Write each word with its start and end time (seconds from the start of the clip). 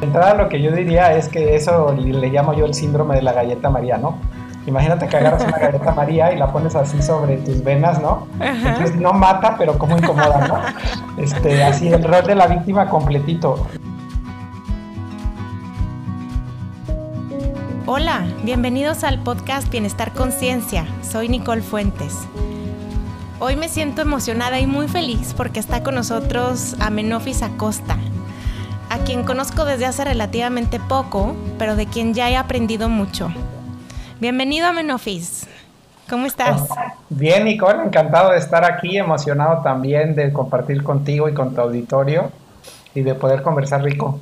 De 0.00 0.06
entrada 0.06 0.34
lo 0.34 0.48
que 0.50 0.60
yo 0.60 0.72
diría 0.72 1.14
es 1.14 1.28
que 1.28 1.56
eso 1.56 1.92
le 1.92 2.28
llamo 2.28 2.52
yo 2.52 2.66
el 2.66 2.74
síndrome 2.74 3.16
de 3.16 3.22
la 3.22 3.32
galleta 3.32 3.70
María, 3.70 3.96
¿no? 3.96 4.18
Imagínate 4.66 5.06
que 5.06 5.16
agarras 5.16 5.44
una 5.44 5.58
galleta 5.58 5.92
María 5.92 6.32
y 6.32 6.38
la 6.38 6.52
pones 6.52 6.74
así 6.74 7.00
sobre 7.00 7.38
tus 7.38 7.62
venas, 7.62 8.02
¿no? 8.02 8.26
Entonces 8.40 8.96
no 8.96 9.12
mata, 9.12 9.56
pero 9.56 9.78
como 9.78 9.96
incomoda, 9.96 10.46
¿no? 10.48 11.22
Este, 11.22 11.64
así 11.64 11.88
el 11.88 12.04
rol 12.04 12.26
de 12.26 12.34
la 12.34 12.46
víctima 12.46 12.90
completito. 12.90 13.66
Hola, 17.86 18.26
bienvenidos 18.42 19.02
al 19.02 19.20
podcast 19.20 19.70
Bienestar 19.70 20.12
Conciencia. 20.12 20.84
Soy 21.02 21.28
Nicole 21.30 21.62
Fuentes. 21.62 22.26
Hoy 23.38 23.56
me 23.56 23.68
siento 23.68 24.02
emocionada 24.02 24.58
y 24.60 24.66
muy 24.66 24.88
feliz 24.88 25.32
porque 25.34 25.60
está 25.60 25.82
con 25.82 25.94
nosotros 25.94 26.74
Amenofis 26.80 27.42
Acosta, 27.42 27.96
quien 29.06 29.22
conozco 29.22 29.64
desde 29.64 29.86
hace 29.86 30.04
relativamente 30.04 30.80
poco, 30.80 31.36
pero 31.60 31.76
de 31.76 31.86
quien 31.86 32.12
ya 32.12 32.28
he 32.28 32.36
aprendido 32.36 32.88
mucho. 32.88 33.30
Bienvenido 34.18 34.66
Amenofis. 34.66 35.46
¿Cómo 36.10 36.26
estás? 36.26 36.68
Bien, 37.08 37.44
Nicole, 37.44 37.84
encantado 37.84 38.32
de 38.32 38.38
estar 38.38 38.64
aquí, 38.64 38.98
emocionado 38.98 39.62
también 39.62 40.16
de 40.16 40.32
compartir 40.32 40.82
contigo 40.82 41.28
y 41.28 41.34
con 41.34 41.54
tu 41.54 41.60
auditorio 41.60 42.32
y 42.96 43.02
de 43.02 43.14
poder 43.14 43.42
conversar 43.42 43.84
rico. 43.84 44.18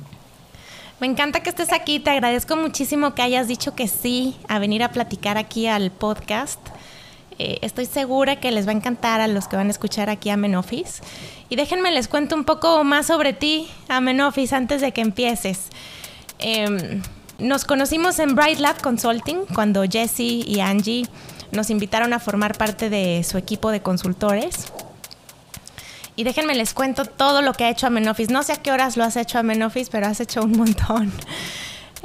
Me 0.99 1.07
encanta 1.07 1.39
que 1.39 1.49
estés 1.49 1.73
aquí, 1.73 1.99
te 1.99 2.11
agradezco 2.11 2.55
muchísimo 2.55 3.15
que 3.15 3.23
hayas 3.23 3.47
dicho 3.47 3.73
que 3.73 3.87
sí 3.87 4.37
a 4.47 4.59
venir 4.59 4.83
a 4.83 4.89
platicar 4.89 5.39
aquí 5.39 5.65
al 5.65 5.89
podcast. 5.89 6.59
Eh, 7.37 7.59
estoy 7.61 7.85
segura 7.85 8.39
que 8.39 8.51
les 8.51 8.65
va 8.65 8.71
a 8.71 8.75
encantar 8.75 9.19
a 9.19 9.27
los 9.27 9.47
que 9.47 9.57
van 9.57 9.67
a 9.67 9.71
escuchar 9.71 10.09
aquí 10.09 10.29
a 10.29 10.37
Menofis. 10.37 11.01
Y 11.49 11.55
déjenme 11.55 11.91
les 11.91 12.07
cuento 12.07 12.35
un 12.35 12.45
poco 12.45 12.83
más 12.83 13.07
sobre 13.07 13.33
ti, 13.33 13.67
Amenofis, 13.89 14.53
antes 14.53 14.81
de 14.81 14.91
que 14.93 15.01
empieces. 15.01 15.67
Em, 16.39 17.01
nos 17.37 17.65
conocimos 17.65 18.19
en 18.19 18.35
Bright 18.35 18.59
Lab 18.59 18.81
Consulting 18.81 19.45
cuando 19.53 19.83
Jesse 19.83 20.21
y 20.45 20.61
Angie 20.61 21.07
nos 21.51 21.69
invitaron 21.69 22.13
a 22.13 22.19
formar 22.19 22.57
parte 22.57 22.89
de 22.89 23.23
su 23.23 23.37
equipo 23.37 23.71
de 23.71 23.81
consultores. 23.81 24.71
Y 26.15 26.23
déjenme 26.23 26.55
les 26.55 26.73
cuento 26.73 27.03
todo 27.03 27.41
lo 27.41 27.53
que 27.53 27.65
ha 27.65 27.69
hecho 27.69 27.87
Amenofis. 27.87 28.29
No 28.29 28.43
sé 28.43 28.53
a 28.53 28.55
qué 28.55 28.71
horas 28.71 28.95
lo 28.95 29.03
has 29.03 29.17
hecho 29.17 29.37
Amenofis, 29.39 29.89
pero 29.89 30.07
has 30.07 30.21
hecho 30.21 30.41
un 30.41 30.53
montón. 30.53 31.11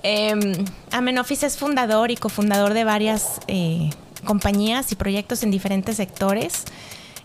Eh, 0.03 0.65
Amenofis 0.93 1.43
es 1.43 1.59
fundador 1.59 2.11
y 2.11 2.17
cofundador 2.17 2.73
de 2.73 2.85
varias 2.85 3.41
eh, 3.49 3.91
compañías 4.25 4.93
y 4.93 4.97
proyectos 4.97 5.43
en 5.43 5.51
diferentes 5.51 5.97
sectores. 5.97 6.65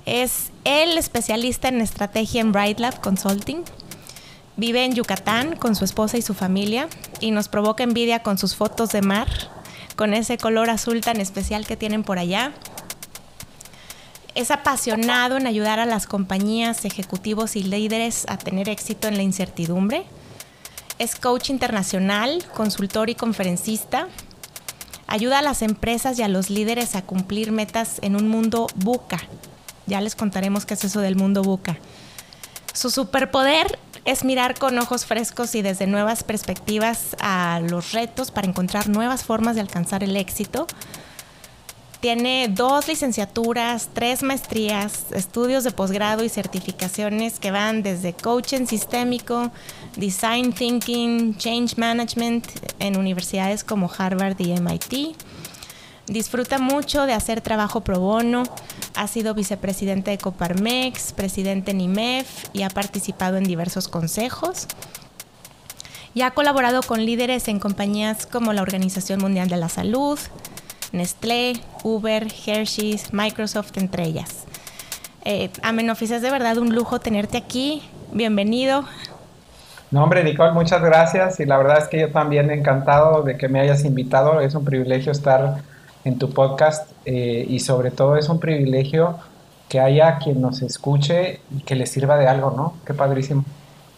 Es 0.05 0.51
el 0.63 0.97
especialista 0.97 1.67
en 1.67 1.81
estrategia 1.81 2.41
en 2.41 2.51
Bright 2.51 2.79
Lab 2.79 3.01
Consulting. 3.01 3.63
Vive 4.57 4.85
en 4.85 4.93
Yucatán 4.93 5.55
con 5.55 5.75
su 5.75 5.85
esposa 5.85 6.17
y 6.17 6.21
su 6.21 6.33
familia 6.33 6.87
y 7.19 7.31
nos 7.31 7.49
provoca 7.49 7.83
envidia 7.83 8.23
con 8.23 8.37
sus 8.37 8.55
fotos 8.55 8.89
de 8.89 9.01
mar, 9.01 9.27
con 9.95 10.13
ese 10.13 10.37
color 10.37 10.69
azul 10.69 11.01
tan 11.01 11.19
especial 11.19 11.65
que 11.65 11.75
tienen 11.75 12.03
por 12.03 12.19
allá 12.19 12.53
es 14.35 14.51
apasionado 14.51 15.37
en 15.37 15.47
ayudar 15.47 15.79
a 15.79 15.85
las 15.85 16.05
compañías, 16.05 16.83
ejecutivos 16.83 17.55
y 17.55 17.63
líderes 17.63 18.25
a 18.27 18.37
tener 18.37 18.67
éxito 18.67 19.07
en 19.07 19.15
la 19.15 19.23
incertidumbre. 19.23 20.05
Es 20.99 21.15
coach 21.15 21.49
internacional, 21.49 22.43
consultor 22.53 23.09
y 23.09 23.15
conferencista. 23.15 24.09
Ayuda 25.07 25.39
a 25.39 25.41
las 25.41 25.61
empresas 25.61 26.17
y 26.17 26.23
a 26.23 26.27
los 26.27 26.49
líderes 26.49 26.95
a 26.95 27.03
cumplir 27.03 27.51
metas 27.51 27.99
en 28.01 28.15
un 28.15 28.27
mundo 28.27 28.67
buca. 28.75 29.19
Ya 29.85 30.01
les 30.01 30.15
contaremos 30.15 30.65
qué 30.65 30.73
es 30.73 30.83
eso 30.83 30.99
del 31.01 31.15
mundo 31.15 31.43
buca. 31.43 31.77
Su 32.73 32.89
superpoder 32.89 33.79
es 34.03 34.23
mirar 34.23 34.57
con 34.57 34.77
ojos 34.77 35.05
frescos 35.05 35.55
y 35.55 35.61
desde 35.61 35.87
nuevas 35.87 36.23
perspectivas 36.23 37.15
a 37.19 37.59
los 37.67 37.91
retos 37.91 38.31
para 38.31 38.47
encontrar 38.47 38.87
nuevas 38.89 39.23
formas 39.23 39.55
de 39.55 39.61
alcanzar 39.61 40.03
el 40.03 40.15
éxito 40.15 40.67
tiene 42.05 42.49
dos 42.49 42.87
licenciaturas, 42.87 43.89
tres 43.91 44.21
maestrías, 44.21 45.05
estudios 45.11 45.63
de 45.63 45.71
posgrado 45.71 46.23
y 46.23 46.29
certificaciones 46.29 47.39
que 47.39 47.49
van 47.49 47.81
desde 47.81 48.13
coaching 48.13 48.67
sistémico, 48.67 49.51
design 49.97 50.53
thinking, 50.53 51.35
change 51.35 51.77
management 51.77 52.45
en 52.77 52.99
universidades 52.99 53.63
como 53.63 53.89
Harvard 53.97 54.39
y 54.39 54.53
MIT. 54.53 55.17
Disfruta 56.05 56.59
mucho 56.59 57.07
de 57.07 57.13
hacer 57.13 57.41
trabajo 57.41 57.81
pro 57.81 57.99
bono, 57.99 58.43
ha 58.93 59.07
sido 59.07 59.33
vicepresidente 59.33 60.11
de 60.11 60.19
Coparmex, 60.19 61.11
presidente 61.11 61.71
en 61.71 61.81
IMEF 61.81 62.27
y 62.53 62.61
ha 62.61 62.69
participado 62.69 63.37
en 63.37 63.45
diversos 63.45 63.87
consejos. 63.87 64.67
Y 66.13 66.21
ha 66.21 66.29
colaborado 66.31 66.83
con 66.83 67.03
líderes 67.03 67.47
en 67.47 67.59
compañías 67.59 68.27
como 68.27 68.53
la 68.53 68.61
Organización 68.61 69.21
Mundial 69.21 69.49
de 69.49 69.57
la 69.57 69.69
Salud, 69.69 70.19
Nestlé, 70.91 71.53
Uber, 71.83 72.27
Hershey's, 72.45 73.13
Microsoft, 73.13 73.77
entre 73.77 74.03
ellas. 74.03 74.45
Eh, 75.23 75.49
Amenofis, 75.63 76.11
es 76.11 76.21
de 76.21 76.29
verdad 76.29 76.57
un 76.57 76.75
lujo 76.75 76.99
tenerte 76.99 77.37
aquí. 77.37 77.81
Bienvenido. 78.11 78.85
No, 79.91 80.03
hombre, 80.03 80.23
Nicole, 80.23 80.51
muchas 80.51 80.81
gracias. 80.81 81.39
Y 81.39 81.45
la 81.45 81.57
verdad 81.57 81.79
es 81.79 81.87
que 81.87 81.99
yo 81.99 82.11
también 82.11 82.51
encantado 82.51 83.23
de 83.23 83.37
que 83.37 83.47
me 83.47 83.59
hayas 83.59 83.85
invitado. 83.85 84.39
Es 84.41 84.55
un 84.55 84.65
privilegio 84.65 85.11
estar 85.11 85.57
en 86.03 86.19
tu 86.19 86.31
podcast 86.31 86.91
eh, 87.05 87.45
y 87.49 87.59
sobre 87.59 87.91
todo 87.91 88.15
es 88.15 88.29
un 88.29 88.39
privilegio 88.39 89.17
que 89.69 89.79
haya 89.79 90.19
quien 90.19 90.41
nos 90.41 90.61
escuche 90.61 91.39
y 91.55 91.61
que 91.61 91.75
le 91.75 91.87
sirva 91.87 92.17
de 92.17 92.27
algo, 92.27 92.51
¿no? 92.51 92.75
Qué 92.85 92.93
padrísimo. 92.93 93.43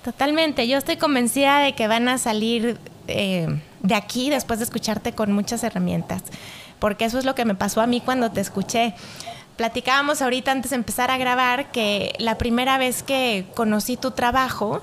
Totalmente. 0.04 0.68
Yo 0.68 0.78
estoy 0.78 0.96
convencida 0.96 1.60
de 1.60 1.74
que 1.74 1.88
van 1.88 2.08
a 2.08 2.18
salir 2.18 2.78
eh, 3.08 3.48
de 3.82 3.96
aquí 3.96 4.30
después 4.30 4.60
de 4.60 4.66
escucharte 4.66 5.12
con 5.12 5.34
muchas 5.34 5.64
herramientas 5.64 6.24
porque 6.80 7.06
eso 7.06 7.20
es 7.20 7.26
lo 7.26 7.36
que 7.36 7.46
me 7.46 7.56
pasó 7.56 7.82
a 7.82 7.88
mí 7.88 8.02
cuando 8.02 8.32
te 8.32 8.42
escuché. 8.42 8.94
Platicábamos 9.56 10.22
ahorita 10.22 10.52
antes 10.52 10.72
de 10.72 10.76
empezar 10.76 11.10
a 11.10 11.18
grabar 11.18 11.72
que 11.72 12.14
la 12.20 12.38
primera 12.38 12.78
vez 12.78 13.04
que 13.04 13.46
conocí 13.56 13.98
tu 13.98 14.12
trabajo 14.12 14.82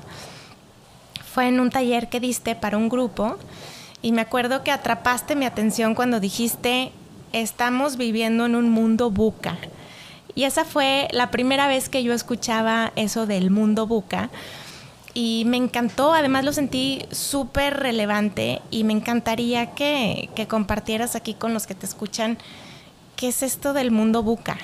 fue 1.33 1.49
en 1.49 1.61
un 1.61 1.71
taller 1.71 2.09
que 2.09 2.21
diste 2.21 2.55
para 2.57 2.77
un 2.77 2.89
grupo 2.89 3.37
y 4.03 4.13
me 4.13 4.21
acuerdo 4.21 4.63
que 4.63 4.71
atrapaste 4.71 5.37
mi 5.37 5.47
atención 5.47 5.95
cuando 5.95 6.21
dijiste, 6.21 6.93
estamos 7.33 7.97
viviendo 7.97 8.47
en 8.47 8.55
un 8.55 8.69
mundo 8.69 9.11
buca. 9.11 9.57
Y 10.35 10.45
esa 10.45 10.65
fue 10.65 11.09
la 11.13 11.31
primera 11.31 11.69
vez 11.69 11.89
que 11.89 12.03
yo 12.03 12.13
escuchaba 12.13 12.93
eso 12.97 13.27
del 13.27 13.51
mundo 13.51 13.87
buca 13.87 14.31
y 15.15 15.45
me 15.47 15.57
encantó, 15.57 16.13
además 16.13 16.45
lo 16.45 16.53
sentí 16.53 17.07
súper 17.13 17.79
relevante 17.79 18.61
y 18.71 18.83
me 18.83 18.93
encantaría 18.93 19.71
que, 19.71 20.29
compartieras 20.49 21.15
aquí 21.15 21.35
con 21.35 21.55
los 21.55 21.69
que 21.69 21.77
te 21.77 21.87
escuchan 21.87 22.37
qué 23.15 23.29
es 23.29 23.45
esto 23.45 23.73
del 23.73 23.93
mundo 23.93 24.25
buca. 24.25 24.57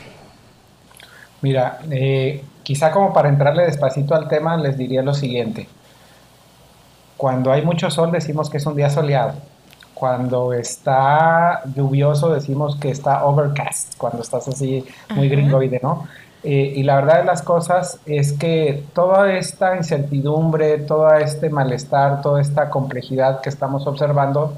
Mira, 1.41 1.79
eh, 1.91 2.45
quizá 2.65 2.91
como 2.91 3.13
para 3.13 3.29
entrarle 3.29 3.63
despacito 3.63 4.15
al 4.15 4.29
tema 4.29 4.57
les 4.57 4.77
diría 4.77 5.03
lo 5.03 5.15
siguiente. 5.15 5.69
Cuando 7.17 7.53
hay 7.53 7.63
mucho 7.63 7.91
sol 7.91 8.11
decimos 8.11 8.51
que 8.51 8.57
es 8.57 8.67
un 8.67 8.75
día 8.75 8.91
soleado. 8.91 9.35
Cuando 9.95 10.53
está 10.53 11.63
lluvioso 11.77 12.33
decimos 12.33 12.77
que 12.77 12.91
está 12.91 13.25
overcast, 13.25 13.97
cuando 13.97 14.23
estás 14.23 14.49
así 14.49 14.85
muy 15.15 15.29
gringoide, 15.29 15.79
¿no? 15.83 16.09
Eh, 16.43 16.73
y 16.77 16.83
la 16.85 16.97
verdad 16.97 17.19
de 17.19 17.25
las 17.25 17.43
cosas 17.43 18.01
es 18.07 18.33
que 18.33 18.83
toda 18.95 19.33
esta 19.37 19.77
incertidumbre, 19.77 20.79
todo 20.79 21.13
este 21.15 21.51
malestar, 21.51 22.23
toda 22.23 22.41
esta 22.41 22.71
complejidad 22.71 23.43
que 23.43 23.51
estamos 23.51 23.87
observando, 23.87 24.55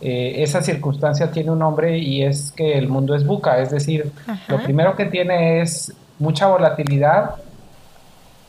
eh, 0.00 0.42
esa 0.42 0.60
circunstancia 0.60 1.30
tiene 1.30 1.52
un 1.52 1.60
nombre 1.60 1.98
y 1.98 2.24
es 2.24 2.50
que 2.50 2.76
el 2.76 2.88
mundo 2.88 3.14
es 3.14 3.24
buca, 3.24 3.60
es 3.60 3.70
decir, 3.70 4.10
lo 4.48 4.62
primero 4.62 4.96
que 4.96 5.06
tiene 5.06 5.60
es 5.60 5.92
mucha 6.18 6.48
volatilidad, 6.48 7.36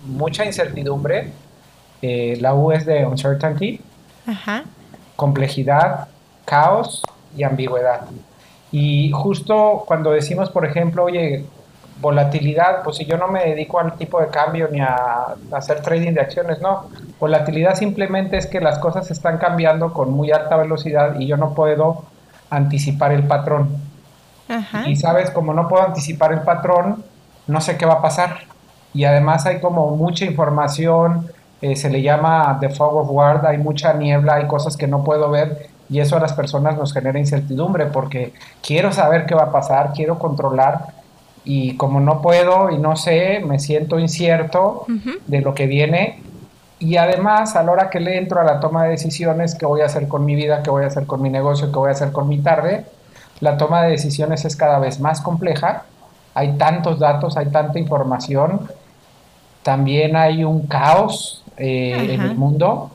mucha 0.04 0.44
incertidumbre, 0.44 1.32
eh, 2.02 2.38
la 2.42 2.56
U 2.56 2.72
es 2.72 2.86
de 2.86 3.06
uncertainty, 3.06 3.80
complejidad, 5.16 6.08
caos 6.46 7.04
y 7.38 7.44
ambigüedad. 7.44 8.02
Y 8.72 9.12
justo 9.12 9.84
cuando 9.88 10.12
decimos, 10.12 10.50
por 10.50 10.66
ejemplo, 10.66 11.04
oye, 11.04 11.46
volatilidad, 12.02 12.84
pues 12.84 12.98
si 12.98 13.06
yo 13.06 13.18
no 13.18 13.28
me 13.28 13.46
dedico 13.46 13.80
al 13.80 13.94
tipo 13.98 14.20
de 14.20 14.28
cambio 14.28 14.68
ni 14.72 14.82
a, 14.82 15.36
hacer 15.52 15.82
trading 15.82 16.14
de 16.14 16.22
acciones, 16.22 16.62
no. 16.62 16.86
Volatilidad 17.20 17.76
simplemente 17.76 18.38
es 18.38 18.48
que 18.48 18.60
las 18.60 18.80
cosas 18.80 19.10
están 19.12 19.38
cambiando 19.38 19.94
con 19.94 20.12
muy 20.12 20.32
alta 20.32 20.58
velocidad 20.58 21.20
y 21.20 21.28
yo 21.28 21.38
no 21.38 21.54
puedo 21.54 22.04
anticipar 22.50 23.12
el 23.12 23.24
patrón. 23.24 23.78
Y 24.86 24.96
sabes, 24.96 25.32
como 25.32 25.54
no 25.54 25.68
puedo 25.68 25.84
anticipar 25.84 26.32
el 26.32 26.42
patrón, 26.42 27.04
no 27.48 27.62
sé 27.62 27.78
qué 27.78 27.86
va 27.86 27.96
a 27.96 28.02
pasar. 28.02 28.42
Y 28.94 29.06
además 29.06 29.46
hay 29.48 29.60
como 29.60 29.96
mucha 29.96 30.26
información, 30.26 31.32
eh, 31.62 31.76
se 31.76 31.90
le 31.90 32.02
llama 32.02 32.58
the 32.60 32.70
fog 32.70 32.96
of 32.96 33.08
war, 33.10 33.46
hay 33.48 33.58
mucha 33.58 33.94
niebla, 33.94 34.36
hay 34.36 34.48
cosas 34.48 34.78
que 34.78 34.88
no 34.88 35.04
puedo 35.04 35.32
ver 35.32 35.70
y 35.90 36.00
eso 36.00 36.18
a 36.18 36.20
las 36.20 36.34
personas 36.34 36.78
nos 36.78 36.94
genera 36.94 37.20
incertidumbre 37.20 37.86
porque 37.88 38.34
quiero 38.62 38.92
saber 38.92 39.26
qué 39.26 39.36
va 39.36 39.44
a 39.44 39.52
pasar, 39.52 39.94
quiero 39.94 40.18
controlar, 40.18 40.94
y 41.46 41.78
como 41.78 42.00
no 42.00 42.22
puedo 42.22 42.72
y 42.72 42.78
no 42.78 42.96
sé, 42.96 43.40
me 43.46 43.60
siento 43.60 44.00
incierto 44.00 44.86
de 45.28 45.42
lo 45.42 45.54
que 45.54 45.68
viene. 45.68 46.22
Y 46.80 46.98
además, 46.98 47.56
a 47.56 47.64
la 47.64 47.72
hora 47.72 47.90
que 47.90 48.00
le 48.00 48.18
entro 48.18 48.42
a 48.42 48.44
la 48.44 48.60
toma 48.60 48.84
de 48.84 48.90
decisiones, 48.90 49.56
qué 49.56 49.66
voy 49.66 49.82
a 49.82 49.86
hacer 49.86 50.08
con 50.08 50.26
mi 50.26 50.36
vida, 50.36 50.62
qué 50.62 50.70
voy 50.70 50.84
a 50.84 50.88
hacer 50.88 51.06
con 51.06 51.22
mi 51.22 51.30
negocio, 51.30 51.72
qué 51.72 51.78
voy 51.78 51.90
a 51.90 51.92
hacer 51.94 52.12
con 52.12 52.28
mi 52.28 52.40
tarde, 52.40 52.86
la 53.40 53.58
toma 53.58 53.84
de 53.84 53.92
decisiones 53.92 54.46
es 54.46 54.56
cada 54.56 54.80
vez 54.80 55.00
más 55.00 55.22
compleja. 55.22 55.84
Hay 56.34 56.54
tantos 56.54 57.00
datos, 57.00 57.38
hay 57.38 57.48
tanta 57.48 57.80
información. 57.80 58.68
También 59.64 60.16
hay 60.16 60.44
un 60.44 60.68
caos 60.68 61.44
eh, 61.58 62.14
en 62.14 62.22
el 62.22 62.36
mundo. 62.36 62.92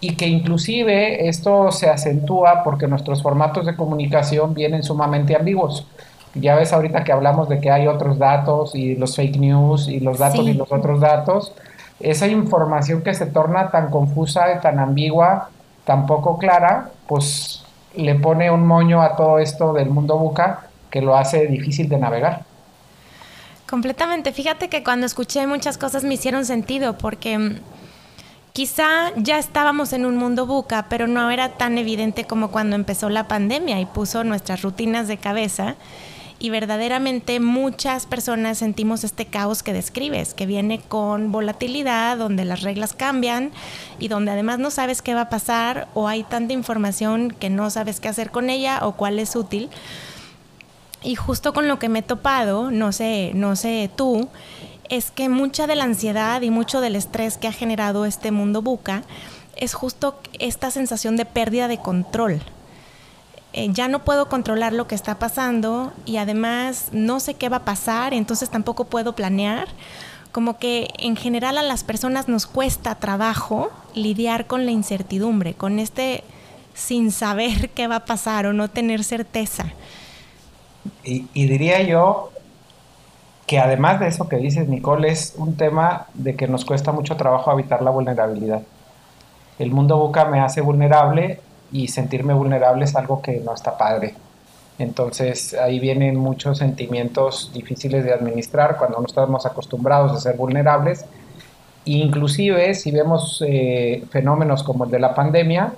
Y 0.00 0.16
que 0.16 0.26
inclusive 0.26 1.28
esto 1.28 1.70
se 1.70 1.88
acentúa 1.88 2.62
porque 2.62 2.86
nuestros 2.86 3.22
formatos 3.22 3.66
de 3.66 3.74
comunicación 3.74 4.52
vienen 4.52 4.82
sumamente 4.82 5.34
ambiguos. 5.34 5.86
Ya 6.34 6.56
ves 6.56 6.72
ahorita 6.72 7.04
que 7.04 7.12
hablamos 7.12 7.48
de 7.48 7.60
que 7.60 7.70
hay 7.70 7.86
otros 7.86 8.18
datos 8.18 8.74
y 8.74 8.96
los 8.96 9.16
fake 9.16 9.36
news 9.36 9.88
y 9.88 10.00
los 10.00 10.18
datos 10.18 10.46
y 10.46 10.54
los 10.54 10.70
otros 10.72 11.00
datos 11.00 11.52
esa 12.00 12.26
información 12.26 13.02
que 13.02 13.14
se 13.14 13.26
torna 13.26 13.70
tan 13.70 13.90
confusa, 13.90 14.60
tan 14.60 14.78
ambigua, 14.78 15.50
tan 15.84 16.06
poco 16.06 16.38
clara, 16.38 16.90
pues 17.06 17.64
le 17.96 18.14
pone 18.16 18.50
un 18.50 18.66
moño 18.66 19.00
a 19.00 19.16
todo 19.16 19.38
esto 19.38 19.72
del 19.72 19.90
mundo 19.90 20.18
buca 20.18 20.66
que 20.90 21.00
lo 21.00 21.16
hace 21.16 21.46
difícil 21.46 21.88
de 21.88 21.98
navegar. 21.98 22.42
Completamente. 23.68 24.32
Fíjate 24.32 24.68
que 24.68 24.84
cuando 24.84 25.06
escuché 25.06 25.46
muchas 25.46 25.78
cosas 25.78 26.04
me 26.04 26.14
hicieron 26.14 26.44
sentido 26.44 26.98
porque 26.98 27.38
mm, 27.38 27.56
quizá 28.52 29.12
ya 29.16 29.38
estábamos 29.38 29.92
en 29.92 30.04
un 30.04 30.16
mundo 30.16 30.46
buca, 30.46 30.86
pero 30.88 31.06
no 31.06 31.30
era 31.30 31.50
tan 31.50 31.78
evidente 31.78 32.24
como 32.24 32.50
cuando 32.50 32.76
empezó 32.76 33.08
la 33.08 33.26
pandemia 33.28 33.80
y 33.80 33.86
puso 33.86 34.24
nuestras 34.24 34.62
rutinas 34.62 35.08
de 35.08 35.16
cabeza 35.16 35.76
y 36.44 36.50
verdaderamente 36.50 37.40
muchas 37.40 38.04
personas 38.04 38.58
sentimos 38.58 39.02
este 39.02 39.24
caos 39.24 39.62
que 39.62 39.72
describes, 39.72 40.34
que 40.34 40.44
viene 40.44 40.78
con 40.78 41.32
volatilidad, 41.32 42.18
donde 42.18 42.44
las 42.44 42.60
reglas 42.60 42.92
cambian 42.92 43.50
y 43.98 44.08
donde 44.08 44.32
además 44.32 44.58
no 44.58 44.70
sabes 44.70 45.00
qué 45.00 45.14
va 45.14 45.22
a 45.22 45.28
pasar 45.30 45.88
o 45.94 46.06
hay 46.06 46.22
tanta 46.22 46.52
información 46.52 47.30
que 47.30 47.48
no 47.48 47.70
sabes 47.70 47.98
qué 47.98 48.08
hacer 48.08 48.30
con 48.30 48.50
ella 48.50 48.80
o 48.82 48.92
cuál 48.92 49.20
es 49.20 49.36
útil. 49.36 49.70
Y 51.02 51.14
justo 51.14 51.54
con 51.54 51.66
lo 51.66 51.78
que 51.78 51.88
me 51.88 52.00
he 52.00 52.02
topado, 52.02 52.70
no 52.70 52.92
sé, 52.92 53.32
no 53.34 53.56
sé 53.56 53.90
tú, 53.96 54.28
es 54.90 55.10
que 55.10 55.30
mucha 55.30 55.66
de 55.66 55.76
la 55.76 55.84
ansiedad 55.84 56.42
y 56.42 56.50
mucho 56.50 56.82
del 56.82 56.96
estrés 56.96 57.38
que 57.38 57.48
ha 57.48 57.52
generado 57.52 58.04
este 58.04 58.32
mundo 58.32 58.60
buca 58.60 59.02
es 59.56 59.72
justo 59.72 60.20
esta 60.38 60.70
sensación 60.70 61.16
de 61.16 61.24
pérdida 61.24 61.68
de 61.68 61.78
control 61.78 62.42
eh, 63.56 63.68
ya 63.70 63.86
no 63.86 64.00
puedo 64.00 64.28
controlar 64.28 64.72
lo 64.72 64.88
que 64.88 64.96
está 64.96 65.20
pasando 65.20 65.92
y 66.06 66.16
además 66.16 66.88
no 66.90 67.20
sé 67.20 67.34
qué 67.34 67.48
va 67.48 67.58
a 67.58 67.64
pasar, 67.64 68.12
entonces 68.12 68.50
tampoco 68.50 68.86
puedo 68.86 69.14
planear. 69.14 69.68
Como 70.32 70.58
que 70.58 70.88
en 70.98 71.14
general 71.14 71.56
a 71.58 71.62
las 71.62 71.84
personas 71.84 72.26
nos 72.26 72.48
cuesta 72.48 72.96
trabajo 72.96 73.70
lidiar 73.94 74.48
con 74.48 74.66
la 74.66 74.72
incertidumbre, 74.72 75.54
con 75.54 75.78
este 75.78 76.24
sin 76.74 77.12
saber 77.12 77.70
qué 77.74 77.86
va 77.86 77.96
a 77.96 78.04
pasar 78.04 78.46
o 78.46 78.52
no 78.52 78.68
tener 78.68 79.04
certeza. 79.04 79.66
Y, 81.04 81.22
diría 81.32 81.80
yo 81.82 82.32
que 83.46 83.60
además 83.60 84.00
de 84.00 84.08
eso 84.08 84.28
que 84.28 84.36
dices, 84.36 84.68
Nicole, 84.68 85.10
es 85.10 85.34
un 85.36 85.56
tema 85.56 86.06
de 86.14 86.34
que 86.34 86.48
nos 86.48 86.64
cuesta 86.64 86.90
mucho 86.90 87.16
trabajo 87.16 87.52
evitar 87.52 87.82
la 87.82 87.92
vulnerabilidad. 87.92 88.62
El 89.60 89.70
mundo 89.70 89.96
buca 89.96 90.24
me 90.24 90.40
hace 90.40 90.60
vulnerable 90.60 91.40
y 91.74 91.88
sentirme 91.88 92.32
vulnerable 92.32 92.84
es 92.84 92.94
algo 92.94 93.20
que 93.20 93.40
no 93.40 93.52
está 93.52 93.76
padre. 93.76 94.14
Entonces 94.78 95.54
ahí 95.54 95.80
vienen 95.80 96.16
muchos 96.16 96.58
sentimientos 96.58 97.50
difíciles 97.52 98.04
de 98.04 98.12
administrar 98.12 98.76
cuando 98.78 99.00
no 99.00 99.06
estamos 99.06 99.44
acostumbrados 99.44 100.12
a 100.12 100.20
ser 100.20 100.36
vulnerables. 100.36 101.04
Inclusive 101.84 102.74
si 102.74 102.92
vemos 102.92 103.42
eh, 103.46 104.04
fenómenos 104.10 104.62
como 104.62 104.84
el 104.84 104.90
de 104.92 105.00
la 105.00 105.14
pandemia, 105.16 105.72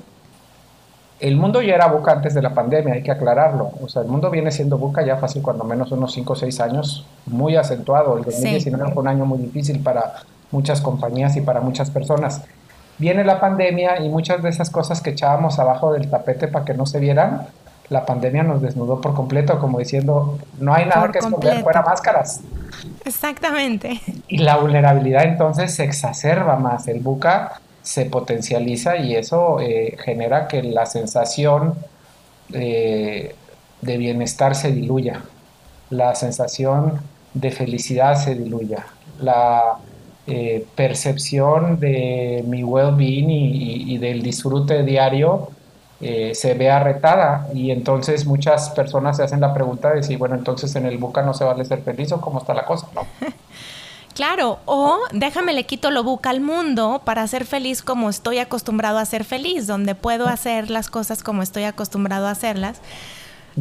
el 1.19 1.37
mundo 1.37 1.63
ya 1.63 1.75
era 1.77 1.87
buca 1.87 2.13
antes 2.13 2.35
de 2.35 2.43
la 2.43 2.53
pandemia, 2.53 2.93
hay 2.93 3.03
que 3.03 3.11
aclararlo. 3.11 3.71
O 3.83 3.89
sea, 3.89 4.03
el 4.03 4.09
mundo 4.09 4.31
viene 4.31 4.51
siendo 4.51 4.77
buca 4.77 5.05
ya 5.05 5.17
fácil 5.17 5.41
cuando 5.41 5.65
menos 5.65 5.91
unos 5.93 6.13
5 6.13 6.31
o 6.31 6.37
6 6.37 6.61
años, 6.61 7.07
muy 7.25 7.57
acentuado. 7.57 8.19
El 8.19 8.25
2019 8.25 8.93
fue 8.93 9.03
un 9.03 9.09
año 9.09 9.25
muy 9.25 9.39
difícil 9.39 9.81
para 9.81 10.13
muchas 10.51 10.83
compañías 10.83 11.35
y 11.37 11.41
para 11.41 11.63
muchas 11.63 11.91
personas 11.91 12.43
viene 12.99 13.25
la 13.25 13.41
pandemia 13.41 14.01
y 14.01 14.09
muchas 14.09 14.43
de 14.43 14.49
esas 14.49 14.71
cosas 14.71 15.01
que 15.01 15.11
echábamos 15.11 15.59
abajo 15.59 15.93
del 15.93 16.09
tapete 16.09 16.49
para 16.49 16.65
que 16.65 16.75
no 16.75 16.87
se 16.87 16.99
vieran, 16.99 17.47
la 17.89 18.05
pandemia 18.05 18.43
nos 18.43 18.63
desnudó 18.63 19.01
por 19.01 19.15
completo, 19.15 19.59
como 19.59 19.79
diciendo, 19.79 20.39
no 20.59 20.75
hay 20.75 20.87
nada 20.87 21.11
que 21.13 21.19
esconder 21.19 21.63
fuera 21.63 21.83
máscaras. 21.83 22.41
Exactamente. 23.05 24.01
Y 24.29 24.39
la 24.39 24.57
vulnerabilidad 24.57 25.25
entonces 25.25 25.75
se 25.75 25.85
exacerba 25.85 26.57
más, 26.57 26.89
el 26.89 27.01
buca 27.01 27.61
se 27.83 28.07
potencializa 28.07 28.97
y 28.97 29.15
eso 29.15 29.61
eh, 29.61 29.97
genera 30.05 30.49
que 30.49 30.63
la 30.63 30.87
sensación 30.87 31.75
eh, 32.53 33.37
de 33.81 33.97
bienestar 33.97 34.57
se 34.57 34.73
diluya, 34.73 35.23
la 35.91 36.17
sensación 36.17 37.01
de 37.35 37.53
felicidad 37.53 38.17
se 38.17 38.35
diluya, 38.35 38.87
la 39.21 39.77
eh, 40.27 40.67
percepción 40.75 41.79
de 41.79 42.43
mi 42.47 42.65
well-being 42.65 43.31
y, 43.31 43.99
del 43.99 44.23
disfrute 44.23 44.83
diario 44.83 45.51
eh, 46.01 46.33
se 46.35 46.55
ve 46.55 46.69
arretada 46.69 47.47
y 47.55 47.71
entonces 47.71 48.27
muchas 48.27 48.71
personas 48.71 49.17
se 49.17 49.23
hacen 49.23 49.41
la 49.41 49.55
pregunta 49.55 49.95
de 49.95 50.03
si, 50.03 50.17
bueno, 50.17 50.35
entonces 50.35 50.75
en 50.75 50.85
el 50.85 50.99
buca 50.99 51.23
no 51.23 51.33
se 51.33 51.45
vale 51.45 51.65
ser 51.65 51.83
feliz 51.83 52.11
o 52.13 52.21
cómo 52.21 52.41
está 52.41 52.55
la 52.55 52.65
cosa, 52.65 52.89
¿no? 52.95 53.07
Claro, 54.17 54.61
o 54.65 54.99
déjame 55.13 55.53
le 55.53 55.65
quito 55.65 55.91
lo 55.91 56.03
buca 56.03 56.31
al 56.31 56.41
mundo 56.41 57.03
para 57.05 57.29
ser 57.29 57.45
feliz 57.45 57.83
como 57.83 58.09
estoy 58.09 58.39
acostumbrado 58.39 58.97
a 58.97 59.05
ser 59.05 59.25
feliz, 59.25 59.67
donde 59.67 59.95
puedo 59.95 60.27
hacer 60.27 60.71
las 60.71 60.89
cosas 60.89 61.23
como 61.23 61.43
estoy 61.43 61.65
acostumbrado 61.65 62.27
a 62.27 62.31
hacerlas. 62.31 62.81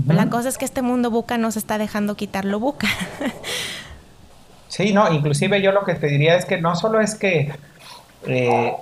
La 0.07 0.29
cosa 0.29 0.47
es 0.47 0.57
que 0.57 0.63
este 0.63 0.81
mundo 0.81 1.11
buca 1.11 1.37
nos 1.37 1.57
está 1.57 1.77
dejando 1.77 2.15
quitar 2.15 2.45
lo 2.45 2.61
buca. 2.61 2.87
Sí, 4.75 4.91
no, 4.91 5.09
inclusive 5.09 5.61
yo 5.61 5.71
lo 5.71 5.85
que 5.85 5.95
te 5.95 6.07
diría 6.07 6.35
es 6.35 6.43
que 6.43 6.59
no 6.59 6.75
solo 6.75 6.99
es 6.99 7.15
que 7.15 7.49
eh, 8.27 8.75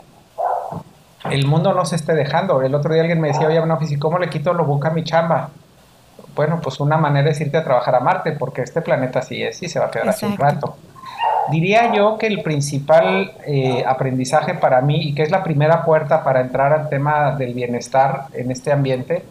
el 1.30 1.46
mundo 1.46 1.72
no 1.72 1.86
se 1.86 1.98
esté 1.98 2.16
dejando. 2.16 2.64
El 2.64 2.74
otro 2.74 2.92
día 2.92 3.04
alguien 3.04 3.22
me 3.22 3.28
decía, 3.28 3.48
oye, 3.48 3.60
bueno, 3.60 3.78
¿y 3.80 3.98
cómo 3.98 4.18
le 4.18 4.28
quito 4.28 4.56
lo 4.56 4.66
buca 4.66 4.90
a 4.90 4.92
mi 4.92 5.04
chamba? 5.04 5.52
Bueno, 6.36 6.60
pues 6.64 6.80
una 6.80 6.98
manera 6.98 7.30
es 7.30 7.40
irte 7.42 7.58
a 7.58 7.64
trabajar 7.64 7.94
a 7.94 8.00
Marte, 8.00 8.32
porque 8.32 8.64
este 8.64 8.82
planeta 8.82 9.22
sí 9.22 9.44
es 9.44 9.62
y 9.62 9.70
se 9.70 9.80
va 9.80 9.86
a 9.86 9.92
quedar 9.92 10.10
así 10.10 10.26
un 10.26 10.36
rato. 10.36 10.78
Diría 11.52 11.94
yo 11.94 12.18
que 12.18 12.26
el 12.26 12.42
principal 12.42 13.32
eh, 13.46 13.84
aprendizaje 13.86 14.56
para 14.56 14.82
mí, 14.82 15.10
y 15.10 15.14
que 15.14 15.22
es 15.22 15.30
la 15.30 15.44
primera 15.44 15.86
puerta 15.86 16.24
para 16.24 16.42
entrar 16.42 16.74
al 16.74 16.90
tema 16.90 17.36
del 17.36 17.54
bienestar 17.54 18.24
en 18.34 18.50
este 18.50 18.72
ambiente, 18.72 19.24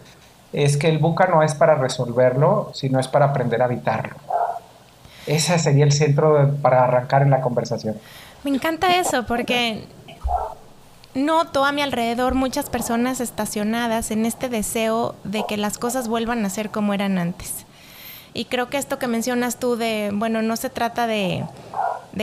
es 0.52 0.76
que 0.76 0.88
el 0.88 0.98
buca 0.98 1.26
no 1.26 1.42
es 1.42 1.56
para 1.56 1.74
resolverlo, 1.74 2.70
sino 2.72 3.00
es 3.00 3.08
para 3.08 3.24
aprender 3.24 3.62
a 3.62 3.64
habitarlo. 3.64 4.14
Ese 5.26 5.58
sería 5.58 5.84
el 5.84 5.92
centro 5.92 6.56
para 6.62 6.84
arrancar 6.84 7.22
en 7.22 7.30
la 7.30 7.40
conversación. 7.40 7.96
Me 8.44 8.50
encanta 8.50 8.96
eso 8.96 9.24
porque 9.24 9.84
noto 11.14 11.64
a 11.64 11.72
mi 11.72 11.82
alrededor 11.82 12.34
muchas 12.34 12.70
personas 12.70 13.20
estacionadas 13.20 14.10
en 14.10 14.26
este 14.26 14.48
deseo 14.48 15.14
de 15.24 15.44
que 15.46 15.56
las 15.56 15.78
cosas 15.78 16.08
vuelvan 16.08 16.44
a 16.44 16.50
ser 16.50 16.70
como 16.70 16.94
eran 16.94 17.18
antes. 17.18 17.66
Y 18.34 18.46
creo 18.46 18.70
que 18.70 18.78
esto 18.78 18.98
que 18.98 19.06
mencionas 19.06 19.58
tú 19.58 19.76
de, 19.76 20.10
bueno, 20.12 20.40
no 20.42 20.56
se 20.56 20.70
trata 20.70 21.06
de, 21.06 21.44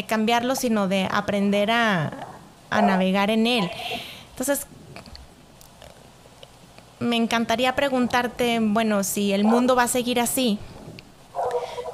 cambiarlo, 0.08 0.56
sino 0.56 0.88
de 0.88 1.08
aprender 1.12 1.70
a, 1.72 2.12
a 2.70 2.82
navegar 2.82 3.30
en 3.30 3.46
él. 3.46 3.70
Entonces, 4.32 4.66
me 7.00 7.16
encantaría 7.16 7.76
preguntarte, 7.76 8.60
bueno, 8.60 9.04
si 9.04 9.34
el 9.34 9.44
mundo 9.44 9.76
va 9.76 9.84
a 9.84 9.88
seguir 9.88 10.20
así, 10.20 10.58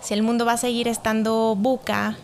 si 0.06 0.14
el 0.14 0.22
mundo 0.22 0.46
va 0.46 0.54
a 0.54 0.58
seguir 0.58 0.88
estando 0.88 1.56
buca, 1.56 2.16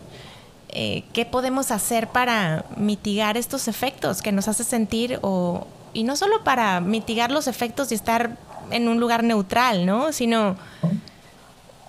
eh, 0.68 1.02
¿qué 1.12 1.26
podemos 1.26 1.72
hacer 1.72 2.06
para 2.06 2.64
mitigar 2.76 3.36
estos 3.36 3.66
efectos 3.66 4.22
que 4.22 4.30
nos 4.30 4.46
hace 4.46 4.62
sentir 4.62 5.18
o 5.22 5.66
y 5.92 6.04
no 6.04 6.14
solo 6.14 6.44
para 6.44 6.80
mitigar 6.80 7.32
los 7.32 7.48
efectos 7.48 7.90
y 7.90 7.96
estar 7.96 8.36
en 8.70 8.86
un 8.86 9.00
lugar 9.00 9.24
neutral, 9.24 9.84
¿no? 9.84 10.12
Sino 10.12 10.54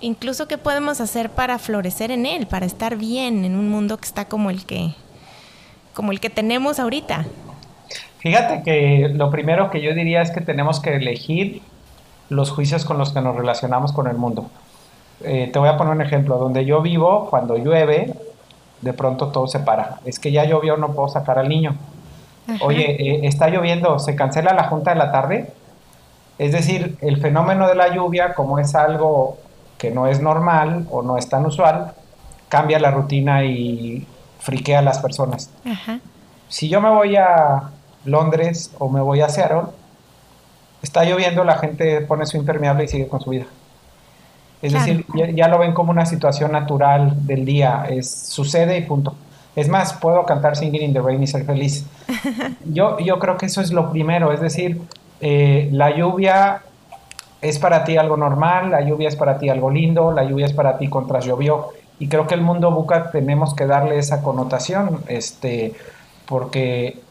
incluso 0.02 0.48
qué 0.48 0.58
podemos 0.58 1.00
hacer 1.00 1.30
para 1.30 1.60
florecer 1.60 2.10
en 2.10 2.26
él, 2.26 2.48
para 2.48 2.66
estar 2.66 2.98
bien 2.98 3.46
en 3.46 3.56
un 3.56 3.70
mundo 3.70 3.98
que 3.98 4.06
está 4.06 4.26
como 4.26 4.50
el 4.50 4.66
que 4.66 4.96
como 5.94 6.12
el 6.12 6.20
que 6.20 6.32
tenemos 6.32 6.80
ahorita. 6.80 7.28
Fíjate 8.18 8.64
que 8.64 9.12
lo 9.14 9.30
primero 9.30 9.70
que 9.70 9.80
yo 9.80 9.94
diría 9.94 10.24
es 10.24 10.32
que 10.32 10.42
tenemos 10.42 10.80
que 10.80 10.96
elegir 10.96 11.62
los 12.30 12.50
juicios 12.50 12.84
con 12.84 12.98
los 12.98 13.14
que 13.14 13.22
nos 13.22 13.36
relacionamos 13.36 13.94
con 13.94 14.08
el 14.08 14.18
mundo. 14.18 14.50
Eh, 15.22 15.50
te 15.52 15.60
voy 15.60 15.70
a 15.70 15.78
poner 15.78 15.94
un 15.94 16.02
ejemplo. 16.02 16.38
Donde 16.38 16.66
yo 16.66 16.82
vivo, 16.82 17.28
cuando 17.30 17.58
llueve, 17.58 18.14
de 18.82 18.94
pronto 18.94 19.30
todo 19.30 19.48
se 19.48 19.60
para. 19.60 20.00
Es 20.06 20.20
que 20.20 20.32
ya 20.32 20.44
llovió, 20.46 20.78
no 20.78 20.94
puedo 20.94 21.10
sacar 21.10 21.40
al 21.40 21.50
niño. 21.50 21.76
Oye, 22.62 22.92
eh, 23.00 23.20
está 23.24 23.48
lloviendo, 23.48 24.00
¿se 24.00 24.16
cancela 24.16 24.54
la 24.54 24.66
junta 24.66 24.92
de 24.92 24.98
la 24.98 25.12
tarde? 25.12 25.54
Es 26.38 26.52
decir, 26.52 26.98
el 27.02 27.22
fenómeno 27.22 27.68
de 27.68 27.76
la 27.76 27.94
lluvia, 27.94 28.34
como 28.34 28.60
es 28.60 28.76
algo 28.76 29.38
que 29.78 29.92
no 29.92 30.08
es 30.08 30.22
normal 30.22 30.86
o 30.92 31.02
no 31.02 31.18
es 31.18 31.30
tan 31.30 31.46
usual, 31.46 31.94
cambia 32.50 32.80
la 32.80 32.92
rutina 32.92 33.46
y 33.46 34.06
friquea 34.40 34.80
a 34.80 34.82
las 34.82 35.00
personas. 35.00 35.50
si 36.50 36.68
yo 36.68 36.82
me 36.82 36.90
voy 36.90 37.16
a 37.16 37.70
Londres 38.06 38.72
o 38.78 38.90
me 38.90 39.00
voy 39.00 39.22
a 39.22 39.30
Seattle, 39.30 39.70
está 40.82 41.06
lloviendo, 41.06 41.46
la 41.46 41.56
gente 41.56 42.02
pone 42.02 42.26
su 42.26 42.36
impermeable 42.38 42.84
y 42.84 42.88
sigue 42.90 43.08
con 43.08 43.22
su 43.22 43.30
vida. 43.30 43.46
Es 44.64 44.72
decir, 44.72 45.06
ya, 45.36 45.50
lo 45.50 45.60
ven 45.60 45.74
como 45.74 45.92
una 45.92 46.06
situación 46.06 46.54
natural 46.54 47.28
del 47.28 47.44
día, 47.44 47.86
es, 47.90 48.10
sucede 48.10 48.78
y 48.78 48.82
punto. 48.84 49.14
Es 49.58 49.68
más, 49.68 49.92
puedo 49.94 50.26
cantar 50.26 50.56
Singing 50.56 50.82
in 50.82 50.94
the 50.94 51.02
Rain 51.02 51.22
y 51.22 51.28
ser 51.28 51.44
feliz. 51.44 51.86
Yo, 52.66 52.98
yo 53.00 53.20
creo 53.20 53.36
que 53.36 53.48
eso 53.48 53.60
es 53.60 53.74
lo 53.74 53.92
primero, 53.92 54.32
es 54.32 54.40
decir, 54.40 54.82
eh, 55.20 55.68
la 55.74 55.94
lluvia 55.94 56.62
es 57.42 57.60
para 57.60 57.84
ti 57.84 57.98
algo 57.98 58.16
normal, 58.16 58.72
la 58.72 58.80
lluvia 58.80 59.10
es 59.10 59.18
para 59.18 59.38
ti 59.38 59.50
algo 59.50 59.70
lindo, 59.70 60.14
la 60.14 60.24
lluvia 60.24 60.46
es 60.46 60.54
para 60.54 60.78
ti 60.78 60.88
contra 60.88 61.20
llovió. 61.20 61.72
Y 62.00 62.08
creo 62.08 62.26
que 62.26 62.36
el 62.36 62.42
mundo 62.42 62.72
buca 62.72 63.12
tenemos 63.12 63.54
que 63.54 63.66
darle 63.66 63.98
esa 63.98 64.22
connotación, 64.22 65.02
este, 65.08 65.74
porque 66.26 67.02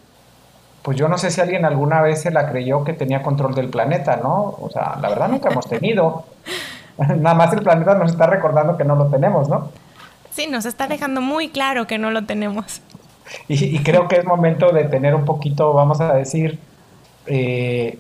pues 0.81 0.97
yo 0.97 1.07
no 1.07 1.19
sé 1.19 1.31
si 1.31 1.41
alguien 1.43 1.67
alguna 1.67 2.01
vez 2.01 2.23
se 2.23 2.31
la 2.31 2.51
creyó 2.51 2.83
que 2.83 2.95
tenía 2.95 3.23
control 3.23 3.55
del 3.55 3.69
planeta, 3.69 4.17
¿no? 4.17 4.57
O 4.59 4.71
sea, 4.73 4.97
la 5.03 5.11
verdad 5.11 5.29
nunca 5.29 5.51
hemos 5.51 5.69
tenido. 5.69 6.25
Nada 7.17 7.35
más 7.35 7.53
el 7.53 7.63
planeta 7.63 7.95
nos 7.95 8.13
está 8.13 8.27
recordando 8.27 8.77
que 8.77 8.85
no 8.85 8.97
lo 8.97 9.07
tenemos, 9.07 9.49
¿no? 9.49 9.71
Sí, 10.31 10.47
nos 10.47 10.65
está 10.65 10.87
dejando 10.87 11.21
muy 11.21 11.51
claro 11.51 11.87
que 11.87 11.99
no 11.99 12.11
lo 12.11 12.25
tenemos. 12.25 12.81
Y, 13.49 13.79
creo 13.83 14.09
que 14.09 14.17
es 14.17 14.25
momento 14.25 14.73
de 14.73 14.85
tener 14.85 15.15
un 15.15 15.25
poquito, 15.25 15.73
vamos 15.73 16.01
a 16.01 16.15
decir, 16.15 16.59
eh, 17.27 17.99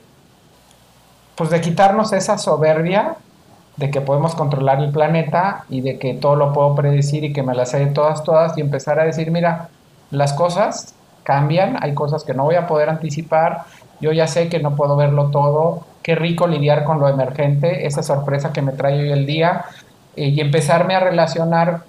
pues 1.34 1.50
de 1.50 1.60
quitarnos 1.60 2.12
esa 2.12 2.38
soberbia 2.38 3.16
de 3.76 3.90
que 3.90 4.00
podemos 4.00 4.34
controlar 4.34 4.80
el 4.80 4.90
planeta 4.90 5.64
y 5.68 5.80
de 5.80 5.98
que 5.98 6.14
todo 6.14 6.36
lo 6.36 6.52
puedo 6.52 6.74
predecir 6.74 7.24
y 7.24 7.32
que 7.32 7.42
me 7.42 7.54
las 7.54 7.70
sé 7.70 7.78
de 7.78 7.86
todas, 7.86 8.22
todas 8.24 8.56
y 8.58 8.60
empezar 8.60 9.00
a 9.00 9.04
decir, 9.04 9.30
mira, 9.30 9.68
las 10.10 10.32
cosas 10.34 10.94
cambian, 11.22 11.78
hay 11.80 11.94
cosas 11.94 12.24
que 12.24 12.34
no 12.34 12.44
voy 12.44 12.56
a 12.56 12.66
poder 12.66 12.90
anticipar, 12.90 13.64
yo 14.02 14.12
ya 14.12 14.26
sé 14.26 14.48
que 14.48 14.58
no 14.58 14.74
puedo 14.74 14.96
verlo 14.96 15.30
todo, 15.30 15.86
qué 16.02 16.16
rico 16.16 16.48
lidiar 16.48 16.84
con 16.84 16.98
lo 16.98 17.08
emergente, 17.08 17.86
esa 17.86 18.02
sorpresa 18.02 18.52
que 18.52 18.60
me 18.60 18.72
trae 18.72 19.00
hoy 19.00 19.12
el 19.12 19.24
día, 19.24 19.64
eh, 20.16 20.28
y 20.28 20.40
empezarme 20.40 20.96
a 20.96 21.00
relacionar 21.00 21.84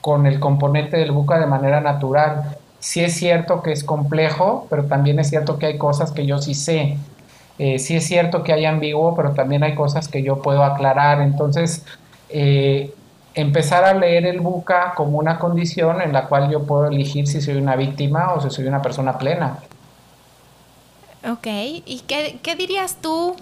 con 0.00 0.26
el 0.26 0.40
componente 0.40 0.96
del 0.96 1.12
buca 1.12 1.38
de 1.38 1.46
manera 1.46 1.80
natural. 1.82 2.56
Sí 2.78 3.04
es 3.04 3.14
cierto 3.14 3.62
que 3.62 3.72
es 3.72 3.84
complejo, 3.84 4.66
pero 4.70 4.84
también 4.84 5.18
es 5.18 5.28
cierto 5.28 5.58
que 5.58 5.66
hay 5.66 5.78
cosas 5.78 6.12
que 6.12 6.24
yo 6.24 6.38
sí 6.38 6.54
sé. 6.54 6.96
Eh, 7.58 7.78
sí 7.78 7.94
es 7.94 8.06
cierto 8.06 8.42
que 8.42 8.54
hay 8.54 8.64
ambiguo, 8.64 9.14
pero 9.14 9.32
también 9.32 9.62
hay 9.62 9.74
cosas 9.74 10.08
que 10.08 10.22
yo 10.22 10.40
puedo 10.40 10.64
aclarar. 10.64 11.20
Entonces, 11.20 11.84
eh, 12.30 12.94
empezar 13.34 13.84
a 13.84 13.92
leer 13.92 14.24
el 14.24 14.40
buca 14.40 14.94
como 14.96 15.18
una 15.18 15.38
condición 15.38 16.00
en 16.00 16.14
la 16.14 16.26
cual 16.26 16.50
yo 16.50 16.64
puedo 16.64 16.86
elegir 16.86 17.26
si 17.26 17.42
soy 17.42 17.56
una 17.56 17.76
víctima 17.76 18.32
o 18.32 18.40
si 18.40 18.48
soy 18.48 18.66
una 18.66 18.80
persona 18.80 19.18
plena. 19.18 19.58
Ok, 21.28 21.46
¿y 21.46 22.02
qué, 22.06 22.38
qué 22.42 22.56
dirías 22.56 22.96
tú 23.02 23.36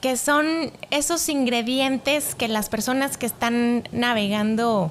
que 0.00 0.16
son 0.16 0.72
esos 0.90 1.28
ingredientes 1.28 2.34
que 2.34 2.48
las 2.48 2.68
personas 2.68 3.16
que 3.16 3.26
están 3.26 3.88
navegando 3.92 4.90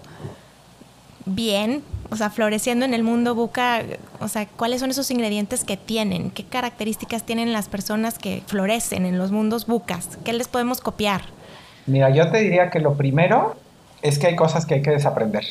bien, 1.25 1.83
o 2.09 2.15
sea, 2.15 2.29
floreciendo 2.29 2.85
en 2.85 2.93
el 2.93 3.03
mundo 3.03 3.33
buca, 3.33 3.83
o 4.19 4.27
sea, 4.27 4.45
cuáles 4.45 4.79
son 4.79 4.91
esos 4.91 5.09
ingredientes 5.11 5.63
que 5.63 5.77
tienen, 5.77 6.31
qué 6.31 6.43
características 6.43 7.23
tienen 7.23 7.53
las 7.53 7.67
personas 7.67 8.19
que 8.19 8.43
florecen 8.45 9.05
en 9.05 9.17
los 9.17 9.31
mundos 9.31 9.65
bucas, 9.65 10.17
qué 10.23 10.33
les 10.33 10.47
podemos 10.47 10.81
copiar. 10.81 11.21
Mira, 11.87 12.09
yo 12.09 12.29
te 12.31 12.39
diría 12.39 12.69
que 12.69 12.79
lo 12.79 12.95
primero 12.95 13.55
es 14.01 14.19
que 14.19 14.27
hay 14.27 14.35
cosas 14.35 14.65
que 14.65 14.75
hay 14.75 14.81
que 14.81 14.91
desaprender. 14.91 15.45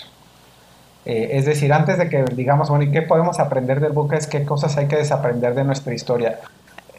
Eh, 1.07 1.31
es 1.33 1.45
decir, 1.45 1.73
antes 1.73 1.99
de 1.99 2.09
que 2.09 2.25
digamos, 2.35 2.71
bueno, 2.71 2.85
¿y 2.85 2.91
qué 2.91 3.03
podemos 3.03 3.39
aprender 3.39 3.81
del 3.81 3.93
buque? 3.93 4.17
Es 4.17 4.27
qué 4.27 4.45
cosas 4.45 4.77
hay 4.77 4.87
que 4.87 4.97
desaprender 4.97 5.55
de 5.55 5.65
nuestra 5.65 5.95
historia. 5.95 6.41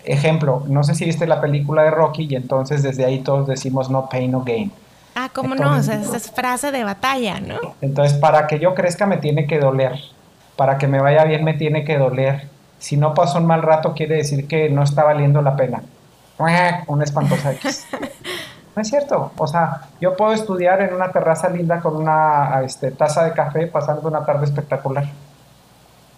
Ejemplo, 0.03 0.63
no 0.67 0.83
sé 0.83 0.93
si 0.93 1.05
viste 1.05 1.25
la 1.25 1.41
película 1.41 1.83
de 1.83 1.91
Rocky 1.91 2.27
y 2.29 2.35
entonces 2.35 2.83
desde 2.83 3.05
ahí 3.05 3.19
todos 3.19 3.47
decimos 3.47 3.89
no 3.89 4.07
pain, 4.07 4.31
no 4.31 4.43
gain. 4.43 4.71
Ah, 5.15 5.29
¿cómo 5.33 5.55
no? 5.55 5.77
O 5.77 5.81
sea, 5.81 5.99
esa 5.99 6.17
es 6.17 6.29
frase 6.29 6.71
de 6.71 6.83
batalla, 6.83 7.39
¿no? 7.39 7.57
Entonces, 7.81 8.17
para 8.17 8.47
que 8.47 8.59
yo 8.59 8.75
crezca 8.75 9.05
me 9.05 9.17
tiene 9.17 9.47
que 9.47 9.59
doler. 9.59 9.97
Para 10.57 10.77
que 10.77 10.87
me 10.87 10.99
vaya 10.99 11.23
bien 11.23 11.43
me 11.43 11.53
tiene 11.53 11.83
que 11.83 11.97
doler. 11.97 12.47
Si 12.79 12.97
no 12.97 13.13
pasó 13.13 13.39
un 13.39 13.47
mal 13.47 13.63
rato 13.63 13.93
quiere 13.93 14.17
decir 14.17 14.47
que 14.47 14.69
no 14.69 14.83
está 14.83 15.03
valiendo 15.03 15.41
la 15.41 15.55
pena. 15.55 15.81
Una 16.37 17.03
espantosa 17.03 17.53
X. 17.53 17.87
No 18.75 18.81
es 18.81 18.89
cierto. 18.89 19.31
O 19.37 19.47
sea, 19.47 19.81
yo 20.01 20.15
puedo 20.17 20.33
estudiar 20.33 20.81
en 20.81 20.93
una 20.93 21.11
terraza 21.11 21.49
linda 21.49 21.79
con 21.79 21.95
una 21.95 22.61
este, 22.63 22.91
taza 22.91 23.23
de 23.23 23.31
café 23.31 23.67
pasando 23.67 24.07
una 24.07 24.25
tarde 24.25 24.45
espectacular. 24.45 25.05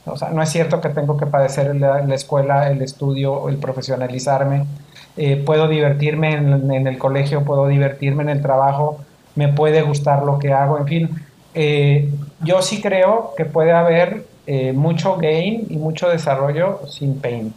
O 0.06 0.18
sea, 0.18 0.30
no 0.30 0.42
es 0.42 0.50
cierto 0.50 0.82
que 0.82 0.90
tengo 0.90 1.18
que 1.18 1.26
padecer 1.26 1.76
la, 1.76 2.00
escuela, 2.16 2.72
el 2.72 2.82
estudio, 2.82 3.50
el 3.50 3.58
profesionalizarme. 3.58 4.66
Eh, 5.18 5.44
puedo 5.46 5.68
divertirme 5.68 6.34
en, 6.34 6.88
el 6.88 6.98
colegio, 6.98 7.44
puedo 7.44 7.68
divertirme 7.68 8.24
en 8.24 8.30
el 8.30 8.42
trabajo, 8.42 9.00
me 9.36 9.50
puede 9.50 9.82
gustar 9.82 10.24
lo 10.24 10.40
que 10.40 10.54
hago, 10.54 10.78
en 10.78 10.88
fin. 10.88 11.10
Eh, 11.54 12.10
yo 12.42 12.62
sí 12.62 12.82
creo 12.82 13.34
que 13.36 13.46
puede 13.46 13.74
haber 13.74 14.26
eh, 14.46 14.74
mucho 14.74 15.18
gain 15.18 15.66
y 15.70 15.78
mucho 15.78 16.08
desarrollo 16.10 16.82
sin 16.88 17.20
pain. 17.20 17.54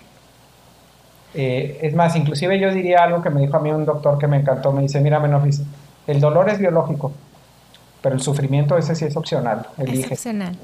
Eh, 1.34 1.78
es 1.82 1.94
más, 1.94 2.16
inclusive 2.16 2.58
yo 2.58 2.72
diría 2.72 3.04
algo 3.04 3.22
que 3.22 3.30
me 3.30 3.40
dijo 3.40 3.56
a 3.56 3.60
mí 3.60 3.70
un 3.70 3.84
doctor 3.84 4.18
que 4.18 4.26
me 4.26 4.38
encantó, 4.38 4.72
me 4.72 4.82
dice, 4.82 5.00
mira, 5.00 5.20
Menofis, 5.20 5.62
el 6.06 6.20
dolor 6.20 6.48
es 6.48 6.58
biológico, 6.58 7.12
pero 8.02 8.14
el 8.14 8.20
sufrimiento 8.20 8.76
ese 8.76 8.94
sí 8.94 9.04
es 9.04 9.16
opcional. 9.16 9.66
Es 9.78 10.10
opcional. 10.10 10.56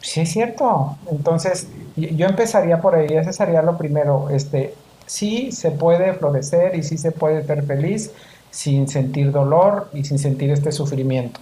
Sí, 0.00 0.20
es 0.20 0.30
cierto. 0.30 0.96
Entonces, 1.10 1.68
yo 1.96 2.26
empezaría 2.26 2.80
por 2.80 2.94
ahí, 2.94 3.06
ese 3.10 3.32
sería 3.32 3.62
lo 3.62 3.76
primero. 3.76 4.28
Este, 4.30 4.74
sí 5.06 5.52
se 5.52 5.70
puede 5.70 6.14
florecer 6.14 6.74
y 6.74 6.82
sí 6.82 6.98
se 6.98 7.12
puede 7.12 7.44
ser 7.44 7.62
feliz 7.64 8.12
sin 8.50 8.88
sentir 8.88 9.32
dolor 9.32 9.88
y 9.92 10.04
sin 10.04 10.18
sentir 10.18 10.50
este 10.50 10.72
sufrimiento. 10.72 11.40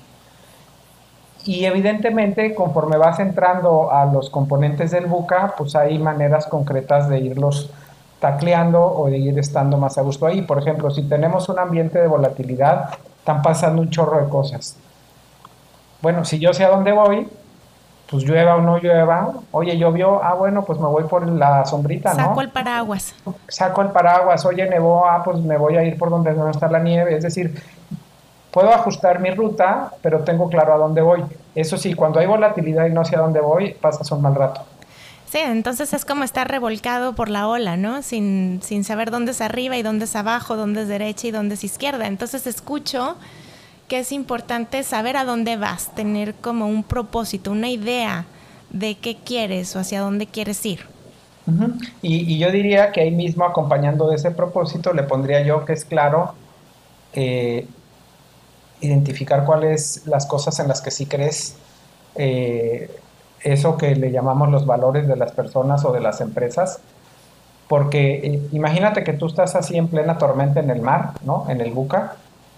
Y 1.45 1.67
evidentemente, 1.67 2.55
conforme 2.55 2.97
vas 2.97 3.21
entrando 3.21 3.93
a 3.93 4.07
los 4.07 4.31
componentes 4.31 4.91
del 4.91 5.07
buca, 5.07 5.55
pues 5.57 5.77
hay 5.77 5.99
maneras 5.99 6.47
concretas 6.47 7.09
de 7.09 7.19
irlos 7.19 7.71
tacleando 8.21 8.83
o 8.83 9.07
de 9.09 9.19
ir 9.19 9.39
estando 9.39 9.77
más 9.77 9.99
a 9.99 10.03
gusto 10.03 10.27
ahí. 10.27 10.43
Por 10.43 10.59
ejemplo, 10.59 10.91
si 10.91 11.03
tenemos 11.03 11.49
un 11.49 11.59
ambiente 11.59 11.99
de 11.99 12.07
volatilidad, 12.07 12.91
están 13.19 13.43
pasando 13.43 13.83
un 13.83 13.91
chorro 13.91 14.21
de 14.23 14.29
cosas. 14.29 14.77
Bueno, 16.01 16.25
si 16.25 16.39
yo 16.39 16.53
sé 16.53 16.65
a 16.65 16.69
dónde 16.69 16.93
voy, 16.93 17.29
pues 18.11 18.25
llueva 18.25 18.57
o 18.57 18.61
no 18.61 18.79
llueva, 18.79 19.33
oye, 19.51 19.77
llovió, 19.79 20.23
ah, 20.23 20.35
bueno, 20.35 20.65
pues 20.65 20.79
me 20.79 20.87
voy 20.87 21.05
por 21.05 21.27
la 21.27 21.65
sombrita, 21.65 22.13
¿no? 22.15 22.27
Saco 22.27 22.41
el 22.43 22.51
paraguas. 22.51 23.15
Saco 23.49 23.83
el 23.83 23.89
paraguas, 23.89 24.45
oye, 24.45 24.69
nevó, 24.69 25.07
ah, 25.07 25.23
pues 25.25 25.39
me 25.39 25.57
voy 25.57 25.77
a 25.77 25.83
ir 25.83 25.97
por 25.97 26.11
donde 26.11 26.33
no 26.35 26.51
está 26.51 26.69
la 26.69 26.81
nieve. 26.81 27.17
Es 27.17 27.23
decir, 27.23 27.61
puedo 28.51 28.73
ajustar 28.73 29.21
mi 29.21 29.31
ruta, 29.31 29.93
pero 30.03 30.21
tengo 30.21 30.49
claro 30.49 30.75
a 30.75 30.77
dónde 30.77 31.01
voy. 31.01 31.25
Eso 31.55 31.77
sí, 31.77 31.95
cuando 31.95 32.21
hay 32.21 32.27
volatilidad 32.27 32.87
y 32.87 32.91
no 32.91 33.05
sé 33.05 33.17
a 33.17 33.21
dónde 33.21 33.41
voy, 33.41 33.73
pasas 33.73 34.11
un 34.13 34.21
mal 34.23 34.35
rato. 34.35 34.61
Entonces 35.43 35.93
es 35.93 36.05
como 36.05 36.25
estar 36.25 36.49
revolcado 36.49 37.15
por 37.15 37.29
la 37.29 37.49
ola, 37.49 37.77
¿no? 37.77 38.03
Sin, 38.03 38.61
sin 38.63 38.85
saber 38.85 39.11
dónde 39.11 39.33
es 39.33 39.41
arriba 39.41 39.77
y 39.77 39.83
dónde 39.83 40.05
es 40.05 40.17
abajo, 40.17 40.57
dónde 40.57 40.83
es 40.83 40.89
derecha 40.89 41.27
y 41.27 41.31
dónde 41.31 41.55
es 41.55 41.65
izquierda. 41.65 42.07
Entonces 42.07 42.47
escucho 42.47 43.17
que 43.89 43.99
es 44.01 44.13
importante 44.13 44.83
saber 44.83 45.17
a 45.17 45.25
dónde 45.25 45.57
vas, 45.57 45.95
tener 45.95 46.35
como 46.35 46.67
un 46.67 46.83
propósito, 46.85 47.51
una 47.51 47.69
idea 47.69 48.27
de 48.71 48.97
qué 48.97 49.17
quieres 49.17 49.75
o 49.77 49.79
hacia 49.79 50.01
dónde 50.01 50.27
quieres 50.27 50.65
ir. 50.65 50.81
y, 52.03 52.39
yo 52.39 52.51
diría 52.51 52.91
que 52.91 53.03
ahí 53.03 53.11
mismo, 53.11 53.45
acompañando 53.45 54.09
de 54.09 54.17
ese 54.17 54.31
propósito, 54.31 54.93
le 54.95 55.03
pondría 55.03 55.43
yo 55.43 55.65
que 55.65 55.75
es 55.75 55.85
claro 55.85 56.35
eh, 57.13 57.67
identificar 58.81 59.45
cuáles 59.45 60.07
las 60.07 60.27
cosas 60.27 60.59
en 60.59 60.69
las 60.69 60.81
que 60.81 60.91
sí 60.91 61.07
crees, 61.07 61.57
eh, 62.17 62.91
eso 63.45 63.77
que 63.77 63.95
le 63.95 64.11
llamamos 64.11 64.51
los 64.51 64.67
valores 64.67 65.07
de 65.07 65.17
las 65.17 65.33
personas 65.33 65.85
o 65.85 65.93
de 65.93 66.01
las 66.01 66.21
empresas, 66.21 66.81
porque 67.69 68.15
eh, 68.15 68.49
imagínate 68.53 69.05
que 69.05 69.13
tú 69.13 69.27
estás 69.27 69.55
así 69.55 69.77
en 69.77 69.89
plena 69.89 70.19
tormenta 70.19 70.61
en 70.61 70.71
el 70.71 70.81
mar, 70.81 71.13
¿no? 71.25 71.47
En 71.49 71.61
el 71.61 71.73
buca, 71.73 72.17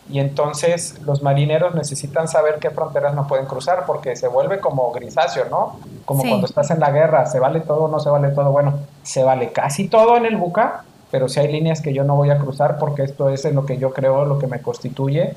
y 0.09 0.21
entonces 0.21 1.01
los 1.03 1.23
marineros 1.23 1.75
necesitan 1.75 2.29
saber 2.29 2.59
qué 2.61 2.71
fronteras 2.71 3.15
no 3.15 3.27
pueden 3.27 3.47
cruzar 3.47 3.85
porque 3.87 4.15
se 4.15 4.29
vuelve 4.29 4.61
como 4.61 4.93
grisáceo, 4.93 5.47
¿no? 5.51 5.81
Como 6.05 6.23
cuando 6.23 6.47
estás 6.47 6.71
en 6.71 6.79
la 6.79 6.93
guerra, 6.93 7.27
¿se 7.27 7.41
vale 7.41 7.61
todo 7.61 7.85
o 7.85 7.89
no 7.89 7.99
se 7.99 8.09
vale 8.09 8.29
todo? 8.29 8.53
Bueno, 8.53 8.79
se 9.03 9.25
vale 9.25 9.51
casi 9.51 9.89
todo 9.89 10.17
en 10.17 10.27
el 10.27 10.37
buca, 10.37 10.85
pero 11.11 11.29
si 11.29 11.41
hay 11.41 11.51
líneas 11.51 11.81
que 11.81 11.93
yo 11.93 12.05
no 12.05 12.15
voy 12.15 12.31
a 12.31 12.39
cruzar 12.39 12.79
porque 12.79 13.03
esto 13.03 13.29
es 13.31 13.45
en 13.45 13.57
lo 13.57 13.67
que 13.67 13.79
yo 13.79 13.93
creo, 13.93 14.25
lo 14.25 14.39
que 14.39 14.47
me 14.47 14.63
constituye, 14.63 15.35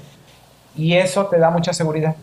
y 0.75 0.93
eso 0.93 1.25
te 1.25 1.39
da 1.39 1.49
mucha 1.49 1.73
seguridad 1.73 2.15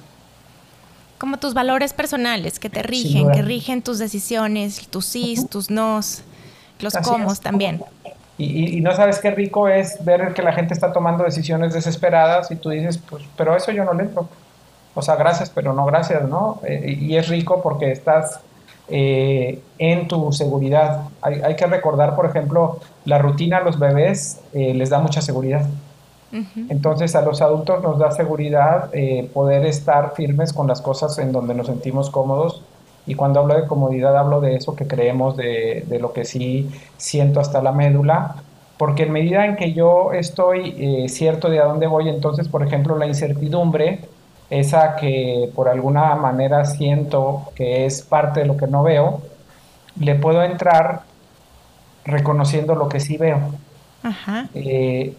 como 1.19 1.39
tus 1.39 1.55
valores 1.55 1.93
personales 1.93 2.59
que 2.59 2.71
te 2.71 2.83
rigen, 2.83 3.31
que 3.33 3.43
rigen 3.43 3.83
tus 3.83 3.99
decisiones, 3.99 4.87
tus 4.89 5.07
sís, 5.07 5.49
tus 5.49 5.71
nos, 5.71 6.23
los 6.81 6.95
comos 6.95 7.41
también. 7.41 7.83
Y, 8.39 8.83
no 8.83 8.95
sabes 8.95 9.19
qué 9.21 9.31
rico 9.31 9.67
es 9.67 10.05
ver 10.05 10.35
que 10.35 10.43
la 10.43 10.53
gente 10.53 10.75
está 10.75 10.93
tomando 10.93 11.25
decisiones 11.25 11.73
desesperadas 11.73 12.51
y 12.51 12.57
tú 12.57 12.69
dices, 12.69 12.99
pues, 12.99 13.25
pero 13.37 13.57
eso 13.57 13.73
yo 13.73 13.85
no 13.85 13.95
le 13.95 14.05
entro. 14.05 14.29
O 14.95 15.01
sea, 15.01 15.17
gracias, 15.17 15.51
pero 15.51 15.73
no 15.73 15.87
gracias, 15.87 16.29
¿no? 16.29 16.61
Eh, 16.65 16.99
y 17.01 17.17
es 17.17 17.29
rico 17.29 17.63
porque 17.63 17.93
estás 17.93 18.41
eh, 18.89 19.61
en 19.79 20.07
tu 20.07 20.33
seguridad. 20.33 21.03
Hay, 21.23 21.57
que 21.57 21.67
recordar, 21.67 22.15
por 22.15 22.27
ejemplo, 22.27 22.79
la 23.05 23.19
rutina 23.19 23.59
a 23.59 23.61
los 23.61 23.79
bebés 23.79 24.39
eh, 24.53 24.75
les 24.75 24.91
da 24.91 24.99
mucha 24.99 25.23
seguridad. 25.23 25.67
Entonces 26.69 27.15
a 27.17 27.23
los 27.23 27.41
adultos 27.41 27.83
nos 27.83 27.99
da 27.99 28.11
seguridad 28.11 28.91
eh, 28.93 29.31
poder 29.33 29.65
estar 29.65 30.13
firmes 30.15 30.53
con 30.53 30.67
las 30.67 30.83
cosas 30.83 31.17
en 31.19 31.33
donde 31.33 31.55
nos 31.55 31.67
sentimos 31.67 32.11
cómodos. 32.11 32.63
Y 33.07 33.15
cuando 33.15 33.41
hablo 33.41 33.55
de 33.55 33.67
comodidad 33.67 34.17
hablo 34.17 34.41
de 34.41 34.57
eso 34.57 34.75
que 34.77 34.87
creemos, 34.87 35.37
de, 35.37 35.85
de 35.87 35.99
lo 35.99 36.13
que 36.13 36.25
sí 36.25 36.69
siento 36.97 37.41
hasta 37.41 37.63
la 37.63 37.73
médula, 37.73 38.37
porque 38.77 39.05
en 39.05 39.13
medida 39.13 39.47
en 39.47 39.57
que 39.57 39.73
yo 39.73 40.13
estoy 40.13 41.09
cierto 41.09 41.49
de 41.49 41.61
a 41.61 41.65
dónde 41.65 41.87
voy, 41.87 42.09
entonces, 42.09 42.49
por 42.49 42.67
ejemplo, 42.67 42.99
la 42.99 43.07
incertidumbre 43.07 44.01
esa 44.51 44.97
que 44.97 45.51
por 45.55 45.69
alguna 45.69 46.15
manera 46.15 46.65
siento 46.65 47.51
que 47.55 47.87
es 47.87 48.03
parte 48.03 48.41
de 48.41 48.47
lo 48.47 48.57
que 48.57 48.67
no 48.67 48.83
veo, 48.83 49.21
le 49.99 50.15
puedo 50.15 50.43
entrar 50.43 51.03
reconociendo 52.05 52.75
lo 52.75 52.89
que 52.89 53.01
sí 53.01 53.17
veo. 53.17 53.41
Ajá. 54.03 54.49
Eh, 54.55 55.15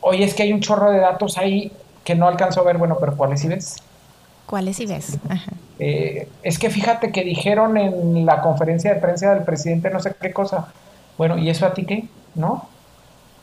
oye, 0.00 0.24
es 0.24 0.34
que 0.34 0.42
hay 0.44 0.52
un 0.52 0.60
chorro 0.60 0.90
de 0.90 0.98
datos 0.98 1.38
ahí 1.38 1.72
que 2.04 2.14
no 2.14 2.26
alcanzo 2.26 2.60
a 2.60 2.64
ver, 2.64 2.78
bueno, 2.78 2.96
pero 2.98 3.16
¿cuáles 3.16 3.40
sí 3.40 3.48
ves? 3.48 3.76
¿Cuáles 4.46 4.76
sí 4.76 4.86
ves? 4.86 5.18
Ajá. 5.28 5.52
Eh, 5.78 6.28
es 6.42 6.58
que 6.58 6.68
fíjate 6.68 7.10
que 7.10 7.24
dijeron 7.24 7.76
en 7.78 8.26
la 8.26 8.42
conferencia 8.42 8.92
de 8.92 9.00
prensa 9.00 9.34
del 9.34 9.44
presidente 9.44 9.90
no 9.90 10.00
sé 10.00 10.14
qué 10.20 10.32
cosa. 10.32 10.68
Bueno, 11.16 11.38
¿y 11.38 11.48
eso 11.48 11.66
a 11.66 11.72
ti 11.72 11.86
qué? 11.86 12.08
¿No? 12.34 12.68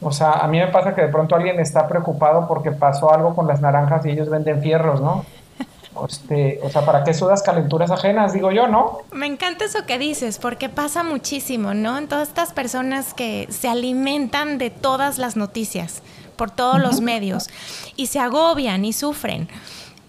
O 0.01 0.11
sea, 0.11 0.33
a 0.33 0.47
mí 0.47 0.59
me 0.59 0.67
pasa 0.67 0.93
que 0.93 1.01
de 1.01 1.07
pronto 1.07 1.35
alguien 1.35 1.59
está 1.59 1.87
preocupado 1.87 2.47
porque 2.47 2.71
pasó 2.71 3.11
algo 3.11 3.35
con 3.35 3.47
las 3.47 3.61
naranjas 3.61 4.05
y 4.05 4.11
ellos 4.11 4.29
venden 4.29 4.61
fierros, 4.61 5.01
¿no? 5.01 5.25
Este, 6.07 6.59
o 6.61 6.69
sea, 6.69 6.85
¿para 6.85 7.03
qué 7.03 7.11
sudas 7.11 7.41
calenturas 7.41 7.89
ajenas? 7.89 8.31
Digo 8.31 8.51
yo, 8.51 8.67
¿no? 8.67 8.99
Me 9.11 9.25
encanta 9.25 9.65
eso 9.65 9.87
que 9.87 9.97
dices, 9.97 10.37
porque 10.37 10.69
pasa 10.69 11.01
muchísimo, 11.01 11.73
¿no? 11.73 11.97
En 11.97 12.07
todas 12.07 12.27
estas 12.27 12.53
personas 12.53 13.15
que 13.15 13.47
se 13.49 13.67
alimentan 13.67 14.59
de 14.59 14.69
todas 14.69 15.17
las 15.17 15.35
noticias, 15.35 16.03
por 16.37 16.51
todos 16.51 16.79
los 16.79 17.01
medios, 17.01 17.49
y 17.95 18.07
se 18.07 18.19
agobian 18.19 18.85
y 18.85 18.93
sufren. 18.93 19.49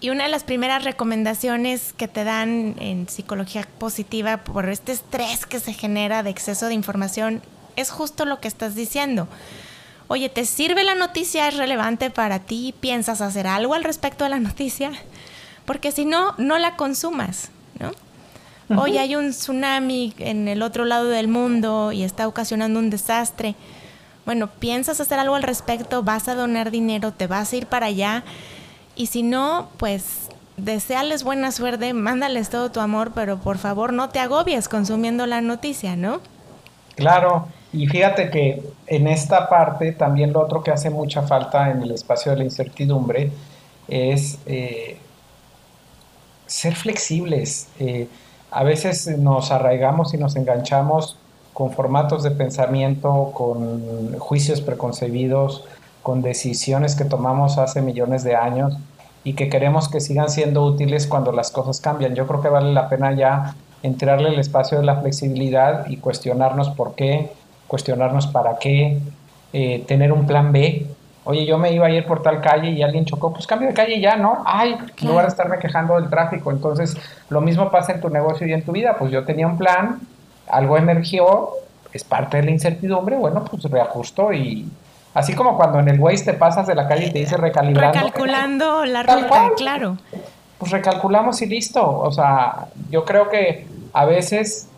Y 0.01 0.11
una 0.11 0.23
de 0.23 0.29
las 0.29 0.45
primeras 0.45 0.85
recomendaciones 0.85 1.93
que 1.93 2.07
te 2.07 2.23
dan 2.23 2.75
en 2.79 3.09
psicología 3.09 3.67
positiva 3.79 4.37
por 4.37 4.69
este 4.69 4.93
estrés 4.93 5.45
que 5.45 5.59
se 5.59 5.73
genera 5.73 6.23
de 6.23 6.29
exceso 6.29 6.67
de 6.67 6.73
información 6.73 7.41
es 7.75 7.89
justo 7.89 8.23
lo 8.23 8.39
que 8.39 8.47
estás 8.47 8.75
diciendo 8.75 9.27
Oye, 10.11 10.27
¿te 10.27 10.43
sirve 10.45 10.83
la 10.83 10.95
noticia? 10.95 11.47
¿Es 11.47 11.55
relevante 11.55 12.09
para 12.09 12.39
ti? 12.39 12.73
¿Piensas 12.79 13.21
hacer 13.21 13.45
algo 13.45 13.75
al 13.75 13.83
respecto 13.83 14.23
de 14.23 14.31
la 14.31 14.39
noticia? 14.39 14.91
Porque 15.65 15.91
si 15.91 16.03
no, 16.03 16.33
no 16.39 16.57
la 16.57 16.75
consumas, 16.75 17.51
¿no? 17.79 17.91
Hoy 18.75 18.97
hay 18.97 19.15
un 19.15 19.29
tsunami 19.31 20.15
en 20.17 20.47
el 20.47 20.63
otro 20.63 20.85
lado 20.85 21.09
del 21.09 21.27
mundo 21.27 21.91
y 21.91 22.03
está 22.03 22.27
ocasionando 22.27 22.79
un 22.79 22.89
desastre. 22.89 23.53
Bueno, 24.25 24.47
¿piensas 24.47 24.99
hacer 24.99 25.19
algo 25.19 25.35
al 25.35 25.43
respecto? 25.43 26.03
¿Vas 26.03 26.27
a 26.27 26.35
donar 26.35 26.71
dinero? 26.71 27.11
¿Te 27.11 27.27
vas 27.27 27.51
a 27.51 27.55
ir 27.55 27.67
para 27.67 27.87
allá? 27.87 28.23
Y 28.95 29.07
si 29.07 29.23
no, 29.23 29.69
pues 29.77 30.29
deseales 30.57 31.23
buena 31.23 31.51
suerte, 31.51 31.93
mándales 31.93 32.49
todo 32.49 32.71
tu 32.71 32.79
amor, 32.79 33.11
pero 33.15 33.37
por 33.37 33.57
favor 33.57 33.93
no 33.93 34.09
te 34.09 34.19
agobies 34.19 34.67
consumiendo 34.67 35.25
la 35.25 35.41
noticia, 35.41 35.95
¿no? 35.95 36.21
Claro, 36.95 37.47
y 37.71 37.87
fíjate 37.87 38.29
que 38.29 38.61
en 38.87 39.07
esta 39.07 39.47
parte 39.47 39.93
también 39.93 40.33
lo 40.33 40.41
otro 40.41 40.63
que 40.63 40.71
hace 40.71 40.89
mucha 40.89 41.21
falta 41.21 41.71
en 41.71 41.81
el 41.81 41.91
espacio 41.91 42.31
de 42.31 42.39
la 42.39 42.43
incertidumbre 42.43 43.31
es 43.87 44.37
eh, 44.45 44.97
ser 46.45 46.75
flexibles. 46.75 47.69
Eh, 47.79 48.07
a 48.51 48.63
veces 48.63 49.07
nos 49.17 49.51
arraigamos 49.51 50.13
y 50.13 50.17
nos 50.17 50.35
enganchamos 50.35 51.17
con 51.53 51.71
formatos 51.71 52.23
de 52.23 52.31
pensamiento, 52.31 53.31
con 53.33 54.17
juicios 54.19 54.61
preconcebidos, 54.61 55.65
con 56.01 56.21
decisiones 56.21 56.95
que 56.95 57.05
tomamos 57.05 57.57
hace 57.57 57.81
millones 57.81 58.23
de 58.23 58.35
años 58.35 58.77
y 59.23 59.33
que 59.33 59.49
queremos 59.49 59.89
que 59.89 59.99
sigan 59.99 60.29
siendo 60.29 60.63
útiles 60.65 61.07
cuando 61.07 61.31
las 61.31 61.51
cosas 61.51 61.81
cambian. 61.81 62.15
Yo 62.15 62.25
creo 62.27 62.41
que 62.41 62.49
vale 62.49 62.73
la 62.73 62.89
pena 62.89 63.13
ya 63.13 63.55
entrarle 63.83 64.29
el 64.29 64.39
espacio 64.39 64.79
de 64.79 64.85
la 64.85 64.97
flexibilidad 64.97 65.87
y 65.87 65.97
cuestionarnos 65.97 66.69
por 66.69 66.95
qué, 66.95 67.31
cuestionarnos 67.67 68.27
para 68.27 68.57
qué, 68.57 68.99
eh, 69.53 69.83
tener 69.87 70.11
un 70.11 70.25
plan 70.25 70.51
B. 70.51 70.87
Oye, 71.25 71.45
yo 71.45 71.57
me 71.57 71.71
iba 71.71 71.85
a 71.85 71.89
ir 71.91 72.05
por 72.05 72.23
tal 72.23 72.41
calle 72.41 72.71
y 72.71 72.81
alguien 72.81 73.05
chocó, 73.05 73.31
pues 73.31 73.45
cambio 73.45 73.67
de 73.67 73.73
calle 73.73 73.99
ya, 73.99 74.15
¿no? 74.15 74.41
Ay, 74.45 74.75
en 75.01 75.07
lugar 75.07 75.25
de 75.25 75.29
estarme 75.29 75.59
quejando 75.59 75.95
del 75.95 76.09
tráfico. 76.09 76.51
Entonces, 76.51 76.97
lo 77.29 77.41
mismo 77.41 77.69
pasa 77.69 77.93
en 77.93 78.01
tu 78.01 78.09
negocio 78.09 78.47
y 78.47 78.53
en 78.53 78.63
tu 78.63 78.71
vida. 78.71 78.95
Pues 78.97 79.11
yo 79.11 79.25
tenía 79.25 79.45
un 79.45 79.57
plan, 79.57 79.99
algo 80.49 80.77
emergió, 80.77 81.49
es 81.93 82.03
parte 82.03 82.37
de 82.37 82.43
la 82.43 82.51
incertidumbre, 82.51 83.17
bueno, 83.17 83.45
pues 83.45 83.63
reajusto 83.63 84.33
y 84.33 84.67
así 85.13 85.33
como 85.33 85.57
cuando 85.57 85.79
en 85.79 85.89
el 85.89 85.99
Waze 85.99 86.25
te 86.25 86.33
pasas 86.33 86.67
de 86.67 86.75
la 86.75 86.87
calle 86.87 87.07
y 87.07 87.11
te 87.11 87.19
dice 87.19 87.37
recalibrando. 87.37 87.97
Recalculando 87.97 88.85
la 88.85 89.03
ruta, 89.03 89.51
claro. 89.57 89.97
Pues 90.57 90.71
recalculamos 90.71 91.41
y 91.41 91.45
listo. 91.45 91.99
O 91.99 92.11
sea, 92.11 92.67
yo 92.89 93.05
creo 93.05 93.29
que 93.29 93.65
a 93.93 94.05
veces 94.05 94.69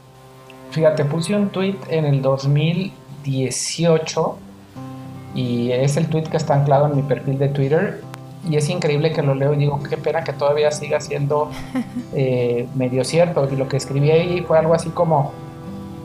Fíjate, 0.71 1.05
puse 1.05 1.35
un 1.35 1.49
tweet 1.49 1.75
en 1.89 2.05
el 2.05 2.21
2018 2.21 4.37
y 5.35 5.71
es 5.71 5.97
el 5.97 6.07
tweet 6.07 6.23
que 6.23 6.37
está 6.37 6.55
anclado 6.55 6.87
en 6.87 6.95
mi 6.95 7.01
perfil 7.01 7.37
de 7.37 7.49
Twitter 7.49 8.01
y 8.49 8.55
es 8.55 8.69
increíble 8.69 9.11
que 9.11 9.21
lo 9.21 9.35
leo 9.35 9.53
y 9.53 9.57
digo, 9.57 9.83
qué 9.83 9.97
pena 9.97 10.23
que 10.23 10.31
todavía 10.31 10.71
siga 10.71 11.01
siendo 11.01 11.51
eh, 12.15 12.69
medio 12.73 13.03
cierto. 13.03 13.49
Y 13.51 13.57
lo 13.57 13.67
que 13.67 13.75
escribí 13.77 14.11
ahí 14.11 14.41
fue 14.47 14.57
algo 14.57 14.73
así 14.73 14.89
como, 14.91 15.33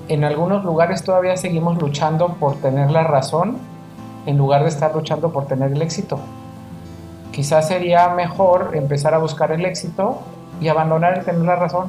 en 0.09 0.25
algunos 0.25 0.64
lugares 0.64 1.03
todavía 1.03 1.37
seguimos 1.37 1.81
luchando 1.81 2.35
por 2.35 2.57
tener 2.57 2.90
la 2.90 3.05
razón 3.05 3.59
en 4.27 4.38
lugar 4.38 4.62
de 4.62 4.69
estar 4.69 4.95
luchando 4.95 5.33
por 5.33 5.47
tener 5.47 5.73
el 5.73 5.83
éxito. 5.83 6.19
Quizás 7.33 7.69
sería 7.69 8.09
mejor 8.09 8.73
empezar 8.75 9.14
a 9.14 9.19
buscar 9.19 9.53
el 9.53 9.64
éxito 9.64 10.21
y 10.61 10.69
abandonar 10.69 11.19
el 11.19 11.25
tener 11.25 11.42
la 11.42 11.57
razón 11.57 11.88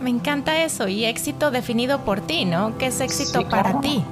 me 0.00 0.10
encanta 0.10 0.62
eso 0.62 0.88
y 0.88 1.04
éxito 1.04 1.50
definido 1.50 2.00
por 2.00 2.20
ti, 2.20 2.44
¿no? 2.44 2.76
¿Qué 2.78 2.86
es 2.86 3.00
éxito 3.00 3.48
para 3.48 3.80
ti? 3.80 4.04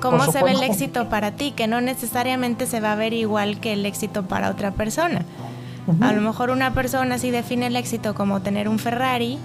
¿Cómo 0.00 0.24
se 0.26 0.42
ve 0.42 0.52
el 0.52 0.62
éxito 0.62 1.08
para 1.08 1.32
ti? 1.32 1.52
Que 1.52 1.66
no 1.66 1.80
necesariamente 1.80 2.66
se 2.66 2.80
va 2.80 2.92
a 2.92 2.96
ver 2.96 3.12
igual 3.12 3.60
que 3.60 3.72
el 3.72 3.86
éxito 3.86 4.24
para 4.24 4.50
otra 4.50 4.72
persona. 4.72 5.24
A 6.00 6.12
lo 6.12 6.20
mejor 6.20 6.50
una 6.50 6.74
persona 6.74 7.18
sí 7.18 7.30
define 7.30 7.66
el 7.66 7.76
éxito 7.76 8.14
como 8.14 8.40
tener 8.40 8.68
un 8.68 8.78
Ferrari 8.78 9.38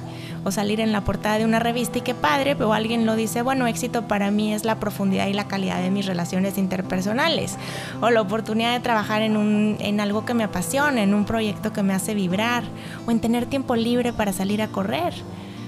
o 0.47 0.51
salir 0.51 0.79
en 0.79 0.93
la 0.93 1.01
portada 1.01 1.37
de 1.37 1.43
una 1.43 1.59
revista 1.59 1.97
y 1.97 2.01
qué 2.01 2.15
padre, 2.15 2.55
pero 2.55 2.71
alguien 2.71 3.05
lo 3.05 3.17
dice, 3.17 3.41
bueno, 3.41 3.67
éxito 3.67 4.07
para 4.07 4.31
mí 4.31 4.53
es 4.53 4.63
la 4.63 4.79
profundidad 4.79 5.27
y 5.27 5.33
la 5.33 5.49
calidad 5.49 5.81
de 5.81 5.91
mis 5.91 6.05
relaciones 6.05 6.57
interpersonales 6.57 7.57
o 7.99 8.09
la 8.11 8.21
oportunidad 8.21 8.71
de 8.71 8.79
trabajar 8.79 9.23
en, 9.23 9.35
un, 9.35 9.75
en 9.79 9.99
algo 9.99 10.23
que 10.23 10.33
me 10.33 10.45
apasiona, 10.45 11.03
en 11.03 11.13
un 11.13 11.25
proyecto 11.25 11.73
que 11.73 11.83
me 11.83 11.93
hace 11.93 12.13
vibrar 12.13 12.63
o 13.05 13.11
en 13.11 13.19
tener 13.19 13.45
tiempo 13.47 13.75
libre 13.75 14.13
para 14.13 14.31
salir 14.31 14.61
a 14.61 14.69
correr. 14.69 15.13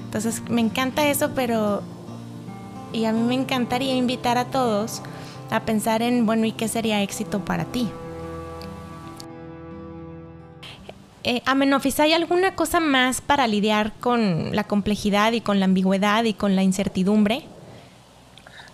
Entonces 0.06 0.42
me 0.50 0.62
encanta 0.62 1.06
eso, 1.08 1.32
pero... 1.36 1.84
Y 2.94 3.04
a 3.04 3.12
mí 3.12 3.22
me 3.22 3.36
encantaría 3.36 3.96
invitar 3.96 4.38
a 4.38 4.46
todos 4.46 5.02
a 5.52 5.60
pensar 5.60 6.02
en, 6.02 6.26
bueno, 6.26 6.46
¿y 6.46 6.54
qué 6.54 6.70
sería 6.70 7.02
éxito 7.02 7.44
para 7.44 7.66
ti? 7.66 7.90
Eh, 11.24 11.42
Amenofis, 11.46 12.00
¿hay 12.00 12.14
alguna 12.14 12.56
cosa 12.56 12.80
más 12.80 13.20
para 13.20 13.46
lidiar 13.48 13.92
con 14.00 14.56
la 14.56 14.64
complejidad 14.64 15.34
y 15.34 15.42
con 15.42 15.60
la 15.60 15.66
ambigüedad 15.66 16.24
y 16.24 16.34
con 16.34 16.56
la 16.56 16.64
incertidumbre? 16.64 17.44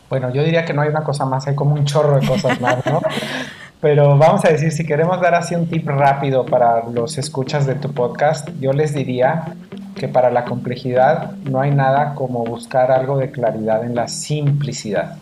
Bueno, 0.09 0.31
yo 0.31 0.43
diría 0.43 0.63
que 0.65 0.73
no 0.73 0.83
hay 0.83 0.89
una 0.89 1.03
cosa 1.03 1.25
más, 1.25 1.47
hay 1.47 1.55
como 1.55 1.73
un 1.73 1.85
chorro 1.85 2.19
de 2.19 2.27
cosas 2.27 2.61
más, 2.61 2.85
¿no? 2.85 3.01
Pero 3.81 4.17
vamos 4.17 4.45
a 4.45 4.49
decir, 4.49 4.71
si 4.71 4.85
queremos 4.85 5.19
dar 5.19 5.35
así 5.35 5.55
un 5.55 5.67
tip 5.67 5.87
rápido 5.87 6.45
para 6.45 6.87
los 6.89 7.17
escuchas 7.17 7.65
de 7.65 7.75
tu 7.75 7.93
podcast, 7.93 8.49
yo 8.59 8.73
les 8.73 8.93
diría 8.93 9.55
que 9.95 10.07
para 10.07 10.29
la 10.29 10.45
complejidad 10.45 11.31
no 11.49 11.61
hay 11.61 11.71
nada 11.71 12.13
como 12.15 12.43
buscar 12.43 12.91
algo 12.91 13.17
de 13.17 13.31
claridad 13.31 13.83
en 13.83 13.95
la 13.95 14.07
simplicidad. 14.07 15.17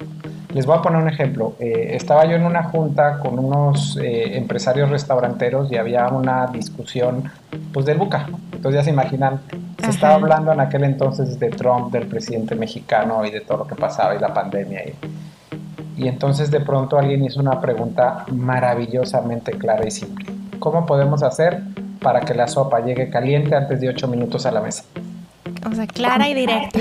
Les 0.54 0.66
voy 0.66 0.78
a 0.78 0.82
poner 0.82 1.02
un 1.02 1.10
ejemplo. 1.10 1.56
Eh, 1.60 1.96
estaba 1.96 2.26
yo 2.26 2.36
en 2.36 2.46
una 2.46 2.64
junta 2.64 3.20
con 3.20 3.40
unos 3.40 3.98
eh, 3.98 4.38
empresarios 4.38 4.90
restauranteros 4.90 5.72
y 5.72 5.78
había 5.78 6.08
una 6.10 6.48
discusión 6.48 7.24
pues 7.72 7.86
del 7.86 7.98
buca. 7.98 8.28
Entonces 8.52 8.82
ya 8.82 8.84
se 8.84 8.92
imaginan, 8.92 9.42
se 9.84 9.90
estaba 9.90 10.16
hablando 10.16 10.52
en 10.52 10.60
aquel 10.60 10.84
entonces 10.84 11.40
de 11.40 11.50
Trump, 11.50 11.92
del 11.92 12.08
presidente 12.08 12.56
mexicano 12.56 13.26
y 13.26 13.32
de 13.32 13.42
todo 13.42 13.60
lo 13.60 13.68
que 13.68 13.76
pasaba 13.76 14.16
y 14.16 14.20
la 14.20 14.34
pandemia. 14.34 14.82
Y, 14.86 16.04
y 16.04 16.08
entonces 16.08 16.52
de 16.52 16.60
pronto 16.60 16.98
alguien 16.98 17.24
hizo 17.24 17.40
una 17.40 17.60
pregunta 17.60 18.26
maravillosamente 18.32 19.54
clara 19.54 19.88
y 19.88 19.92
simple. 19.92 20.26
¿Cómo 20.60 20.86
podemos 20.86 21.24
hacer 21.24 21.64
para 22.04 22.22
que 22.22 22.36
la 22.36 22.48
sopa 22.48 22.82
llegue 22.82 23.10
caliente 23.10 23.56
antes 23.56 23.82
de 23.82 23.90
8 23.90 24.08
minutos 24.08 24.46
a 24.46 24.52
la 24.52 24.62
mesa. 24.62 24.84
O 25.70 25.74
sea, 25.74 25.88
clara 25.88 26.28
y 26.28 26.34
directa. 26.34 26.80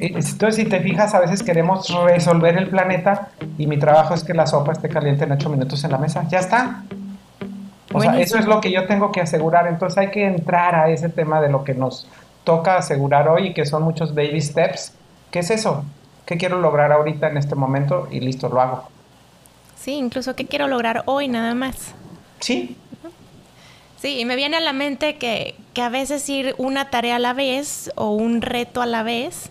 Entonces, 0.00 0.56
si 0.56 0.64
te 0.64 0.80
fijas, 0.80 1.14
a 1.14 1.20
veces 1.20 1.42
queremos 1.42 1.88
resolver 2.04 2.56
el 2.56 2.68
planeta 2.68 3.28
y 3.58 3.66
mi 3.66 3.78
trabajo 3.78 4.14
es 4.14 4.24
que 4.24 4.34
la 4.34 4.46
sopa 4.46 4.72
esté 4.72 4.88
caliente 4.88 5.24
en 5.24 5.32
8 5.32 5.48
minutos 5.50 5.84
en 5.84 5.92
la 5.92 5.98
mesa. 5.98 6.26
Ya 6.28 6.38
está. 6.38 6.82
O 7.92 8.00
sea, 8.00 8.18
eso 8.18 8.38
es 8.38 8.46
lo 8.46 8.60
que 8.60 8.72
yo 8.72 8.86
tengo 8.86 9.12
que 9.12 9.20
asegurar. 9.20 9.66
Entonces 9.66 9.98
hay 9.98 10.10
que 10.10 10.26
entrar 10.26 10.74
a 10.74 10.90
ese 10.90 11.08
tema 11.08 11.40
de 11.40 11.48
lo 11.50 11.64
que 11.64 11.74
nos 11.74 12.08
toca 12.44 12.76
asegurar 12.76 13.28
hoy 13.28 13.52
que 13.52 13.66
son 13.66 13.82
muchos 13.82 14.14
baby 14.14 14.40
steps. 14.40 14.92
¿Qué 15.30 15.40
es 15.40 15.50
eso? 15.50 15.84
¿Qué 16.24 16.36
quiero 16.36 16.58
lograr 16.60 16.92
ahorita 16.92 17.28
en 17.28 17.36
este 17.36 17.54
momento? 17.54 18.08
Y 18.10 18.20
listo, 18.20 18.48
lo 18.48 18.60
hago. 18.60 18.88
Sí, 19.76 19.92
incluso 19.92 20.34
qué 20.34 20.46
quiero 20.46 20.66
lograr 20.66 21.02
hoy 21.06 21.28
nada 21.28 21.54
más. 21.54 21.94
Sí. 22.40 22.76
Sí, 24.00 24.20
y 24.20 24.24
me 24.24 24.36
viene 24.36 24.56
a 24.56 24.60
la 24.60 24.72
mente 24.72 25.16
que, 25.16 25.56
que 25.74 25.82
a 25.82 25.88
veces 25.88 26.28
ir 26.28 26.54
una 26.56 26.88
tarea 26.90 27.16
a 27.16 27.18
la 27.18 27.32
vez 27.32 27.90
o 27.96 28.10
un 28.10 28.42
reto 28.42 28.80
a 28.80 28.86
la 28.86 29.02
vez 29.02 29.50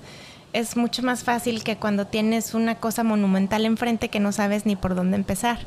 es 0.54 0.78
mucho 0.78 1.04
más 1.04 1.24
fácil 1.24 1.64
que 1.64 1.76
cuando 1.76 2.08
tienes 2.08 2.54
una 2.54 2.76
cosa 2.76 3.04
monumental 3.04 3.66
enfrente 3.66 4.10
que 4.10 4.20
no 4.20 4.32
sabes 4.32 4.66
ni 4.66 4.76
por 4.76 4.96
dónde 4.96 5.18
empezar. 5.18 5.60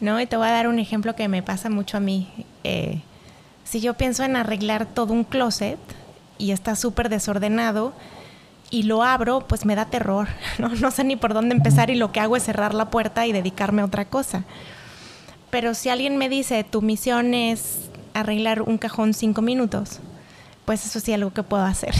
¿No? 0.00 0.20
Y 0.20 0.26
te 0.26 0.36
voy 0.36 0.48
a 0.48 0.52
dar 0.52 0.68
un 0.68 0.78
ejemplo 0.78 1.14
que 1.14 1.28
me 1.28 1.42
pasa 1.42 1.68
mucho 1.70 1.96
a 1.96 2.00
mí. 2.00 2.46
Eh, 2.64 3.02
si 3.64 3.80
yo 3.80 3.94
pienso 3.94 4.24
en 4.24 4.36
arreglar 4.36 4.86
todo 4.86 5.12
un 5.12 5.24
closet 5.24 5.78
y 6.38 6.52
está 6.52 6.74
súper 6.74 7.08
desordenado 7.08 7.92
y 8.70 8.84
lo 8.84 9.02
abro, 9.02 9.46
pues 9.46 9.66
me 9.66 9.74
da 9.74 9.86
terror. 9.86 10.28
¿no? 10.58 10.70
no 10.70 10.90
sé 10.90 11.04
ni 11.04 11.16
por 11.16 11.34
dónde 11.34 11.54
empezar 11.54 11.90
y 11.90 11.96
lo 11.96 12.12
que 12.12 12.20
hago 12.20 12.36
es 12.36 12.44
cerrar 12.44 12.74
la 12.74 12.90
puerta 12.90 13.26
y 13.26 13.32
dedicarme 13.32 13.82
a 13.82 13.84
otra 13.84 14.06
cosa. 14.06 14.44
Pero 15.50 15.74
si 15.74 15.88
alguien 15.88 16.16
me 16.16 16.28
dice, 16.28 16.64
tu 16.64 16.82
misión 16.82 17.34
es 17.34 17.90
arreglar 18.14 18.62
un 18.62 18.78
cajón 18.78 19.14
cinco 19.14 19.42
minutos, 19.42 20.00
pues 20.64 20.84
eso 20.84 21.00
sí 21.00 21.12
es 21.12 21.16
algo 21.16 21.32
que 21.32 21.42
puedo 21.42 21.64
hacer. 21.64 21.94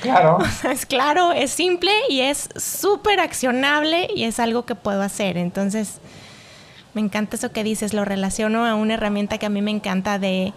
Claro. 0.00 0.38
es 0.70 0.86
claro, 0.86 1.32
es 1.32 1.50
simple 1.50 1.92
y 2.08 2.20
es 2.20 2.48
súper 2.56 3.20
accionable 3.20 4.08
y 4.14 4.24
es 4.24 4.40
algo 4.40 4.64
que 4.64 4.74
puedo 4.74 5.02
hacer. 5.02 5.36
Entonces, 5.36 6.00
me 6.94 7.00
encanta 7.00 7.36
eso 7.36 7.52
que 7.52 7.64
dices, 7.64 7.92
lo 7.92 8.04
relaciono 8.04 8.64
a 8.66 8.74
una 8.74 8.94
herramienta 8.94 9.38
que 9.38 9.46
a 9.46 9.50
mí 9.50 9.62
me 9.62 9.70
encanta 9.70 10.18
de 10.18 10.52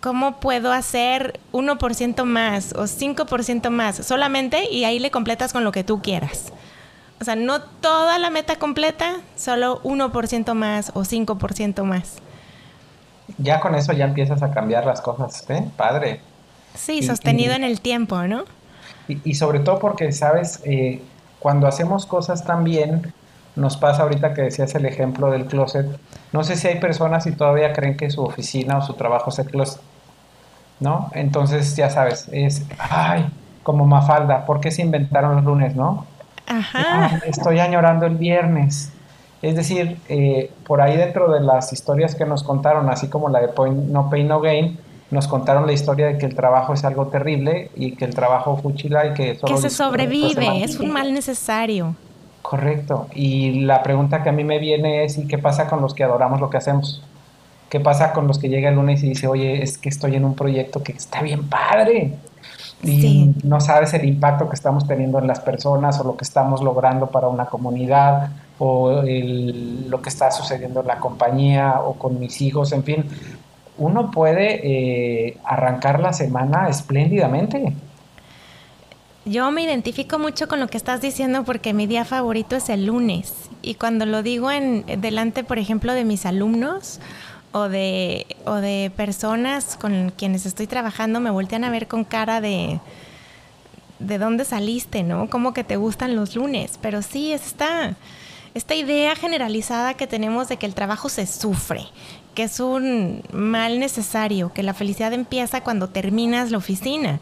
cómo 0.00 0.40
puedo 0.40 0.72
hacer 0.72 1.40
1% 1.52 2.24
más 2.24 2.72
o 2.74 2.84
5% 2.84 3.70
más 3.70 3.96
solamente 3.96 4.70
y 4.70 4.84
ahí 4.84 4.98
le 4.98 5.10
completas 5.10 5.52
con 5.52 5.64
lo 5.64 5.72
que 5.72 5.84
tú 5.84 6.02
quieras. 6.02 6.52
O 7.24 7.32
sea, 7.32 7.36
no 7.36 7.62
toda 7.62 8.18
la 8.18 8.28
meta 8.28 8.56
completa, 8.56 9.14
solo 9.34 9.80
1% 9.82 10.52
más 10.52 10.90
o 10.92 11.04
5% 11.04 11.82
más. 11.82 12.18
Ya 13.38 13.60
con 13.60 13.74
eso 13.74 13.94
ya 13.94 14.04
empiezas 14.04 14.42
a 14.42 14.50
cambiar 14.50 14.84
las 14.84 15.00
cosas, 15.00 15.42
¿eh? 15.48 15.66
Padre. 15.74 16.20
Sí, 16.74 17.02
sostenido 17.02 17.54
en 17.54 17.64
el 17.64 17.80
tiempo, 17.80 18.24
¿no? 18.24 18.44
Y, 19.08 19.36
sobre 19.36 19.60
todo 19.60 19.78
porque, 19.78 20.12
sabes, 20.12 20.60
eh, 20.66 21.00
cuando 21.38 21.66
hacemos 21.66 22.04
cosas 22.04 22.44
tan 22.44 22.62
bien, 22.62 23.14
nos 23.56 23.78
pasa 23.78 24.02
ahorita 24.02 24.34
que 24.34 24.42
decías 24.42 24.74
el 24.74 24.84
ejemplo 24.84 25.30
del 25.30 25.46
closet. 25.46 25.86
No 26.30 26.44
sé 26.44 26.56
si 26.56 26.68
hay 26.68 26.78
personas 26.78 27.26
y 27.26 27.32
todavía 27.32 27.72
creen 27.72 27.96
que 27.96 28.10
su 28.10 28.22
oficina 28.22 28.76
o 28.76 28.82
su 28.82 28.92
trabajo 28.92 29.30
es 29.30 29.38
el 29.38 29.46
closet. 29.46 29.80
¿No? 30.78 31.10
Entonces, 31.14 31.74
ya 31.74 31.88
sabes, 31.88 32.28
es, 32.32 32.66
ay, 32.78 33.30
como 33.62 33.86
Mafalda, 33.86 34.44
¿por 34.44 34.60
qué 34.60 34.70
se 34.70 34.82
inventaron 34.82 35.36
los 35.36 35.44
lunes, 35.46 35.74
no? 35.74 36.12
Ajá. 36.46 37.20
estoy 37.26 37.58
añorando 37.60 38.06
el 38.06 38.16
viernes. 38.16 38.92
Es 39.42 39.56
decir, 39.56 39.98
eh, 40.08 40.50
por 40.66 40.80
ahí 40.80 40.96
dentro 40.96 41.30
de 41.30 41.40
las 41.40 41.72
historias 41.72 42.14
que 42.14 42.24
nos 42.24 42.42
contaron, 42.42 42.88
así 42.88 43.08
como 43.08 43.28
la 43.28 43.40
de 43.40 43.48
No 43.88 44.08
Pain 44.08 44.26
No 44.26 44.40
Gain, 44.40 44.78
nos 45.10 45.28
contaron 45.28 45.66
la 45.66 45.72
historia 45.72 46.06
de 46.06 46.18
que 46.18 46.26
el 46.26 46.34
trabajo 46.34 46.72
es 46.72 46.84
algo 46.84 47.08
terrible 47.08 47.70
y 47.76 47.94
que 47.94 48.04
el 48.06 48.14
trabajo 48.14 48.56
fuchila 48.56 49.06
y 49.06 49.14
que 49.14 49.38
que 49.38 49.56
se 49.58 49.70
sobrevive, 49.70 50.64
es 50.64 50.80
un 50.80 50.90
mal 50.90 51.12
necesario. 51.12 51.94
Correcto. 52.42 53.08
Y 53.14 53.60
la 53.60 53.82
pregunta 53.82 54.22
que 54.22 54.28
a 54.28 54.32
mí 54.32 54.44
me 54.44 54.58
viene 54.58 55.04
es, 55.04 55.16
¿y 55.18 55.26
qué 55.26 55.38
pasa 55.38 55.66
con 55.66 55.80
los 55.80 55.94
que 55.94 56.04
adoramos 56.04 56.40
lo 56.40 56.50
que 56.50 56.58
hacemos? 56.58 57.02
¿Qué 57.70 57.80
pasa 57.80 58.12
con 58.12 58.26
los 58.26 58.38
que 58.38 58.48
llega 58.48 58.68
el 58.68 58.76
lunes 58.76 59.02
y 59.02 59.08
dice, 59.08 59.26
oye, 59.26 59.62
es 59.62 59.78
que 59.78 59.88
estoy 59.88 60.16
en 60.16 60.24
un 60.24 60.34
proyecto 60.34 60.82
que 60.82 60.92
está 60.92 61.22
bien 61.22 61.48
padre? 61.48 62.14
Y 62.84 63.34
no 63.44 63.60
sabes 63.60 63.94
el 63.94 64.04
impacto 64.04 64.48
que 64.48 64.54
estamos 64.54 64.86
teniendo 64.86 65.18
en 65.18 65.26
las 65.26 65.40
personas 65.40 65.98
o 66.00 66.04
lo 66.04 66.16
que 66.16 66.24
estamos 66.24 66.62
logrando 66.62 67.06
para 67.08 67.28
una 67.28 67.46
comunidad 67.46 68.30
o 68.58 69.02
lo 69.02 70.02
que 70.02 70.08
está 70.08 70.30
sucediendo 70.30 70.80
en 70.80 70.86
la 70.86 70.98
compañía 70.98 71.80
o 71.80 71.94
con 71.94 72.18
mis 72.18 72.40
hijos, 72.40 72.72
en 72.72 72.84
fin. 72.84 73.04
Uno 73.76 74.10
puede 74.10 74.60
eh, 74.62 75.38
arrancar 75.44 76.00
la 76.00 76.12
semana 76.12 76.68
espléndidamente. 76.68 77.74
Yo 79.26 79.50
me 79.50 79.62
identifico 79.62 80.18
mucho 80.18 80.48
con 80.48 80.60
lo 80.60 80.68
que 80.68 80.76
estás 80.76 81.00
diciendo 81.00 81.44
porque 81.44 81.72
mi 81.72 81.86
día 81.86 82.04
favorito 82.04 82.56
es 82.56 82.68
el 82.68 82.86
lunes. 82.86 83.32
Y 83.62 83.76
cuando 83.76 84.04
lo 84.04 84.22
digo 84.22 84.50
en 84.50 84.84
delante, 85.00 85.44
por 85.44 85.58
ejemplo, 85.58 85.94
de 85.94 86.04
mis 86.04 86.26
alumnos 86.26 87.00
o 87.54 87.70
de, 87.70 88.26
o 88.44 88.56
de 88.56 88.92
personas 88.94 89.78
con 89.80 90.12
quienes 90.14 90.44
estoy 90.44 90.66
trabajando, 90.66 91.20
me 91.20 91.30
voltean 91.30 91.64
a 91.64 91.70
ver 91.70 91.88
con 91.88 92.04
cara 92.04 92.42
de 92.42 92.80
de 93.98 94.18
dónde 94.18 94.44
saliste, 94.44 95.02
¿no? 95.02 95.28
Como 95.30 95.54
que 95.54 95.64
te 95.64 95.76
gustan 95.76 96.16
los 96.16 96.34
lunes. 96.36 96.78
Pero 96.80 97.02
sí, 97.02 97.32
es 97.32 97.46
esta, 97.46 97.96
idea 98.74 99.14
generalizada 99.16 99.94
que 99.94 100.06
tenemos 100.06 100.48
de 100.48 100.56
que 100.56 100.66
el 100.66 100.74
trabajo 100.74 101.08
se 101.08 101.26
sufre, 101.26 101.86
que 102.34 102.44
es 102.44 102.60
un 102.60 103.22
mal 103.32 103.78
necesario, 103.78 104.52
que 104.52 104.62
la 104.62 104.74
felicidad 104.74 105.12
empieza 105.12 105.62
cuando 105.62 105.88
terminas 105.88 106.50
la 106.50 106.58
oficina. 106.58 107.20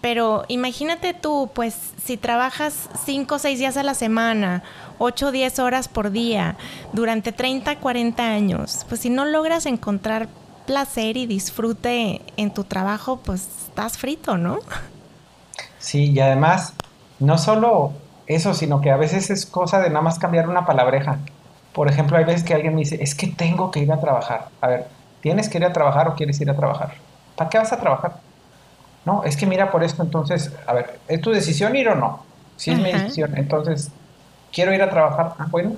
Pero 0.00 0.44
imagínate 0.48 1.12
tú, 1.12 1.50
pues 1.54 1.74
si 2.02 2.16
trabajas 2.16 2.88
5 3.04 3.34
o 3.34 3.38
6 3.38 3.58
días 3.58 3.76
a 3.76 3.82
la 3.82 3.94
semana, 3.94 4.62
8 4.98 5.28
o 5.28 5.32
10 5.32 5.58
horas 5.58 5.88
por 5.88 6.10
día, 6.10 6.56
durante 6.92 7.32
30, 7.32 7.76
40 7.76 8.22
años, 8.22 8.84
pues 8.88 9.00
si 9.00 9.10
no 9.10 9.24
logras 9.24 9.66
encontrar 9.66 10.28
placer 10.66 11.16
y 11.16 11.26
disfrute 11.26 12.20
en 12.36 12.52
tu 12.52 12.64
trabajo, 12.64 13.16
pues 13.24 13.48
estás 13.68 13.96
frito, 13.96 14.36
¿no? 14.36 14.58
Sí, 15.78 16.12
y 16.12 16.20
además, 16.20 16.74
no 17.18 17.38
solo 17.38 17.92
eso, 18.26 18.52
sino 18.52 18.80
que 18.80 18.90
a 18.90 18.96
veces 18.96 19.30
es 19.30 19.46
cosa 19.46 19.80
de 19.80 19.88
nada 19.88 20.02
más 20.02 20.18
cambiar 20.18 20.48
una 20.48 20.66
palabreja. 20.66 21.18
Por 21.72 21.88
ejemplo, 21.88 22.18
hay 22.18 22.24
veces 22.24 22.42
que 22.42 22.54
alguien 22.54 22.74
me 22.74 22.80
dice, 22.80 23.02
es 23.02 23.14
que 23.14 23.28
tengo 23.28 23.70
que 23.70 23.80
ir 23.80 23.90
a 23.92 24.00
trabajar. 24.00 24.48
A 24.60 24.68
ver, 24.68 24.86
¿tienes 25.22 25.48
que 25.48 25.58
ir 25.58 25.64
a 25.64 25.72
trabajar 25.72 26.08
o 26.08 26.14
quieres 26.14 26.40
ir 26.40 26.50
a 26.50 26.56
trabajar? 26.56 26.94
¿Para 27.36 27.48
qué 27.48 27.58
vas 27.58 27.72
a 27.72 27.80
trabajar? 27.80 28.16
No, 29.06 29.24
es 29.24 29.36
que 29.36 29.46
mira 29.46 29.70
por 29.70 29.82
esto, 29.82 30.02
entonces, 30.02 30.52
a 30.66 30.74
ver, 30.74 30.98
¿es 31.08 31.20
tu 31.20 31.30
decisión 31.30 31.74
ir 31.76 31.88
o 31.88 31.94
no? 31.94 32.22
Si 32.56 32.72
es 32.72 32.78
mi 32.78 32.92
decisión, 32.92 33.38
entonces, 33.38 33.90
quiero 34.52 34.72
ir 34.72 34.82
a 34.82 34.90
trabajar. 34.90 35.34
Ah, 35.38 35.46
bueno, 35.50 35.72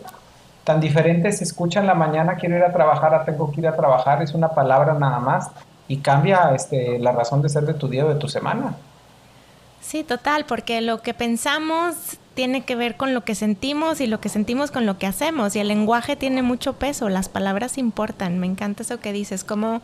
tan 0.64 0.80
diferente 0.80 1.33
se 1.33 1.44
escucha 1.44 1.80
en 1.80 1.87
la 1.87 1.94
mañana, 1.94 2.37
quiero 2.37 2.56
ir 2.56 2.62
a 2.62 2.72
trabajar, 2.72 3.14
a 3.14 3.24
tengo 3.24 3.50
que 3.50 3.61
ir 3.61 3.68
a 3.68 3.76
trabajar, 3.76 4.22
es 4.22 4.35
una 4.35 4.48
palabra 4.48 4.94
nada 4.94 5.18
más 5.18 5.50
y 5.88 5.98
cambia 5.98 6.52
este, 6.54 6.98
la 6.98 7.12
razón 7.12 7.42
de 7.42 7.48
ser 7.48 7.64
de 7.64 7.74
tu 7.74 7.88
día 7.88 8.06
o 8.06 8.09
de 8.09 8.14
tu 8.14 8.28
semana. 8.28 8.74
Sí, 9.80 10.04
total, 10.04 10.44
porque 10.44 10.80
lo 10.83 11.00
que 11.00 11.14
pensamos 11.14 12.18
tiene 12.35 12.62
que 12.62 12.76
ver 12.76 12.96
con 12.96 13.14
lo 13.14 13.24
que 13.24 13.35
sentimos 13.35 14.00
y 14.00 14.06
lo 14.06 14.20
que 14.20 14.28
sentimos 14.28 14.70
con 14.70 14.87
lo 14.87 14.98
que 14.98 15.06
hacemos 15.06 15.56
y 15.56 15.59
el 15.59 15.68
lenguaje 15.68 16.16
tiene 16.16 16.42
mucho 16.42 16.74
peso, 16.74 17.09
las 17.09 17.28
palabras 17.28 17.76
importan, 17.78 18.38
me 18.38 18.46
encanta 18.46 18.83
eso 18.83 19.00
que 19.00 19.12
dices, 19.12 19.42
como 19.42 19.80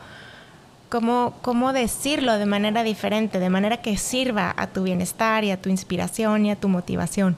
cómo, 0.88 1.34
cómo 1.42 1.72
decirlo 1.72 2.38
de 2.38 2.46
manera 2.46 2.82
diferente, 2.82 3.40
de 3.40 3.50
manera 3.50 3.78
que 3.78 3.96
sirva 3.96 4.54
a 4.56 4.68
tu 4.68 4.84
bienestar 4.84 5.44
y 5.44 5.50
a 5.50 5.60
tu 5.60 5.70
inspiración 5.70 6.46
y 6.46 6.50
a 6.50 6.56
tu 6.56 6.68
motivación. 6.68 7.36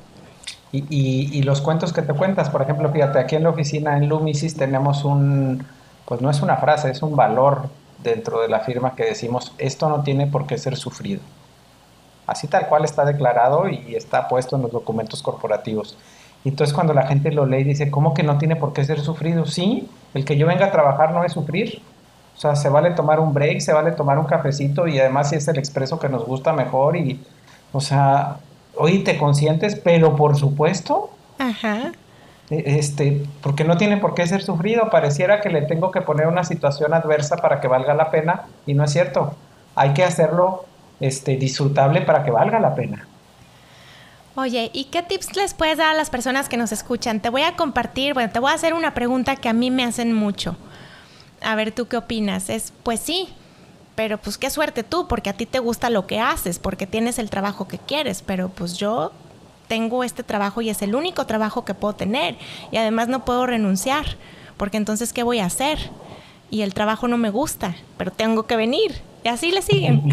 Y, 0.70 0.84
y, 0.90 1.42
los 1.44 1.62
cuentos 1.62 1.94
que 1.94 2.02
te 2.02 2.12
cuentas, 2.12 2.50
por 2.50 2.60
ejemplo, 2.60 2.90
fíjate, 2.90 3.18
aquí 3.18 3.36
en 3.36 3.44
la 3.44 3.50
oficina 3.50 3.96
en 3.96 4.06
Lumisis 4.06 4.54
tenemos 4.54 5.02
un, 5.02 5.64
pues 6.04 6.20
no 6.20 6.28
es 6.28 6.42
una 6.42 6.58
frase, 6.58 6.90
es 6.90 7.02
un 7.02 7.16
valor 7.16 7.70
dentro 8.02 8.42
de 8.42 8.48
la 8.48 8.60
firma 8.60 8.94
que 8.94 9.04
decimos, 9.04 9.54
esto 9.56 9.88
no 9.88 10.02
tiene 10.02 10.26
por 10.26 10.46
qué 10.46 10.58
ser 10.58 10.76
sufrido. 10.76 11.20
Así 12.26 12.48
tal 12.48 12.68
cual 12.68 12.84
está 12.84 13.06
declarado 13.06 13.68
y 13.68 13.94
está 13.94 14.28
puesto 14.28 14.56
en 14.56 14.62
los 14.62 14.72
documentos 14.72 15.22
corporativos. 15.22 15.96
Y 16.44 16.50
entonces 16.50 16.74
cuando 16.74 16.92
la 16.92 17.06
gente 17.06 17.32
lo 17.32 17.46
lee 17.46 17.60
y 17.60 17.64
dice, 17.64 17.90
¿cómo 17.90 18.14
que 18.14 18.22
no 18.22 18.38
tiene 18.38 18.56
por 18.56 18.72
qué 18.72 18.84
ser 18.84 19.00
sufrido? 19.00 19.46
Sí, 19.46 19.88
el 20.14 20.24
que 20.24 20.36
yo 20.36 20.46
venga 20.46 20.66
a 20.66 20.70
trabajar 20.70 21.12
no 21.12 21.24
es 21.24 21.32
sufrir. 21.32 21.82
O 22.36 22.40
sea, 22.40 22.54
se 22.54 22.68
vale 22.68 22.92
tomar 22.92 23.18
un 23.18 23.32
break, 23.32 23.60
se 23.60 23.72
vale 23.72 23.92
tomar 23.92 24.18
un 24.18 24.26
cafecito 24.26 24.86
y 24.86 25.00
además 25.00 25.30
si 25.30 25.36
es 25.36 25.48
el 25.48 25.58
expreso 25.58 25.98
que 25.98 26.08
nos 26.08 26.24
gusta 26.24 26.52
mejor 26.52 26.96
y, 26.96 27.20
o 27.72 27.80
sea, 27.80 28.36
hoy 28.78 29.04
te 29.04 29.18
consientes, 29.18 29.76
pero 29.76 30.16
por 30.16 30.36
supuesto. 30.36 31.10
Ajá. 31.38 31.92
E, 32.50 32.78
este, 32.78 33.26
porque 33.42 33.64
no 33.64 33.76
tiene 33.76 33.98
por 33.98 34.14
qué 34.14 34.26
ser 34.26 34.42
sufrido, 34.42 34.90
pareciera 34.90 35.40
que 35.40 35.50
le 35.50 35.62
tengo 35.62 35.90
que 35.90 36.00
poner 36.00 36.26
una 36.26 36.44
situación 36.44 36.94
adversa 36.94 37.36
para 37.36 37.60
que 37.60 37.68
valga 37.68 37.94
la 37.94 38.10
pena 38.10 38.46
y 38.66 38.74
no 38.74 38.84
es 38.84 38.92
cierto. 38.92 39.34
Hay 39.74 39.92
que 39.92 40.04
hacerlo 40.04 40.64
este, 41.00 41.36
disfrutable 41.36 42.02
para 42.02 42.24
que 42.24 42.30
valga 42.30 42.58
la 42.58 42.74
pena. 42.74 43.06
Oye, 44.34 44.70
¿y 44.72 44.84
qué 44.84 45.02
tips 45.02 45.36
les 45.36 45.52
puedes 45.52 45.78
dar 45.78 45.90
a 45.90 45.94
las 45.94 46.10
personas 46.10 46.48
que 46.48 46.56
nos 46.56 46.70
escuchan? 46.70 47.20
Te 47.20 47.28
voy 47.28 47.42
a 47.42 47.56
compartir, 47.56 48.14
bueno, 48.14 48.30
te 48.30 48.38
voy 48.38 48.52
a 48.52 48.54
hacer 48.54 48.72
una 48.72 48.94
pregunta 48.94 49.34
que 49.34 49.48
a 49.48 49.52
mí 49.52 49.70
me 49.70 49.84
hacen 49.84 50.12
mucho 50.12 50.56
a 51.42 51.54
ver 51.54 51.72
tú 51.72 51.88
qué 51.88 51.96
opinas. 51.96 52.50
Es, 52.50 52.72
pues 52.82 53.00
sí, 53.00 53.28
pero 53.98 54.16
pues 54.16 54.38
qué 54.38 54.48
suerte 54.48 54.84
tú, 54.84 55.08
porque 55.08 55.28
a 55.28 55.32
ti 55.32 55.44
te 55.44 55.58
gusta 55.58 55.90
lo 55.90 56.06
que 56.06 56.20
haces, 56.20 56.60
porque 56.60 56.86
tienes 56.86 57.18
el 57.18 57.30
trabajo 57.30 57.66
que 57.66 57.78
quieres, 57.78 58.22
pero 58.22 58.48
pues 58.48 58.74
yo 58.74 59.10
tengo 59.66 60.04
este 60.04 60.22
trabajo 60.22 60.62
y 60.62 60.70
es 60.70 60.82
el 60.82 60.94
único 60.94 61.26
trabajo 61.26 61.64
que 61.64 61.74
puedo 61.74 61.96
tener 61.96 62.36
y 62.70 62.76
además 62.76 63.08
no 63.08 63.24
puedo 63.24 63.44
renunciar, 63.44 64.04
porque 64.56 64.76
entonces 64.76 65.12
¿qué 65.12 65.24
voy 65.24 65.40
a 65.40 65.46
hacer? 65.46 65.78
Y 66.48 66.62
el 66.62 66.74
trabajo 66.74 67.08
no 67.08 67.18
me 67.18 67.30
gusta, 67.30 67.74
pero 67.96 68.12
tengo 68.12 68.44
que 68.44 68.54
venir. 68.54 69.02
Y 69.24 69.28
así 69.30 69.50
le 69.50 69.62
siguen. 69.62 70.04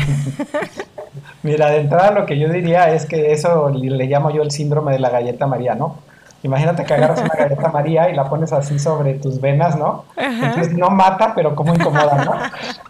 Mira, 1.43 1.69
de 1.69 1.81
entrada 1.81 2.09
lo 2.09 2.25
que 2.25 2.39
yo 2.39 2.49
diría 2.49 2.91
es 2.91 3.05
que 3.05 3.33
eso 3.33 3.69
le 3.69 4.07
llamo 4.07 4.31
yo 4.31 4.41
el 4.41 4.49
síndrome 4.49 4.93
de 4.93 4.99
la 4.99 5.11
galleta 5.11 5.45
María, 5.45 5.75
¿no? 5.75 5.99
Imagínate 6.45 6.83
que 6.85 6.93
agarras 6.93 7.21
una 7.21 7.33
galleta 7.33 7.69
María 7.69 8.07
y 8.07 8.15
la 8.15 8.29
pones 8.29 8.53
así 8.53 8.77
sobre 8.77 9.15
tus 9.15 9.41
venas, 9.41 9.75
¿no? 9.75 10.05
Entonces 10.15 10.77
no 10.77 10.91
mata, 10.91 11.33
pero 11.33 11.55
como 11.55 11.73
incomoda, 11.73 12.23
¿no? 12.23 12.33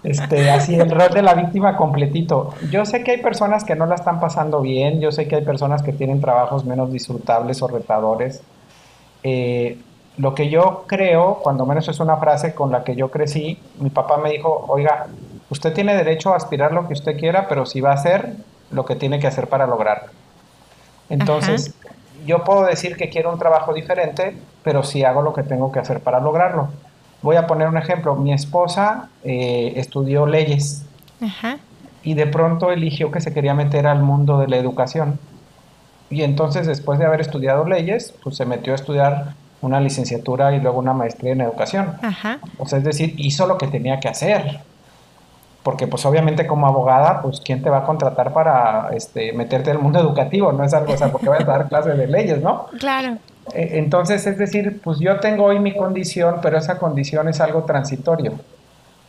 Este, 0.04 0.52
así 0.52 0.76
el 0.76 0.92
rol 0.92 1.14
de 1.14 1.22
la 1.22 1.34
víctima 1.36 1.78
completito. 1.78 2.54
Yo 2.70 2.86
sé 2.86 3.02
que 3.06 3.12
hay 3.12 3.22
personas 3.22 3.64
que 3.64 3.74
no 3.76 3.86
la 3.86 3.96
están 3.96 4.20
pasando 4.20 4.60
bien, 4.60 5.00
yo 5.00 5.14
sé 5.14 5.30
que 5.30 5.38
hay 5.38 5.46
personas 5.46 5.84
que 5.84 5.94
tienen 5.94 6.20
trabajos 6.20 6.66
menos 6.66 6.92
disfrutables 6.92 7.62
o 7.62 7.70
retadores. 7.70 8.44
Eh, 9.24 9.80
lo 10.18 10.36
que 10.36 10.50
yo 10.50 10.84
creo, 10.86 11.36
cuando 11.42 11.66
menos 11.66 11.88
es 11.88 12.02
una 12.02 12.18
frase 12.18 12.54
con 12.54 12.74
la 12.74 12.84
que 12.84 12.98
yo 12.98 13.10
crecí, 13.10 13.58
mi 13.80 13.90
papá 13.90 14.18
me 14.18 14.32
dijo, 14.32 14.66
oiga, 14.68 15.08
usted 15.50 15.72
tiene 15.74 15.96
derecho 15.96 16.34
a 16.34 16.36
aspirar 16.36 16.74
lo 16.74 16.88
que 16.90 16.94
usted 16.94 17.18
quiera, 17.18 17.48
pero 17.48 17.66
si 17.66 17.80
va 17.80 17.92
a 17.92 17.94
hacer 17.94 18.34
lo 18.70 18.84
que 18.84 18.98
tiene 18.98 19.18
que 19.18 19.28
hacer 19.28 19.48
para 19.48 19.66
lograrlo. 19.66 20.10
Entonces, 21.10 21.74
yo 22.26 22.44
puedo 22.44 22.66
decir 22.66 22.96
que 22.96 23.10
quiero 23.10 23.32
un 23.32 23.40
trabajo 23.40 23.74
diferente, 23.74 24.38
pero 24.64 24.84
si 24.84 25.04
hago 25.04 25.22
lo 25.22 25.34
que 25.34 25.44
tengo 25.44 25.72
que 25.72 25.80
hacer 25.80 26.00
para 26.02 26.20
lograrlo. 26.20 26.70
Voy 27.22 27.36
a 27.38 27.48
poner 27.48 27.68
un 27.68 27.78
ejemplo. 27.78 28.16
Mi 28.16 28.34
esposa 28.34 29.10
eh, 29.24 29.74
estudió 29.78 30.26
leyes 30.26 30.86
y 32.04 32.14
de 32.14 32.28
pronto 32.28 32.72
eligió 32.72 33.12
que 33.12 33.22
se 33.22 33.34
quería 33.34 33.54
meter 33.54 33.88
al 33.88 34.02
mundo 34.02 34.38
de 34.38 34.48
la 34.48 34.58
educación. 34.58 35.20
Y 36.10 36.22
entonces, 36.22 36.68
después 36.68 37.00
de 37.00 37.06
haber 37.06 37.22
estudiado 37.22 37.66
leyes, 37.66 38.14
pues 38.24 38.36
se 38.38 38.46
metió 38.46 38.74
a 38.74 38.76
estudiar 38.76 39.34
una 39.62 39.80
licenciatura 39.80 40.56
y 40.56 40.60
luego 40.60 40.78
una 40.78 40.94
maestría 40.94 41.32
en 41.32 41.42
educación. 41.42 41.96
O 42.60 42.68
sea, 42.68 42.78
es 42.78 42.86
decir, 42.86 43.16
hizo 43.18 43.48
lo 43.48 43.58
que 43.58 43.68
tenía 43.68 44.00
que 44.00 44.08
hacer 44.08 44.62
porque 45.66 45.88
pues 45.88 46.06
obviamente 46.06 46.46
como 46.46 46.68
abogada, 46.68 47.24
pues 47.24 47.42
quién 47.44 47.64
te 47.64 47.72
va 47.72 47.80
a 47.80 47.84
contratar 47.86 48.32
para 48.34 48.90
este, 48.94 49.34
meterte 49.34 49.72
el 49.72 49.80
mundo 49.80 50.00
educativo, 50.00 50.52
no 50.52 50.64
es 50.64 50.76
algo, 50.76 50.94
o 50.94 50.98
sea, 50.98 51.12
porque 51.12 51.28
vas 51.28 51.42
a 51.42 51.46
dar 51.46 51.68
clases 51.68 51.98
de 51.98 52.06
leyes, 52.06 52.40
¿no? 52.40 52.68
Claro. 52.80 53.18
E, 53.52 53.80
entonces, 53.80 54.28
es 54.28 54.38
decir, 54.38 54.80
pues 54.84 55.00
yo 55.00 55.20
tengo 55.20 55.46
hoy 55.46 55.58
mi 55.58 55.76
condición, 55.76 56.36
pero 56.40 56.60
esa 56.60 56.78
condición 56.78 57.30
es 57.30 57.42
algo 57.42 57.64
transitorio. 57.64 58.34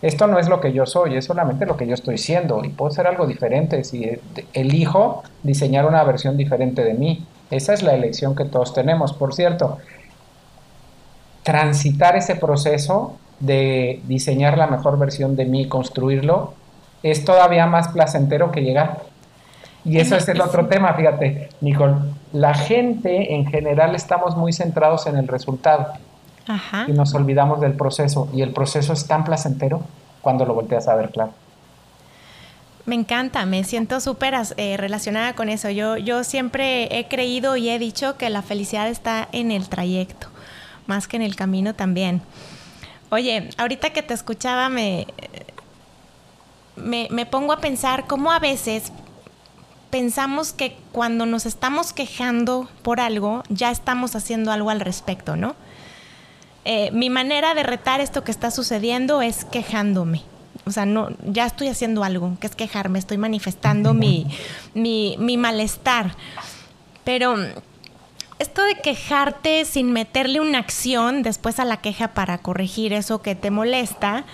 Esto 0.01 0.29
no 0.29 0.39
es 0.39 0.49
lo 0.49 0.63
que 0.63 0.73
yo 0.73 0.87
soy, 0.87 1.19
es 1.19 1.27
solamente 1.27 1.67
lo 1.67 1.77
que 1.77 1.87
yo 1.87 1.93
estoy 1.93 2.17
siendo 2.17 2.65
y 2.65 2.71
puedo 2.71 2.91
ser 2.91 3.07
algo 3.07 3.27
diferente 3.27 3.85
si 3.85 4.19
elijo 4.55 5.25
diseñar 5.43 5.85
una 5.85 6.03
versión 6.05 6.39
diferente 6.39 6.83
de 6.83 6.95
mí. 6.95 7.27
Esa 7.51 7.75
es 7.75 7.83
la 7.83 7.93
elección 7.93 8.35
que 8.35 8.47
todos 8.47 8.73
tenemos. 8.73 9.13
Por 9.13 9.35
cierto, 9.35 9.77
transitar 11.43 12.17
ese 12.17 12.35
proceso 12.35 13.19
de 13.41 14.01
diseñar 14.05 14.57
la 14.57 14.67
mejor 14.67 14.99
versión 14.99 15.37
de 15.37 15.45
mí, 15.45 15.69
construirlo, 15.69 16.55
es 17.03 17.25
todavía 17.25 17.67
más 17.67 17.89
placentero 17.89 18.51
que 18.51 18.63
llegar. 18.63 19.03
Y 19.85 19.99
eso 19.99 20.17
es 20.17 20.29
el 20.29 20.41
otro 20.41 20.67
tema, 20.67 20.95
fíjate, 20.95 21.51
Nicole. 21.61 21.95
La 22.33 22.55
gente 22.55 23.35
en 23.35 23.47
general 23.47 23.95
estamos 23.95 24.37
muy 24.37 24.53
centrados 24.53 25.07
en 25.07 25.17
el 25.17 25.29
resultado 25.29 25.93
y 26.89 26.93
nos 26.93 27.15
olvidamos 27.15 27.61
del 27.61 27.75
proceso. 27.75 28.29
Y 28.35 28.43
el 28.43 28.53
proceso 28.53 28.93
es 28.93 29.07
tan 29.07 29.23
placentero 29.23 29.83
cuando 30.23 30.45
lo 30.45 30.55
volteas 30.55 30.89
a 30.89 30.97
ver 30.97 31.11
claro. 31.11 31.33
Me 32.85 32.95
encanta, 32.95 33.47
me 33.47 33.63
siento 33.65 34.01
súper 34.01 34.35
eh, 34.57 34.77
relacionada 34.77 35.35
con 35.35 35.49
eso. 35.49 35.71
Yo, 35.71 35.97
yo 35.97 36.25
siempre 36.25 36.99
he 36.99 37.09
creído 37.09 37.57
y 37.57 37.69
he 37.69 37.79
dicho 37.79 38.17
que 38.17 38.31
la 38.31 38.43
felicidad 38.43 38.89
está 38.89 39.29
en 39.33 39.51
el 39.51 39.69
trayecto, 39.69 40.29
más 40.87 41.09
que 41.09 41.17
en 41.17 41.23
el 41.23 41.37
camino 41.37 41.75
también. 41.75 42.23
Oye, 43.11 43.51
ahorita 43.57 43.91
que 43.91 44.03
te 44.03 44.15
escuchaba 44.15 44.69
me, 44.69 45.07
me, 46.77 47.27
pongo 47.27 47.53
a 47.53 47.61
pensar 47.61 48.07
cómo 48.07 48.33
a 48.33 48.39
veces 48.39 48.93
pensamos 49.91 50.53
que 50.53 50.77
cuando 50.93 51.25
nos 51.25 51.47
estamos 51.47 51.93
quejando 51.93 52.69
por 52.83 53.01
algo, 53.01 53.45
ya 53.49 53.71
estamos 53.71 54.17
haciendo 54.17 54.51
algo 54.51 54.71
al 54.71 54.81
respecto, 54.81 55.37
¿no? 55.37 55.55
Eh, 56.65 56.91
mi 56.91 57.11
manera 57.11 57.55
de 57.55 57.63
retar 57.63 58.01
esto 58.01 58.25
que 58.25 58.33
está 58.33 58.51
sucediendo 58.51 59.23
es 59.23 59.45
quejándome. 59.45 60.23
O 60.65 60.73
sea, 60.73 60.85
no, 60.85 61.11
ya 61.25 61.47
estoy 61.47 61.69
haciendo 61.69 62.03
algo, 62.03 62.37
que 62.41 62.49
es 62.49 62.57
quejarme, 62.57 62.99
estoy 62.99 63.19
manifestando 63.19 63.95
mi, 63.95 64.27
mi, 64.75 65.15
mi 65.21 65.37
malestar. 65.37 66.17
Pero 67.05 67.37
esto 68.39 68.63
de 68.63 68.77
quejarte 68.77 69.65
sin 69.65 69.93
meterle 69.93 70.41
una 70.41 70.59
acción 70.59 71.23
después 71.23 71.59
a 71.59 71.65
la 71.65 71.79
queja 71.79 72.09
para 72.09 72.39
corregir 72.39 72.93
eso 72.93 73.23
que 73.23 73.35
te 73.35 73.51
molesta, 73.51 74.25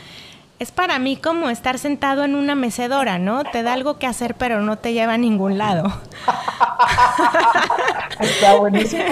es 0.59 0.71
para 0.71 1.01
mí 1.01 1.17
como 1.17 1.51
estar 1.51 1.79
sentado 1.79 2.23
en 2.23 2.37
una 2.37 2.55
mecedora, 2.55 3.19
¿no? 3.19 3.43
Te 3.43 3.65
da 3.65 3.73
algo 3.73 3.99
que 3.99 4.07
hacer, 4.07 4.37
pero 4.37 4.61
no 4.61 4.79
te 4.79 4.93
lleva 4.93 5.15
a 5.15 5.19
ningún 5.19 5.59
lado. 5.59 5.93
Está 8.21 8.55
buenísimo. 8.55 9.03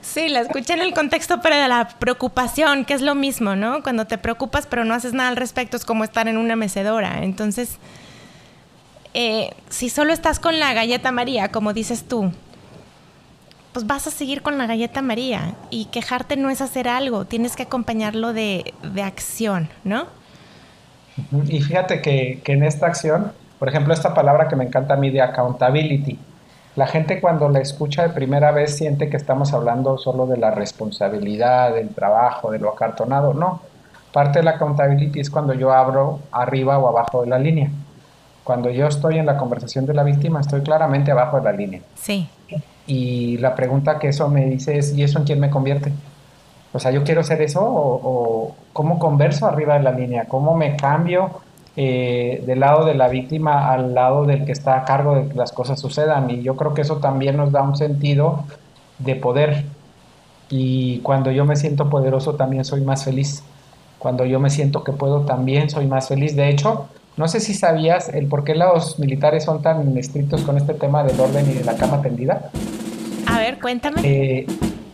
Sí, 0.00 0.28
la 0.28 0.40
escuché 0.40 0.72
en 0.72 0.82
el 0.82 0.92
contexto, 0.92 1.40
pero 1.40 1.56
de 1.56 1.68
la 1.68 1.88
preocupación, 1.88 2.84
que 2.84 2.94
es 2.94 3.02
lo 3.02 3.14
mismo, 3.14 3.54
¿no? 3.54 3.84
Cuando 3.84 4.06
te 4.06 4.18
preocupas, 4.18 4.66
pero 4.66 4.84
no 4.84 4.94
haces 4.94 5.12
nada 5.12 5.28
al 5.28 5.36
respecto, 5.36 5.76
es 5.76 5.84
como 5.84 6.02
estar 6.02 6.26
en 6.26 6.36
una 6.36 6.56
mecedora. 6.56 7.22
Entonces, 7.22 7.78
eh, 9.12 9.54
si 9.68 9.90
solo 9.90 10.12
estás 10.12 10.40
con 10.40 10.58
la 10.58 10.72
galleta 10.72 11.12
María, 11.12 11.52
como 11.52 11.72
dices 11.72 12.08
tú, 12.08 12.32
pues 13.74 13.86
vas 13.86 14.06
a 14.06 14.10
seguir 14.10 14.40
con 14.40 14.56
la 14.56 14.66
galleta 14.66 15.02
María. 15.02 15.54
Y 15.68 15.86
quejarte 15.86 16.36
no 16.36 16.48
es 16.48 16.62
hacer 16.62 16.88
algo, 16.88 17.26
tienes 17.26 17.56
que 17.56 17.64
acompañarlo 17.64 18.32
de, 18.32 18.72
acción, 19.02 19.68
¿no? 19.82 20.06
Y 21.46 21.60
fíjate 21.60 22.00
que, 22.00 22.40
que, 22.42 22.52
en 22.52 22.62
esta 22.62 22.86
acción, 22.86 23.32
por 23.58 23.68
ejemplo, 23.68 23.92
esta 23.92 24.14
palabra 24.14 24.48
que 24.48 24.56
me 24.56 24.64
encanta 24.64 24.94
a 24.94 24.96
mí 24.96 25.10
de 25.10 25.20
accountability, 25.20 26.18
la 26.76 26.86
gente 26.86 27.20
cuando 27.20 27.48
la 27.48 27.60
escucha 27.60 28.02
de 28.02 28.08
primera 28.10 28.52
vez 28.52 28.76
siente 28.76 29.10
que 29.10 29.16
estamos 29.16 29.52
hablando 29.52 29.98
solo 29.98 30.26
de 30.26 30.38
la 30.38 30.50
responsabilidad, 30.50 31.74
del 31.74 31.90
trabajo, 31.90 32.50
de 32.50 32.58
lo 32.58 32.70
acartonado. 32.70 33.34
No, 33.34 33.60
parte 34.12 34.38
de 34.40 34.44
la 34.44 34.52
accountability 34.52 35.20
es 35.20 35.30
cuando 35.30 35.52
yo 35.52 35.72
abro 35.72 36.20
arriba 36.32 36.78
o 36.78 36.88
abajo 36.88 37.22
de 37.22 37.28
la 37.28 37.38
línea. 37.38 37.70
Cuando 38.44 38.70
yo 38.70 38.86
estoy 38.86 39.18
en 39.18 39.26
la 39.26 39.36
conversación 39.36 39.86
de 39.86 39.94
la 39.94 40.02
víctima, 40.02 40.40
estoy 40.40 40.62
claramente 40.62 41.10
abajo 41.10 41.38
de 41.38 41.44
la 41.44 41.52
línea. 41.52 41.80
Sí. 41.94 42.28
Y 42.86 43.38
la 43.38 43.54
pregunta 43.54 43.98
que 43.98 44.08
eso 44.08 44.28
me 44.28 44.46
dice 44.46 44.78
es, 44.78 44.96
¿y 44.96 45.02
eso 45.02 45.18
en 45.18 45.24
quién 45.24 45.40
me 45.40 45.50
convierte? 45.50 45.92
O 46.72 46.80
sea, 46.80 46.90
¿yo 46.90 47.04
quiero 47.04 47.22
ser 47.22 47.40
eso 47.40 47.60
o, 47.62 48.54
cómo 48.72 48.98
converso 48.98 49.46
arriba 49.46 49.74
de 49.74 49.84
la 49.84 49.92
línea? 49.92 50.24
¿Cómo 50.26 50.56
me 50.56 50.76
cambio 50.76 51.40
eh, 51.76 52.42
del 52.46 52.60
lado 52.60 52.84
de 52.84 52.94
la 52.94 53.08
víctima 53.08 53.72
al 53.72 53.94
lado 53.94 54.24
del 54.24 54.44
que 54.44 54.52
está 54.52 54.78
a 54.78 54.84
cargo 54.84 55.14
de 55.14 55.28
que 55.28 55.34
las 55.34 55.52
cosas 55.52 55.80
sucedan? 55.80 56.28
Y 56.30 56.42
yo 56.42 56.56
creo 56.56 56.74
que 56.74 56.82
eso 56.82 56.96
también 56.96 57.36
nos 57.36 57.52
da 57.52 57.62
un 57.62 57.76
sentido 57.76 58.44
de 58.98 59.14
poder. 59.14 59.64
Y 60.50 60.98
cuando 60.98 61.30
yo 61.30 61.44
me 61.44 61.56
siento 61.56 61.88
poderoso 61.88 62.34
también 62.34 62.64
soy 62.64 62.80
más 62.80 63.04
feliz. 63.04 63.44
Cuando 63.98 64.24
yo 64.24 64.40
me 64.40 64.50
siento 64.50 64.84
que 64.84 64.92
puedo 64.92 65.20
también 65.20 65.70
soy 65.70 65.86
más 65.86 66.08
feliz. 66.08 66.34
De 66.34 66.48
hecho, 66.48 66.88
no 67.16 67.28
sé 67.28 67.38
si 67.38 67.54
sabías 67.54 68.08
el 68.08 68.26
por 68.26 68.42
qué 68.42 68.56
los 68.56 68.98
militares 68.98 69.44
son 69.44 69.62
tan 69.62 69.96
estrictos 69.96 70.42
con 70.42 70.56
este 70.56 70.74
tema 70.74 71.04
del 71.04 71.18
orden 71.20 71.48
y 71.48 71.54
de 71.54 71.64
la 71.64 71.76
cama 71.76 72.02
tendida. 72.02 72.50
A 73.34 73.38
ver, 73.40 73.58
cuéntame. 73.58 74.00
Eh, 74.04 74.46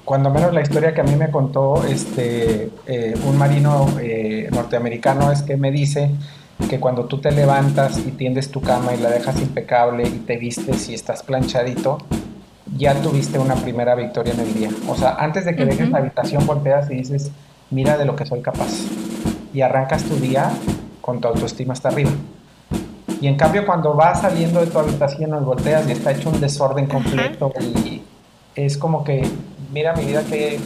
cuando 0.03 0.31
menos 0.31 0.55
la 0.55 0.62
historia 0.62 0.94
que 0.94 1.03
a 1.03 1.05
mí 1.05 1.14
me 1.14 1.31
contó 1.31 1.85
este, 1.85 2.70
eh, 2.87 3.14
un 3.26 3.37
marino 3.37 3.87
eh, 4.00 4.48
norteamericano 4.50 5.31
es 5.31 5.42
que 5.42 5.59
me 5.59 5.70
dice 5.70 6.11
que 6.70 6.81
cuando 6.81 7.05
tú 7.05 7.18
te 7.18 7.33
levantas 7.33 7.98
y 7.98 8.12
tiendes 8.12 8.50
tu 8.50 8.62
cama 8.62 8.94
y 8.94 8.96
la 8.96 9.11
dejas 9.11 9.38
impecable 9.42 10.09
y 10.09 10.20
te 10.20 10.38
vistes 10.38 10.88
y 10.88 10.94
estás 10.94 11.22
planchadito, 11.22 11.98
ya 12.79 12.94
tuviste 13.03 13.38
una 13.38 13.57
primera 13.57 13.94
victoria 13.94 14.33
en 14.33 14.40
el 14.40 14.55
día. 14.55 14.70
O 14.88 14.96
sea, 14.96 15.16
antes 15.16 15.44
de 15.44 15.55
que 15.55 15.66
dejes 15.66 15.90
la 15.90 15.98
habitación, 15.98 16.46
volteas 16.46 16.90
y 16.90 16.94
dices, 16.94 17.31
mira 17.70 17.98
de 17.98 18.07
lo 18.07 18.16
que 18.16 18.24
soy 18.24 18.40
capaz. 18.40 18.72
Y 19.53 19.61
arrancas 19.61 20.05
tu 20.05 20.16
día 20.16 20.50
con 21.03 21.20
tu 21.20 21.29
autoestima 21.29 21.74
hasta 21.74 21.90
arriba. 21.90 22.11
Y 23.20 23.26
en 23.26 23.37
cambio 23.37 23.66
cuando 23.66 23.92
vas 23.92 24.22
saliendo 24.22 24.61
de 24.61 24.66
tu 24.68 24.79
habitación 24.79 25.31
y 25.31 25.44
volteas 25.44 25.87
y 25.87 25.92
está 25.92 26.12
hecho 26.12 26.31
un 26.31 26.40
desorden 26.40 26.87
completo 26.87 27.53
y 27.85 27.99
es 28.54 28.78
como 28.78 29.04
que, 29.04 29.22
mira 29.72 29.94
mi 29.94 30.04
vida 30.04 30.22
que, 30.24 30.58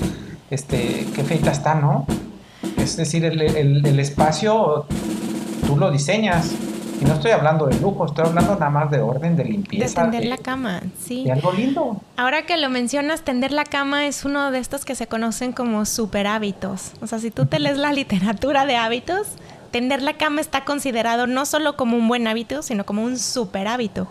este, 0.50 1.06
qué 1.14 1.24
feita 1.24 1.50
está, 1.50 1.74
¿no? 1.74 2.06
Es 2.76 2.96
decir, 2.96 3.24
el, 3.24 3.40
el, 3.40 4.00
espacio 4.00 4.86
tú 5.66 5.76
lo 5.76 5.90
diseñas. 5.90 6.52
Y 7.00 7.04
no 7.06 7.14
estoy 7.14 7.32
hablando 7.32 7.66
de 7.66 7.78
lujo, 7.80 8.06
estoy 8.06 8.24
hablando 8.26 8.54
nada 8.54 8.70
más 8.70 8.90
de 8.90 9.00
orden, 9.00 9.36
de 9.36 9.44
limpieza. 9.44 10.04
De 10.04 10.10
tender 10.10 10.28
la 10.28 10.38
cama, 10.38 10.80
sí. 10.98 11.24
De 11.24 11.32
algo 11.32 11.52
lindo. 11.52 12.00
Ahora 12.16 12.46
que 12.46 12.56
lo 12.56 12.70
mencionas, 12.70 13.22
tender 13.22 13.52
la 13.52 13.64
cama 13.64 14.06
es 14.06 14.24
uno 14.24 14.50
de 14.52 14.58
estos 14.60 14.84
que 14.84 14.94
se 14.94 15.06
conocen 15.08 15.52
como 15.52 15.84
super 15.86 16.26
hábitos. 16.26 16.92
O 17.02 17.06
sea, 17.06 17.18
si 17.18 17.30
tú 17.30 17.46
te 17.46 17.58
lees 17.58 17.78
la 17.78 17.92
literatura 17.92 18.64
de 18.64 18.76
hábitos, 18.76 19.26
tender 19.72 20.02
la 20.02 20.12
cama 20.12 20.40
está 20.40 20.64
considerado 20.64 21.26
no 21.26 21.46
solo 21.46 21.76
como 21.76 21.96
un 21.96 22.06
buen 22.06 22.28
hábito, 22.28 22.62
sino 22.62 22.86
como 22.86 23.02
un 23.02 23.18
super 23.18 23.66
hábito, 23.66 24.06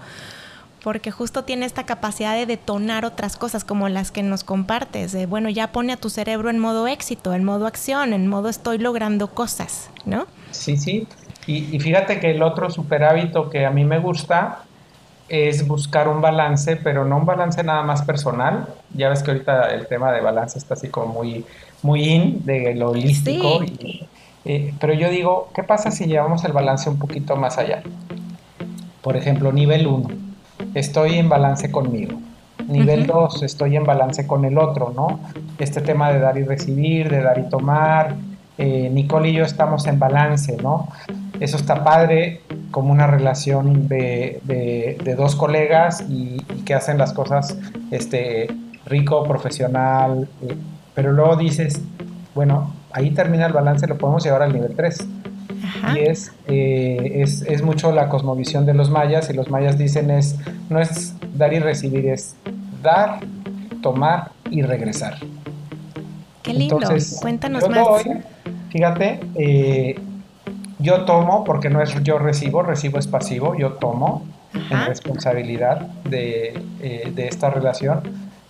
porque 0.84 1.12
justo 1.12 1.46
tiene 1.46 1.66
esta 1.66 1.86
capacidad 1.86 2.36
de 2.36 2.46
detonar 2.46 3.06
otras 3.06 3.38
cosas 3.38 3.64
como 3.64 3.88
las 3.88 4.12
que 4.12 4.22
nos 4.22 4.44
compartes, 4.44 5.14
de 5.14 5.26
bueno, 5.26 5.50
ya 5.50 5.72
pone 5.72 5.94
a 5.94 5.98
tu 5.98 6.10
cerebro 6.10 6.50
en 6.50 6.60
modo 6.60 6.88
éxito, 6.88 7.34
en 7.34 7.46
modo 7.46 7.66
acción, 7.66 8.12
en 8.12 8.28
modo 8.28 8.50
estoy 8.50 8.78
logrando 8.78 9.28
cosas, 9.28 9.90
¿no? 10.06 10.28
Sí, 10.52 10.76
sí. 10.76 11.08
Y, 11.48 11.76
y, 11.76 11.80
fíjate 11.80 12.20
que 12.20 12.32
el 12.32 12.44
otro 12.44 12.70
super 12.70 13.04
hábito 13.04 13.50
que 13.50 13.66
a 13.66 13.70
mí 13.70 13.84
me 13.84 14.00
gusta 14.00 14.64
es 15.30 15.68
buscar 15.68 16.08
un 16.08 16.22
balance, 16.22 16.76
pero 16.76 17.06
no 17.06 17.18
un 17.18 17.26
balance 17.26 17.64
nada 17.64 17.84
más 17.84 18.02
personal. 18.04 18.68
Ya 18.94 19.10
ves 19.10 19.24
que 19.24 19.32
ahorita 19.32 19.74
el 19.74 19.88
tema 19.88 20.12
de 20.12 20.22
balance 20.22 20.58
está 20.58 20.76
así 20.76 20.90
como 20.90 21.08
muy, 21.08 21.46
muy 21.82 22.04
in, 22.04 22.46
de 22.46 22.76
lo 22.76 22.92
holístico. 22.92 23.62
Eh, 24.46 24.74
pero 24.80 24.94
yo 24.94 25.10
digo, 25.10 25.50
¿qué 25.56 25.64
pasa 25.64 25.92
si 25.92 26.06
llevamos 26.06 26.44
el 26.44 26.52
balance 26.52 26.90
un 26.90 27.00
poquito 27.00 27.36
más 27.36 27.58
allá? 27.58 27.84
Por 29.02 29.18
ejemplo, 29.18 29.52
nivel 29.52 29.88
1, 29.88 30.23
estoy 30.74 31.18
en 31.18 31.30
balance 31.30 31.72
conmigo. 31.72 32.20
Nivel 32.68 33.08
2, 33.08 33.44
estoy 33.44 33.76
en 33.76 33.84
balance 33.84 34.26
con 34.26 34.46
el 34.46 34.58
otro, 34.58 34.94
¿no? 34.96 35.20
Este 35.58 35.82
tema 35.82 36.12
de 36.12 36.20
dar 36.20 36.38
y 36.38 36.44
recibir, 36.44 37.10
de 37.10 37.22
dar 37.22 37.38
y 37.40 37.50
tomar. 37.50 38.16
Eh, 38.58 38.90
Nicole 38.92 39.30
y 39.30 39.34
yo 39.34 39.44
estamos 39.44 39.86
en 39.88 40.00
balance, 40.00 40.56
¿no? 40.62 40.88
Eso 41.40 41.58
está 41.58 41.84
padre 41.84 42.42
como 42.72 42.92
una 42.92 43.08
relación 43.08 43.88
de, 43.88 44.40
de, 44.44 45.16
dos 45.16 45.36
colegas 45.36 46.06
y, 46.08 46.38
que 46.66 46.74
hacen 46.74 46.98
las 46.98 47.14
cosas 47.14 47.58
este, 47.92 48.48
rico, 48.86 49.24
profesional, 49.24 50.28
eh, 50.42 50.56
pero 50.94 51.12
luego 51.12 51.36
dices, 51.36 51.82
bueno, 52.36 52.74
ahí 52.92 53.12
termina 53.12 53.46
el 53.46 53.54
balance, 53.54 53.88
lo 53.88 53.98
podemos 53.98 54.24
llevar 54.24 54.44
al 54.44 54.54
nivel 54.54 54.76
3. 54.76 55.08
Y 55.96 56.00
es, 56.00 56.32
eh, 56.48 57.22
es, 57.22 57.42
es, 57.42 57.62
mucho 57.62 57.92
la 57.92 58.08
cosmovisión 58.08 58.66
de 58.66 58.74
los 58.74 58.90
mayas, 58.90 59.30
y 59.30 59.34
los 59.34 59.50
mayas 59.50 59.78
dicen 59.78 60.12
es, 60.12 60.38
no 60.70 60.80
es 60.80 61.14
dar 61.36 61.54
y 61.54 61.60
recibir, 61.60 62.08
es 62.08 62.36
dar, 62.82 63.20
tomar 63.82 64.32
y 64.50 64.62
regresar. 64.62 65.18
Qué 66.42 66.54
lindo, 66.54 66.80
cuéntanos 67.22 67.68
más. 67.70 67.88
fíjate, 68.70 69.20
eh, 69.36 70.00
yo 70.80 71.06
tomo, 71.06 71.44
porque 71.44 71.70
no 71.70 71.82
es 71.82 71.94
yo 72.04 72.18
recibo, 72.18 72.64
recibo 72.64 73.00
es 73.00 73.08
pasivo, 73.08 73.56
yo 73.56 73.74
tomo 73.74 74.26
en 74.54 74.86
responsabilidad 74.86 75.82
de, 76.04 76.54
eh, 76.82 77.12
de 77.14 77.28
esta 77.28 77.50
relación, 77.50 78.02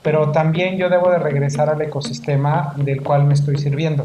pero 0.02 0.32
también 0.32 0.78
yo 0.78 0.90
debo 0.90 1.10
de 1.10 1.18
regresar 1.18 1.70
al 1.70 1.82
ecosistema 1.82 2.74
del 2.78 3.02
cual 3.02 3.26
me 3.26 3.34
estoy 3.34 3.58
sirviendo. 3.58 4.04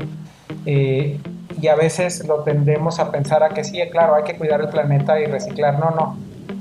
Eh, 0.67 1.21
y 1.61 1.67
a 1.69 1.75
veces 1.75 2.27
lo 2.27 2.41
tendemos 2.41 3.01
a 3.01 3.11
pensar 3.11 3.43
a 3.43 3.49
que 3.49 3.65
sí, 3.65 3.81
claro, 3.91 4.15
hay 4.15 4.25
que 4.25 4.37
cuidar 4.37 4.61
el 4.61 4.69
planeta 4.69 5.19
y 5.21 5.27
reciclar. 5.27 5.79
No, 5.79 5.91
no. 5.91 6.17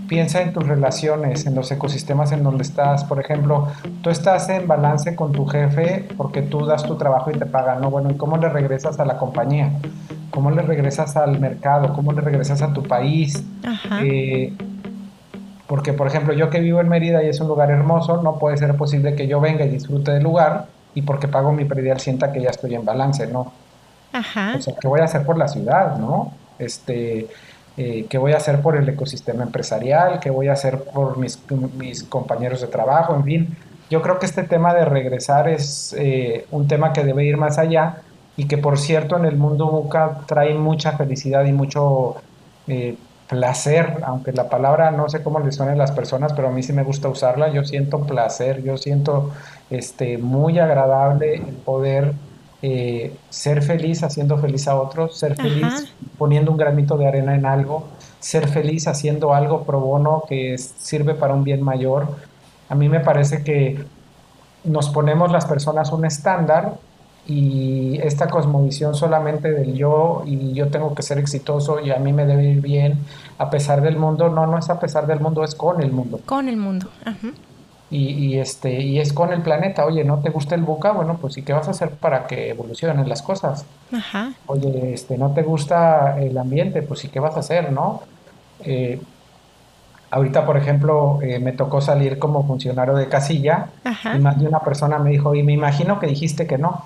Piensa 0.07 0.41
en 0.41 0.53
tus 0.53 0.65
relaciones, 0.65 1.45
en 1.45 1.55
los 1.55 1.69
ecosistemas 1.71 2.31
en 2.31 2.43
donde 2.43 2.63
estás. 2.63 3.03
Por 3.03 3.19
ejemplo, 3.19 3.67
tú 4.01 4.09
estás 4.09 4.47
en 4.49 4.67
balance 4.67 5.15
con 5.15 5.33
tu 5.33 5.45
jefe 5.45 6.07
porque 6.15 6.41
tú 6.41 6.65
das 6.65 6.83
tu 6.83 6.95
trabajo 6.95 7.29
y 7.29 7.37
te 7.37 7.45
pagan. 7.45 7.81
No, 7.81 7.91
bueno, 7.91 8.09
¿y 8.09 8.15
cómo 8.15 8.37
le 8.37 8.47
regresas 8.47 8.99
a 8.99 9.05
la 9.05 9.17
compañía? 9.17 9.71
¿Cómo 10.31 10.49
le 10.51 10.61
regresas 10.61 11.17
al 11.17 11.39
mercado? 11.39 11.93
¿Cómo 11.93 12.13
le 12.13 12.21
regresas 12.21 12.61
a 12.61 12.73
tu 12.73 12.83
país? 12.83 13.43
Eh, 14.01 14.53
porque, 15.67 15.91
por 15.91 16.07
ejemplo, 16.07 16.33
yo 16.33 16.49
que 16.49 16.61
vivo 16.61 16.79
en 16.79 16.87
Mérida 16.87 17.21
y 17.23 17.27
es 17.27 17.41
un 17.41 17.49
lugar 17.49 17.69
hermoso, 17.69 18.21
no 18.23 18.39
puede 18.39 18.57
ser 18.57 18.75
posible 18.75 19.15
que 19.15 19.27
yo 19.27 19.41
venga 19.41 19.65
y 19.65 19.69
disfrute 19.69 20.11
del 20.11 20.23
lugar 20.23 20.67
y 20.95 21.01
porque 21.01 21.27
pago 21.27 21.51
mi 21.51 21.65
predial 21.65 21.99
sienta 21.99 22.31
que 22.31 22.41
ya 22.41 22.49
estoy 22.49 22.75
en 22.75 22.85
balance, 22.85 23.27
¿no? 23.27 23.51
Ajá. 24.13 24.55
O 24.57 24.61
sea, 24.61 24.73
¿qué 24.79 24.87
voy 24.87 25.01
a 25.01 25.05
hacer 25.05 25.25
por 25.25 25.37
la 25.37 25.47
ciudad, 25.47 25.97
no? 25.97 26.33
Este, 26.59 27.27
eh, 27.77 28.07
¿qué 28.09 28.17
voy 28.17 28.33
a 28.33 28.37
hacer 28.37 28.61
por 28.61 28.75
el 28.75 28.89
ecosistema 28.89 29.43
empresarial? 29.43 30.19
¿Qué 30.19 30.31
voy 30.31 30.47
a 30.47 30.53
hacer 30.53 30.83
por 30.83 31.17
mis, 31.17 32.03
compañeros 32.03 32.61
de 32.61 32.67
trabajo? 32.67 33.15
En 33.15 33.23
fin, 33.23 33.57
yo 33.89 34.01
creo 34.01 34.17
que 34.17 34.25
este 34.25 34.43
tema 34.43 34.73
de 34.73 34.83
regresar 34.85 35.47
es 35.47 35.95
eh, 35.97 36.47
un 36.49 36.67
tema 36.67 36.91
que 36.91 37.03
debe 37.03 37.25
ir 37.25 37.37
más 37.37 37.59
allá 37.59 37.97
y 38.35 38.45
que, 38.47 38.57
por 38.57 38.79
cierto, 38.79 39.15
en 39.17 39.25
el 39.25 39.37
mundo 39.37 39.67
buca 39.67 40.21
trae 40.25 40.55
mucha 40.55 40.93
felicidad 40.93 41.45
y 41.45 41.53
mucho 41.53 42.15
eh, 42.67 42.97
placer, 43.29 43.97
aunque 44.03 44.31
la 44.31 44.49
palabra 44.49 44.89
no 44.89 45.09
sé 45.09 45.21
cómo 45.21 45.39
le 45.39 45.51
suene 45.51 45.75
las 45.75 45.91
personas, 45.91 46.33
pero 46.33 46.47
a 46.47 46.51
mí 46.51 46.63
sí 46.63 46.73
me 46.73 46.83
gusta 46.83 47.09
usarla, 47.09 47.49
yo 47.49 47.63
siento 47.63 48.01
placer, 48.01 48.63
yo 48.63 48.77
siento 48.77 49.31
este, 49.69 50.17
muy 50.17 50.59
agradable 50.59 51.35
el 51.35 51.55
poder 51.55 52.13
eh, 52.61 53.15
ser 53.29 53.61
feliz 53.61 54.03
haciendo 54.03 54.37
feliz 54.37 54.67
a 54.67 54.75
otros, 54.75 55.17
ser 55.17 55.35
feliz 55.35 55.93
poniendo 56.17 56.51
un 56.51 56.57
granito 56.57 56.97
de 56.97 57.07
arena 57.07 57.35
en 57.35 57.45
algo, 57.45 57.87
ser 58.19 58.47
feliz 58.47 58.87
haciendo 58.87 59.33
algo 59.33 59.63
pro 59.63 59.79
bono 59.79 60.23
que 60.27 60.57
sirve 60.57 61.13
para 61.13 61.33
un 61.33 61.43
bien 61.43 61.61
mayor. 61.61 62.07
A 62.69 62.75
mí 62.75 62.89
me 62.89 62.99
parece 62.99 63.43
que 63.43 63.85
nos 64.63 64.89
ponemos 64.89 65.31
las 65.31 65.45
personas 65.45 65.91
un 65.91 66.05
estándar 66.05 66.73
y 67.27 67.99
esta 68.01 68.27
cosmovisión 68.27 68.95
solamente 68.95 69.51
del 69.51 69.75
yo 69.75 70.23
y 70.25 70.53
yo 70.53 70.69
tengo 70.69 70.95
que 70.95 71.03
ser 71.03 71.19
exitoso 71.19 71.79
y 71.79 71.91
a 71.91 71.97
mí 71.97 72.13
me 72.13 72.25
debe 72.25 72.45
ir 72.45 72.61
bien 72.61 72.99
a 73.37 73.49
pesar 73.49 73.81
del 73.81 73.97
mundo, 73.97 74.29
no, 74.29 74.47
no 74.47 74.57
es 74.57 74.69
a 74.69 74.79
pesar 74.79 75.05
del 75.07 75.19
mundo, 75.19 75.43
es 75.43 75.53
con 75.53 75.83
el 75.83 75.91
mundo. 75.91 76.21
Con 76.25 76.47
el 76.47 76.57
mundo. 76.57 76.87
Y, 77.89 78.37
este, 78.37 78.81
y 78.81 78.99
es 78.99 79.13
con 79.13 79.31
el 79.31 79.41
planeta, 79.41 79.85
oye, 79.85 80.03
¿no 80.03 80.19
te 80.19 80.29
gusta 80.29 80.55
el 80.55 80.61
buca? 80.61 80.91
Bueno, 80.91 81.17
pues 81.21 81.37
¿y 81.37 81.43
qué 81.43 81.53
vas 81.53 81.69
a 81.69 81.71
hacer 81.71 81.91
para 81.91 82.27
que 82.27 82.49
evolucionen 82.49 83.07
las 83.07 83.21
cosas? 83.21 83.65
Ajá. 83.93 84.33
Oye, 84.47 84.93
este, 84.93 85.17
¿no 85.17 85.31
te 85.31 85.41
gusta 85.41 86.19
el 86.19 86.37
ambiente? 86.37 86.81
Pues 86.81 87.05
¿y 87.05 87.07
qué 87.07 87.21
vas 87.21 87.37
a 87.37 87.39
hacer, 87.39 87.71
no? 87.71 88.01
Eh, 88.65 88.99
ahorita, 90.11 90.45
por 90.45 90.57
ejemplo, 90.57 91.19
eh, 91.21 91.39
me 91.39 91.53
tocó 91.53 91.79
salir 91.79 92.19
como 92.19 92.45
funcionario 92.45 92.95
de 92.95 93.07
casilla 93.07 93.67
y 94.13 94.19
más 94.19 94.37
de 94.37 94.47
una 94.47 94.59
persona 94.59 94.99
me 94.99 95.11
dijo, 95.11 95.33
y 95.33 95.43
me 95.43 95.53
imagino 95.53 95.97
que 95.97 96.07
dijiste 96.07 96.45
que 96.45 96.57
no. 96.57 96.85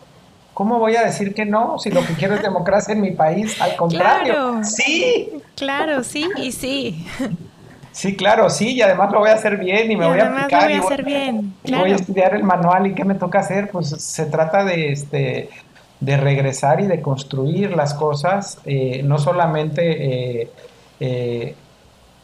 ¿Cómo 0.54 0.78
voy 0.78 0.98
a 0.98 1.04
decir 1.04 1.34
que 1.34 1.46
no 1.46 1.80
si 1.80 1.90
lo 1.90 2.06
que 2.06 2.14
quiero 2.14 2.36
es 2.36 2.44
democracia 2.44 2.94
en 2.94 3.02
mi 3.02 3.12
país? 3.12 3.60
Al 3.60 3.76
contrario, 3.76 4.64
sí. 4.64 5.32
Claro, 5.56 6.04
sí 6.04 6.30
y 6.38 6.52
sí. 6.52 7.08
Sí, 7.92 8.16
claro, 8.16 8.50
sí, 8.50 8.74
y 8.74 8.82
además 8.82 9.12
lo 9.12 9.20
voy 9.20 9.30
a 9.30 9.34
hacer 9.34 9.58
bien 9.58 9.92
y 9.92 9.96
me 9.96 10.08
voy 10.08 10.20
a 10.20 10.28
aplicar. 10.28 10.64
Lo 10.64 10.68
voy 10.68 10.78
a 10.78 10.86
hacer 10.86 11.04
bien. 11.04 11.54
voy 11.64 11.92
a 11.92 11.96
estudiar 11.96 12.36
el 12.36 12.44
manual 12.44 12.88
y 12.88 12.94
qué 12.94 13.04
me 13.04 13.16
toca 13.16 13.40
hacer. 13.40 13.70
Pues 13.70 13.90
se 13.90 14.26
trata 14.26 14.64
de 14.64 14.92
este 14.92 15.50
de 16.00 16.18
regresar 16.18 16.82
y 16.82 16.88
de 16.88 17.00
construir 17.00 17.76
las 17.76 17.94
cosas, 17.94 18.58
eh, 18.66 19.04
no 19.04 19.20
solamente 19.20 20.42
eh, 20.42 20.52
eh, 21.00 21.56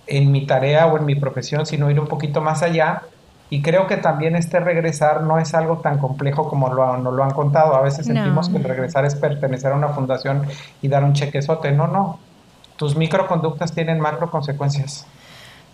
en 0.08 0.32
mi 0.32 0.48
tarea 0.48 0.88
o 0.88 0.98
en 0.98 1.06
mi 1.06 1.14
profesión, 1.14 1.66
sino 1.68 1.92
ir 1.92 2.00
un 2.00 2.08
poquito 2.08 2.42
más 2.42 2.64
allá 2.64 3.04
y 3.50 3.62
creo 3.62 3.88
que 3.88 3.98
también 3.98 4.36
este 4.36 4.60
regresar 4.60 5.22
no 5.22 5.40
es 5.40 5.54
algo 5.54 5.78
tan 5.78 6.00
complejo 6.00 6.50
como 6.50 6.74
lo, 6.74 6.98
nos 6.98 7.14
lo 7.14 7.24
han 7.24 7.32
contado. 7.32 7.76
A 7.76 7.82
veces 7.82 8.06
sentimos 8.06 8.50
que 8.50 8.58
el 8.58 8.64
regresar 8.64 9.06
es 9.06 9.16
pertenecer 9.16 9.72
a 9.72 9.76
una 9.76 9.90
fundación 9.90 10.46
y 10.82 10.90
dar 10.90 11.04
un 11.04 11.14
chequezote. 11.14 11.72
No, 11.72 11.88
no. 11.88 12.20
Tus 12.76 12.98
microconductas 12.98 13.72
tienen 13.72 14.02
macro 14.02 14.30
consecuencias. 14.30 15.08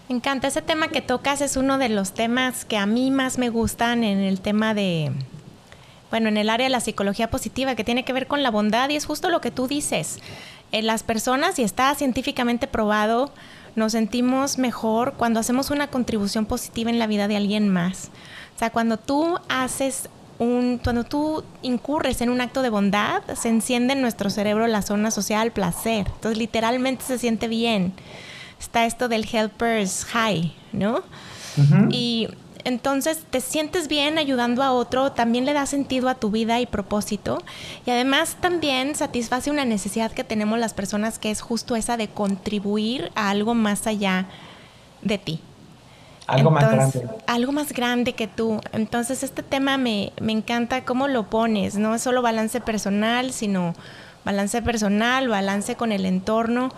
Me 0.09 0.15
encanta. 0.15 0.47
Ese 0.47 0.61
tema 0.61 0.89
que 0.89 1.01
tocas 1.01 1.41
es 1.41 1.55
uno 1.55 1.77
de 1.77 1.89
los 1.89 2.13
temas 2.13 2.65
que 2.65 2.77
a 2.77 2.85
mí 2.85 3.09
más 3.09 3.37
me 3.37 3.49
gustan 3.49 4.03
en 4.03 4.19
el 4.19 4.41
tema 4.41 4.73
de, 4.73 5.13
bueno, 6.11 6.27
en 6.27 6.37
el 6.37 6.49
área 6.49 6.65
de 6.65 6.71
la 6.71 6.81
psicología 6.81 7.31
positiva, 7.31 7.75
que 7.75 7.85
tiene 7.85 8.03
que 8.03 8.11
ver 8.11 8.27
con 8.27 8.43
la 8.43 8.51
bondad 8.51 8.89
y 8.89 8.97
es 8.97 9.05
justo 9.05 9.29
lo 9.29 9.39
que 9.39 9.51
tú 9.51 9.67
dices. 9.67 10.19
En 10.73 10.87
las 10.87 11.03
personas, 11.03 11.57
y 11.57 11.63
está 11.63 11.95
científicamente 11.95 12.67
probado, 12.67 13.31
nos 13.75 13.93
sentimos 13.93 14.57
mejor 14.57 15.13
cuando 15.13 15.39
hacemos 15.39 15.71
una 15.71 15.87
contribución 15.87 16.45
positiva 16.45 16.89
en 16.89 16.99
la 16.99 17.07
vida 17.07 17.27
de 17.27 17.37
alguien 17.37 17.69
más. 17.69 18.09
O 18.55 18.59
sea, 18.59 18.71
cuando 18.71 18.97
tú 18.97 19.39
haces 19.47 20.09
un, 20.37 20.79
cuando 20.83 21.05
tú 21.05 21.43
incurres 21.61 22.19
en 22.21 22.29
un 22.29 22.41
acto 22.41 22.61
de 22.61 22.69
bondad, 22.69 23.23
se 23.35 23.49
enciende 23.49 23.93
en 23.93 24.01
nuestro 24.01 24.29
cerebro 24.29 24.67
la 24.67 24.81
zona 24.81 25.11
social 25.11 25.51
placer. 25.51 26.07
Entonces, 26.07 26.37
literalmente 26.37 27.05
se 27.05 27.17
siente 27.17 27.47
bien. 27.47 27.93
Está 28.63 28.85
esto 28.85 29.09
del 29.09 29.27
helper's 29.29 30.05
high, 30.05 30.53
¿no? 30.71 31.03
Y 31.89 32.29
entonces 32.63 33.25
te 33.29 33.41
sientes 33.41 33.89
bien 33.89 34.17
ayudando 34.17 34.63
a 34.63 34.71
otro, 34.71 35.11
también 35.11 35.43
le 35.43 35.51
da 35.51 35.65
sentido 35.65 36.07
a 36.07 36.15
tu 36.15 36.31
vida 36.31 36.61
y 36.61 36.65
propósito. 36.65 37.39
Y 37.85 37.91
además 37.91 38.37
también 38.39 38.95
satisface 38.95 39.51
una 39.51 39.65
necesidad 39.65 40.13
que 40.13 40.23
tenemos 40.23 40.57
las 40.59 40.73
personas 40.73 41.19
que 41.19 41.29
es 41.29 41.41
justo 41.41 41.75
esa 41.75 41.97
de 41.97 42.07
contribuir 42.07 43.11
a 43.15 43.31
algo 43.31 43.53
más 43.53 43.85
allá 43.85 44.27
de 45.01 45.17
ti. 45.17 45.41
Algo 46.25 46.49
más 46.51 46.71
grande. 46.71 47.09
Algo 47.27 47.51
más 47.51 47.73
grande 47.73 48.13
que 48.13 48.27
tú. 48.27 48.61
Entonces 48.71 49.23
este 49.23 49.43
tema 49.43 49.77
me, 49.77 50.13
me 50.21 50.31
encanta 50.31 50.85
cómo 50.85 51.09
lo 51.09 51.29
pones. 51.29 51.75
No 51.75 51.93
es 51.93 52.01
solo 52.01 52.21
balance 52.21 52.61
personal, 52.61 53.33
sino 53.33 53.73
balance 54.23 54.61
personal, 54.61 55.27
balance 55.27 55.75
con 55.75 55.91
el 55.91 56.05
entorno 56.05 56.71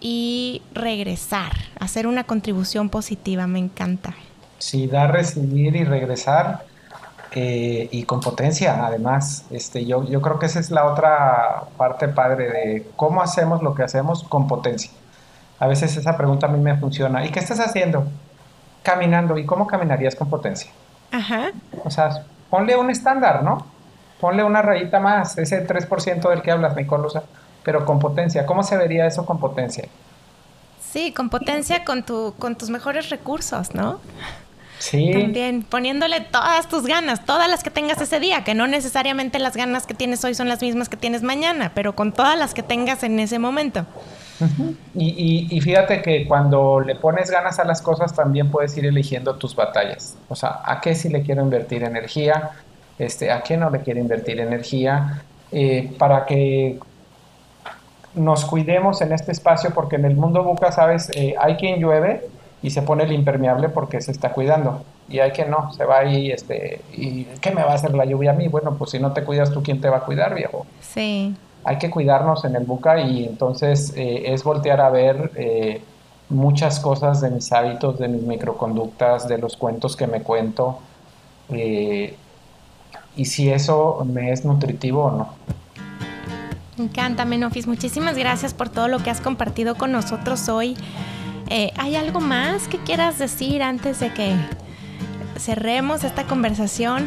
y 0.00 0.62
regresar, 0.72 1.52
hacer 1.78 2.06
una 2.06 2.24
contribución 2.24 2.88
positiva. 2.88 3.46
Me 3.46 3.58
encanta. 3.58 4.14
Sí, 4.58 4.86
dar, 4.86 5.12
recibir 5.12 5.76
y 5.76 5.84
regresar 5.84 6.64
eh, 7.32 7.88
y 7.90 8.04
con 8.04 8.20
potencia, 8.20 8.84
además. 8.86 9.44
Este, 9.50 9.84
yo, 9.84 10.04
yo 10.04 10.20
creo 10.20 10.38
que 10.38 10.46
esa 10.46 10.60
es 10.60 10.70
la 10.70 10.86
otra 10.86 11.64
parte 11.76 12.08
padre 12.08 12.50
de 12.50 12.90
cómo 12.96 13.22
hacemos 13.22 13.62
lo 13.62 13.74
que 13.74 13.82
hacemos 13.82 14.24
con 14.24 14.48
potencia. 14.48 14.90
A 15.58 15.66
veces 15.66 15.96
esa 15.96 16.16
pregunta 16.16 16.46
a 16.46 16.50
mí 16.50 16.58
me 16.58 16.76
funciona. 16.76 17.24
¿Y 17.24 17.30
qué 17.30 17.38
estás 17.38 17.60
haciendo? 17.60 18.06
Caminando. 18.82 19.36
¿Y 19.36 19.44
cómo 19.44 19.66
caminarías 19.66 20.16
con 20.16 20.30
potencia? 20.30 20.70
Ajá. 21.12 21.50
O 21.84 21.90
sea, 21.90 22.24
ponle 22.48 22.76
un 22.76 22.90
estándar, 22.90 23.42
¿no? 23.42 23.66
Ponle 24.20 24.42
una 24.44 24.62
rayita 24.62 25.00
más, 25.00 25.38
ese 25.38 25.66
3% 25.66 26.28
del 26.28 26.42
que 26.42 26.50
hablas, 26.50 26.76
Nicolosa, 26.76 27.22
pero 27.62 27.84
con 27.84 27.98
potencia. 27.98 28.46
¿Cómo 28.46 28.62
se 28.62 28.76
vería 28.76 29.06
eso 29.06 29.24
con 29.26 29.38
potencia? 29.38 29.84
Sí, 30.90 31.12
con 31.12 31.30
potencia, 31.30 31.84
con, 31.84 32.02
tu, 32.02 32.34
con 32.38 32.56
tus 32.56 32.70
mejores 32.70 33.10
recursos, 33.10 33.74
¿no? 33.74 34.00
Sí. 34.78 35.10
También 35.12 35.62
poniéndole 35.62 36.20
todas 36.22 36.66
tus 36.66 36.86
ganas, 36.86 37.24
todas 37.26 37.48
las 37.50 37.62
que 37.62 37.70
tengas 37.70 38.00
ese 38.00 38.18
día, 38.18 38.44
que 38.44 38.54
no 38.54 38.66
necesariamente 38.66 39.38
las 39.38 39.54
ganas 39.54 39.86
que 39.86 39.92
tienes 39.92 40.24
hoy 40.24 40.34
son 40.34 40.48
las 40.48 40.62
mismas 40.62 40.88
que 40.88 40.96
tienes 40.96 41.22
mañana, 41.22 41.72
pero 41.74 41.94
con 41.94 42.12
todas 42.12 42.38
las 42.38 42.54
que 42.54 42.62
tengas 42.62 43.02
en 43.02 43.20
ese 43.20 43.38
momento. 43.38 43.84
y, 44.94 45.60
fíjate 45.60 46.00
que 46.00 46.26
cuando 46.26 46.80
le 46.80 46.94
pones 46.94 47.30
ganas 47.30 47.58
a 47.58 47.64
las 47.64 47.82
cosas 47.82 48.14
también 48.14 48.50
puedes 48.50 48.74
ir 48.78 48.86
eligiendo 48.86 49.36
tus 49.36 49.54
batallas. 49.54 50.16
O 50.30 50.34
sea, 50.34 50.60
¿a 50.64 50.80
qué 50.80 50.94
sí 50.94 51.10
le 51.10 51.22
quiero 51.22 51.42
invertir 51.42 51.82
energía? 51.84 52.50
Este, 52.98 53.30
¿A 53.30 53.42
qué 53.42 53.58
no 53.58 53.68
le 53.68 53.80
quiero 53.80 54.00
invertir 54.00 54.40
energía? 54.40 55.22
Eh, 55.52 55.92
para 55.98 56.24
que 56.24 56.78
nos 58.14 58.44
cuidemos 58.44 59.00
en 59.00 59.12
este 59.12 59.32
espacio, 59.32 59.70
porque 59.74 59.96
en 59.96 60.04
el 60.04 60.16
mundo 60.16 60.42
buca, 60.42 60.72
sabes, 60.72 61.10
eh, 61.14 61.34
hay 61.38 61.56
quien 61.56 61.80
llueve 61.80 62.28
y 62.62 62.70
se 62.70 62.82
pone 62.82 63.04
el 63.04 63.12
impermeable 63.12 63.68
porque 63.68 64.00
se 64.00 64.12
está 64.12 64.32
cuidando. 64.32 64.82
Y 65.08 65.18
hay 65.18 65.32
que 65.32 65.44
no, 65.44 65.72
se 65.72 65.84
va 65.84 65.98
ahí, 65.98 66.30
este, 66.30 66.82
¿y 66.92 67.24
qué 67.40 67.50
me 67.50 67.62
va 67.62 67.72
a 67.72 67.74
hacer 67.74 67.94
la 67.94 68.04
lluvia 68.04 68.30
a 68.30 68.34
mí? 68.34 68.48
Bueno, 68.48 68.74
pues 68.76 68.90
si 68.90 68.98
no 68.98 69.12
te 69.12 69.24
cuidas 69.24 69.50
tú, 69.50 69.62
¿quién 69.62 69.80
te 69.80 69.88
va 69.88 69.98
a 69.98 70.04
cuidar, 70.04 70.34
viejo? 70.34 70.66
Sí. 70.80 71.34
Hay 71.64 71.78
que 71.78 71.90
cuidarnos 71.90 72.44
en 72.44 72.54
el 72.56 72.64
buca 72.64 73.00
y 73.00 73.24
entonces 73.24 73.92
eh, 73.96 74.32
es 74.32 74.44
voltear 74.44 74.80
a 74.80 74.88
ver 74.90 75.32
eh, 75.34 75.82
muchas 76.28 76.80
cosas 76.80 77.20
de 77.20 77.30
mis 77.30 77.52
hábitos, 77.52 77.98
de 77.98 78.08
mis 78.08 78.22
microconductas, 78.22 79.28
de 79.28 79.38
los 79.38 79.56
cuentos 79.56 79.96
que 79.96 80.06
me 80.06 80.22
cuento. 80.22 80.78
Eh, 81.50 82.14
y 83.16 83.24
si 83.24 83.50
eso 83.50 84.06
me 84.06 84.30
es 84.32 84.44
nutritivo 84.44 85.06
o 85.06 85.10
no. 85.10 85.28
Me 86.80 86.86
encanta, 86.86 87.26
Menofis. 87.26 87.66
Muchísimas 87.66 88.16
gracias 88.16 88.54
por 88.54 88.70
todo 88.70 88.88
lo 88.88 89.00
que 89.00 89.10
has 89.10 89.20
compartido 89.20 89.74
con 89.74 89.92
nosotros 89.92 90.48
hoy. 90.48 90.78
Eh, 91.50 91.72
¿Hay 91.76 91.94
algo 91.94 92.20
más 92.20 92.68
que 92.68 92.78
quieras 92.78 93.18
decir 93.18 93.62
antes 93.62 94.00
de 94.00 94.10
que 94.14 94.34
cerremos 95.36 96.04
esta 96.04 96.24
conversación? 96.24 97.06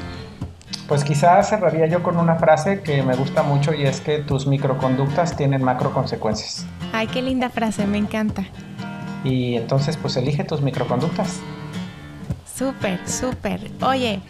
Pues 0.88 1.04
quizás 1.04 1.50
cerraría 1.50 1.88
yo 1.88 2.04
con 2.04 2.18
una 2.18 2.36
frase 2.36 2.84
que 2.84 3.02
me 3.02 3.16
gusta 3.16 3.42
mucho 3.42 3.74
y 3.74 3.82
es 3.82 4.00
que 4.00 4.20
tus 4.20 4.46
microconductas 4.46 5.36
tienen 5.36 5.64
macro 5.64 5.92
consecuencias. 5.92 6.68
Ay, 6.92 7.08
qué 7.08 7.24
linda 7.24 7.50
frase, 7.50 7.88
me 7.88 7.98
encanta. 7.98 8.44
Y 9.24 9.56
entonces 9.56 9.98
pues 9.98 10.16
elige 10.18 10.44
tus 10.44 10.62
microconductas. 10.62 11.40
Súper, 12.56 13.00
súper. 13.10 13.72
Oye, 13.82 14.22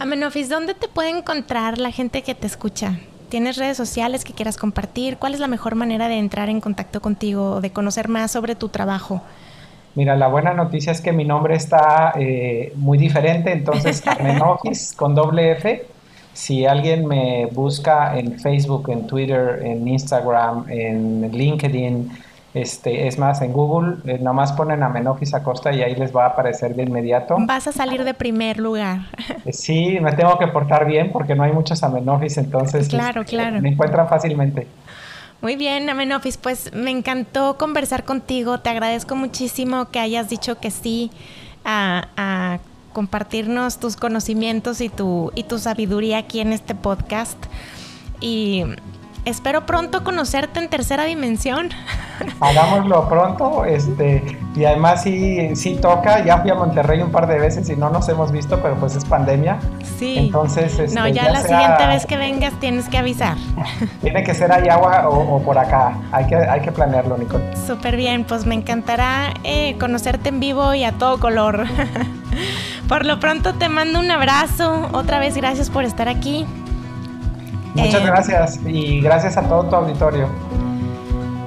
Amenofis, 0.00 0.48
¿dónde 0.48 0.74
te 0.74 0.88
puede 0.88 1.10
encontrar 1.10 1.78
la 1.78 1.92
gente 1.92 2.22
que 2.22 2.34
te 2.34 2.48
escucha? 2.48 2.98
¿Tienes 3.30 3.56
redes 3.56 3.76
sociales 3.76 4.24
que 4.24 4.32
quieras 4.32 4.56
compartir? 4.56 5.16
¿Cuál 5.16 5.34
es 5.34 5.40
la 5.40 5.46
mejor 5.46 5.76
manera 5.76 6.08
de 6.08 6.18
entrar 6.18 6.48
en 6.48 6.60
contacto 6.60 7.00
contigo 7.00 7.52
o 7.52 7.60
de 7.60 7.70
conocer 7.70 8.08
más 8.08 8.32
sobre 8.32 8.56
tu 8.56 8.70
trabajo? 8.70 9.22
Mira, 9.94 10.16
la 10.16 10.26
buena 10.26 10.52
noticia 10.52 10.90
es 10.90 11.00
que 11.00 11.12
mi 11.12 11.24
nombre 11.24 11.54
está 11.54 12.12
eh, 12.18 12.72
muy 12.74 12.98
diferente, 12.98 13.52
entonces 13.52 14.04
Amenofis 14.06 14.94
con 14.96 15.14
doble 15.14 15.52
F. 15.52 15.86
Si 16.32 16.66
alguien 16.66 17.06
me 17.06 17.46
busca 17.46 18.18
en 18.18 18.36
Facebook, 18.40 18.90
en 18.90 19.06
Twitter, 19.06 19.60
en 19.64 19.86
Instagram, 19.86 20.64
en 20.68 21.30
LinkedIn, 21.30 22.10
este, 22.52 23.06
es 23.06 23.18
más, 23.18 23.42
en 23.42 23.52
Google 23.52 23.98
eh, 24.06 24.18
nomás 24.18 24.52
ponen 24.52 24.82
Amenofis 24.82 25.34
Acosta 25.34 25.72
y 25.72 25.82
ahí 25.82 25.94
les 25.94 26.14
va 26.14 26.24
a 26.24 26.28
aparecer 26.30 26.74
de 26.74 26.82
inmediato. 26.82 27.36
Vas 27.40 27.68
a 27.68 27.72
salir 27.72 28.02
de 28.02 28.14
primer 28.14 28.58
lugar. 28.58 29.00
Eh, 29.44 29.52
sí, 29.52 29.98
me 30.00 30.12
tengo 30.12 30.38
que 30.38 30.48
portar 30.48 30.86
bien 30.86 31.12
porque 31.12 31.34
no 31.34 31.44
hay 31.44 31.52
muchos 31.52 31.82
Amenofis, 31.82 32.36
entonces 32.38 32.88
claro, 32.88 33.22
este, 33.22 33.36
claro. 33.36 33.60
me 33.60 33.70
encuentran 33.70 34.08
fácilmente. 34.08 34.66
Muy 35.40 35.56
bien, 35.56 35.88
Amenofis, 35.88 36.36
pues 36.36 36.70
me 36.74 36.90
encantó 36.90 37.56
conversar 37.56 38.04
contigo. 38.04 38.60
Te 38.60 38.68
agradezco 38.68 39.16
muchísimo 39.16 39.90
que 39.90 39.98
hayas 39.98 40.28
dicho 40.28 40.58
que 40.58 40.70
sí 40.70 41.10
a, 41.64 42.58
compartirnos 42.92 43.78
tus 43.78 43.94
conocimientos 43.94 44.80
y 44.80 44.88
tu, 44.88 45.30
y 45.36 45.44
tu 45.44 45.58
sabiduría 45.58 46.18
aquí 46.18 46.40
en 46.40 46.52
este 46.52 46.74
podcast. 46.74 47.38
Y 48.20 48.64
espero 49.24 49.66
pronto 49.66 50.04
conocerte 50.04 50.60
en 50.60 50.68
tercera 50.68 51.04
dimensión. 51.04 51.70
Hagámoslo 52.40 53.08
pronto, 53.08 53.64
este, 53.64 54.38
y 54.54 54.64
además 54.64 55.02
sí, 55.02 55.54
sí 55.56 55.76
toca, 55.80 56.24
ya 56.24 56.38
fui 56.38 56.50
a 56.50 56.54
Monterrey 56.54 57.00
un 57.00 57.10
par 57.10 57.26
de 57.26 57.38
veces 57.38 57.68
y 57.70 57.76
no 57.76 57.90
nos 57.90 58.08
hemos 58.08 58.32
visto, 58.32 58.60
pero 58.60 58.76
pues 58.76 58.96
es 58.96 59.04
pandemia. 59.04 59.58
Sí. 59.98 60.16
Entonces, 60.18 60.78
este, 60.78 60.98
no, 60.98 61.08
ya, 61.08 61.30
la 61.30 61.42
siguiente 61.42 61.86
vez 61.86 62.06
que 62.06 62.16
vengas 62.16 62.52
tienes 62.60 62.88
que 62.88 62.98
avisar. 62.98 63.36
Tiene 64.02 64.22
que 64.22 64.34
ser 64.34 64.52
ahí 64.52 64.68
agua 64.68 65.08
o, 65.08 65.40
por 65.42 65.58
acá, 65.58 65.96
hay 66.12 66.26
que, 66.26 66.36
hay 66.36 66.60
que 66.60 66.72
planearlo, 66.72 67.16
Nicole. 67.16 67.44
Súper 67.66 67.96
bien, 67.96 68.24
pues 68.24 68.46
me 68.46 68.54
encantará 68.54 69.34
eh, 69.44 69.76
conocerte 69.78 70.30
en 70.30 70.40
vivo 70.40 70.74
y 70.74 70.84
a 70.84 70.92
todo 70.92 71.18
color. 71.20 71.66
por 72.88 73.06
lo 73.06 73.20
pronto 73.20 73.54
te 73.54 73.68
mando 73.68 73.98
un 73.98 74.10
abrazo, 74.10 74.88
otra 74.92 75.18
vez 75.18 75.36
gracias 75.36 75.70
por 75.70 75.84
estar 75.84 76.08
aquí. 76.08 76.46
Muchas 77.74 78.02
eh, 78.02 78.06
gracias 78.06 78.60
y 78.66 79.00
gracias 79.00 79.36
a 79.36 79.42
todo 79.42 79.64
tu 79.64 79.76
auditorio. 79.76 80.28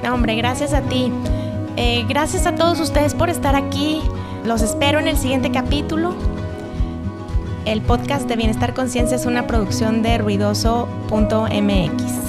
No, 0.03 0.13
hombre, 0.13 0.35
gracias 0.35 0.73
a 0.73 0.81
ti. 0.81 1.11
Eh, 1.75 2.05
gracias 2.07 2.45
a 2.45 2.55
todos 2.55 2.79
ustedes 2.79 3.15
por 3.15 3.29
estar 3.29 3.55
aquí. 3.55 4.01
Los 4.45 4.61
espero 4.61 4.99
en 4.99 5.07
el 5.07 5.17
siguiente 5.17 5.51
capítulo. 5.51 6.13
El 7.65 7.81
podcast 7.81 8.27
de 8.27 8.35
Bienestar 8.35 8.73
Conciencia 8.73 9.15
es 9.15 9.25
una 9.25 9.47
producción 9.47 10.01
de 10.01 10.17
ruidoso.mx. 10.17 12.22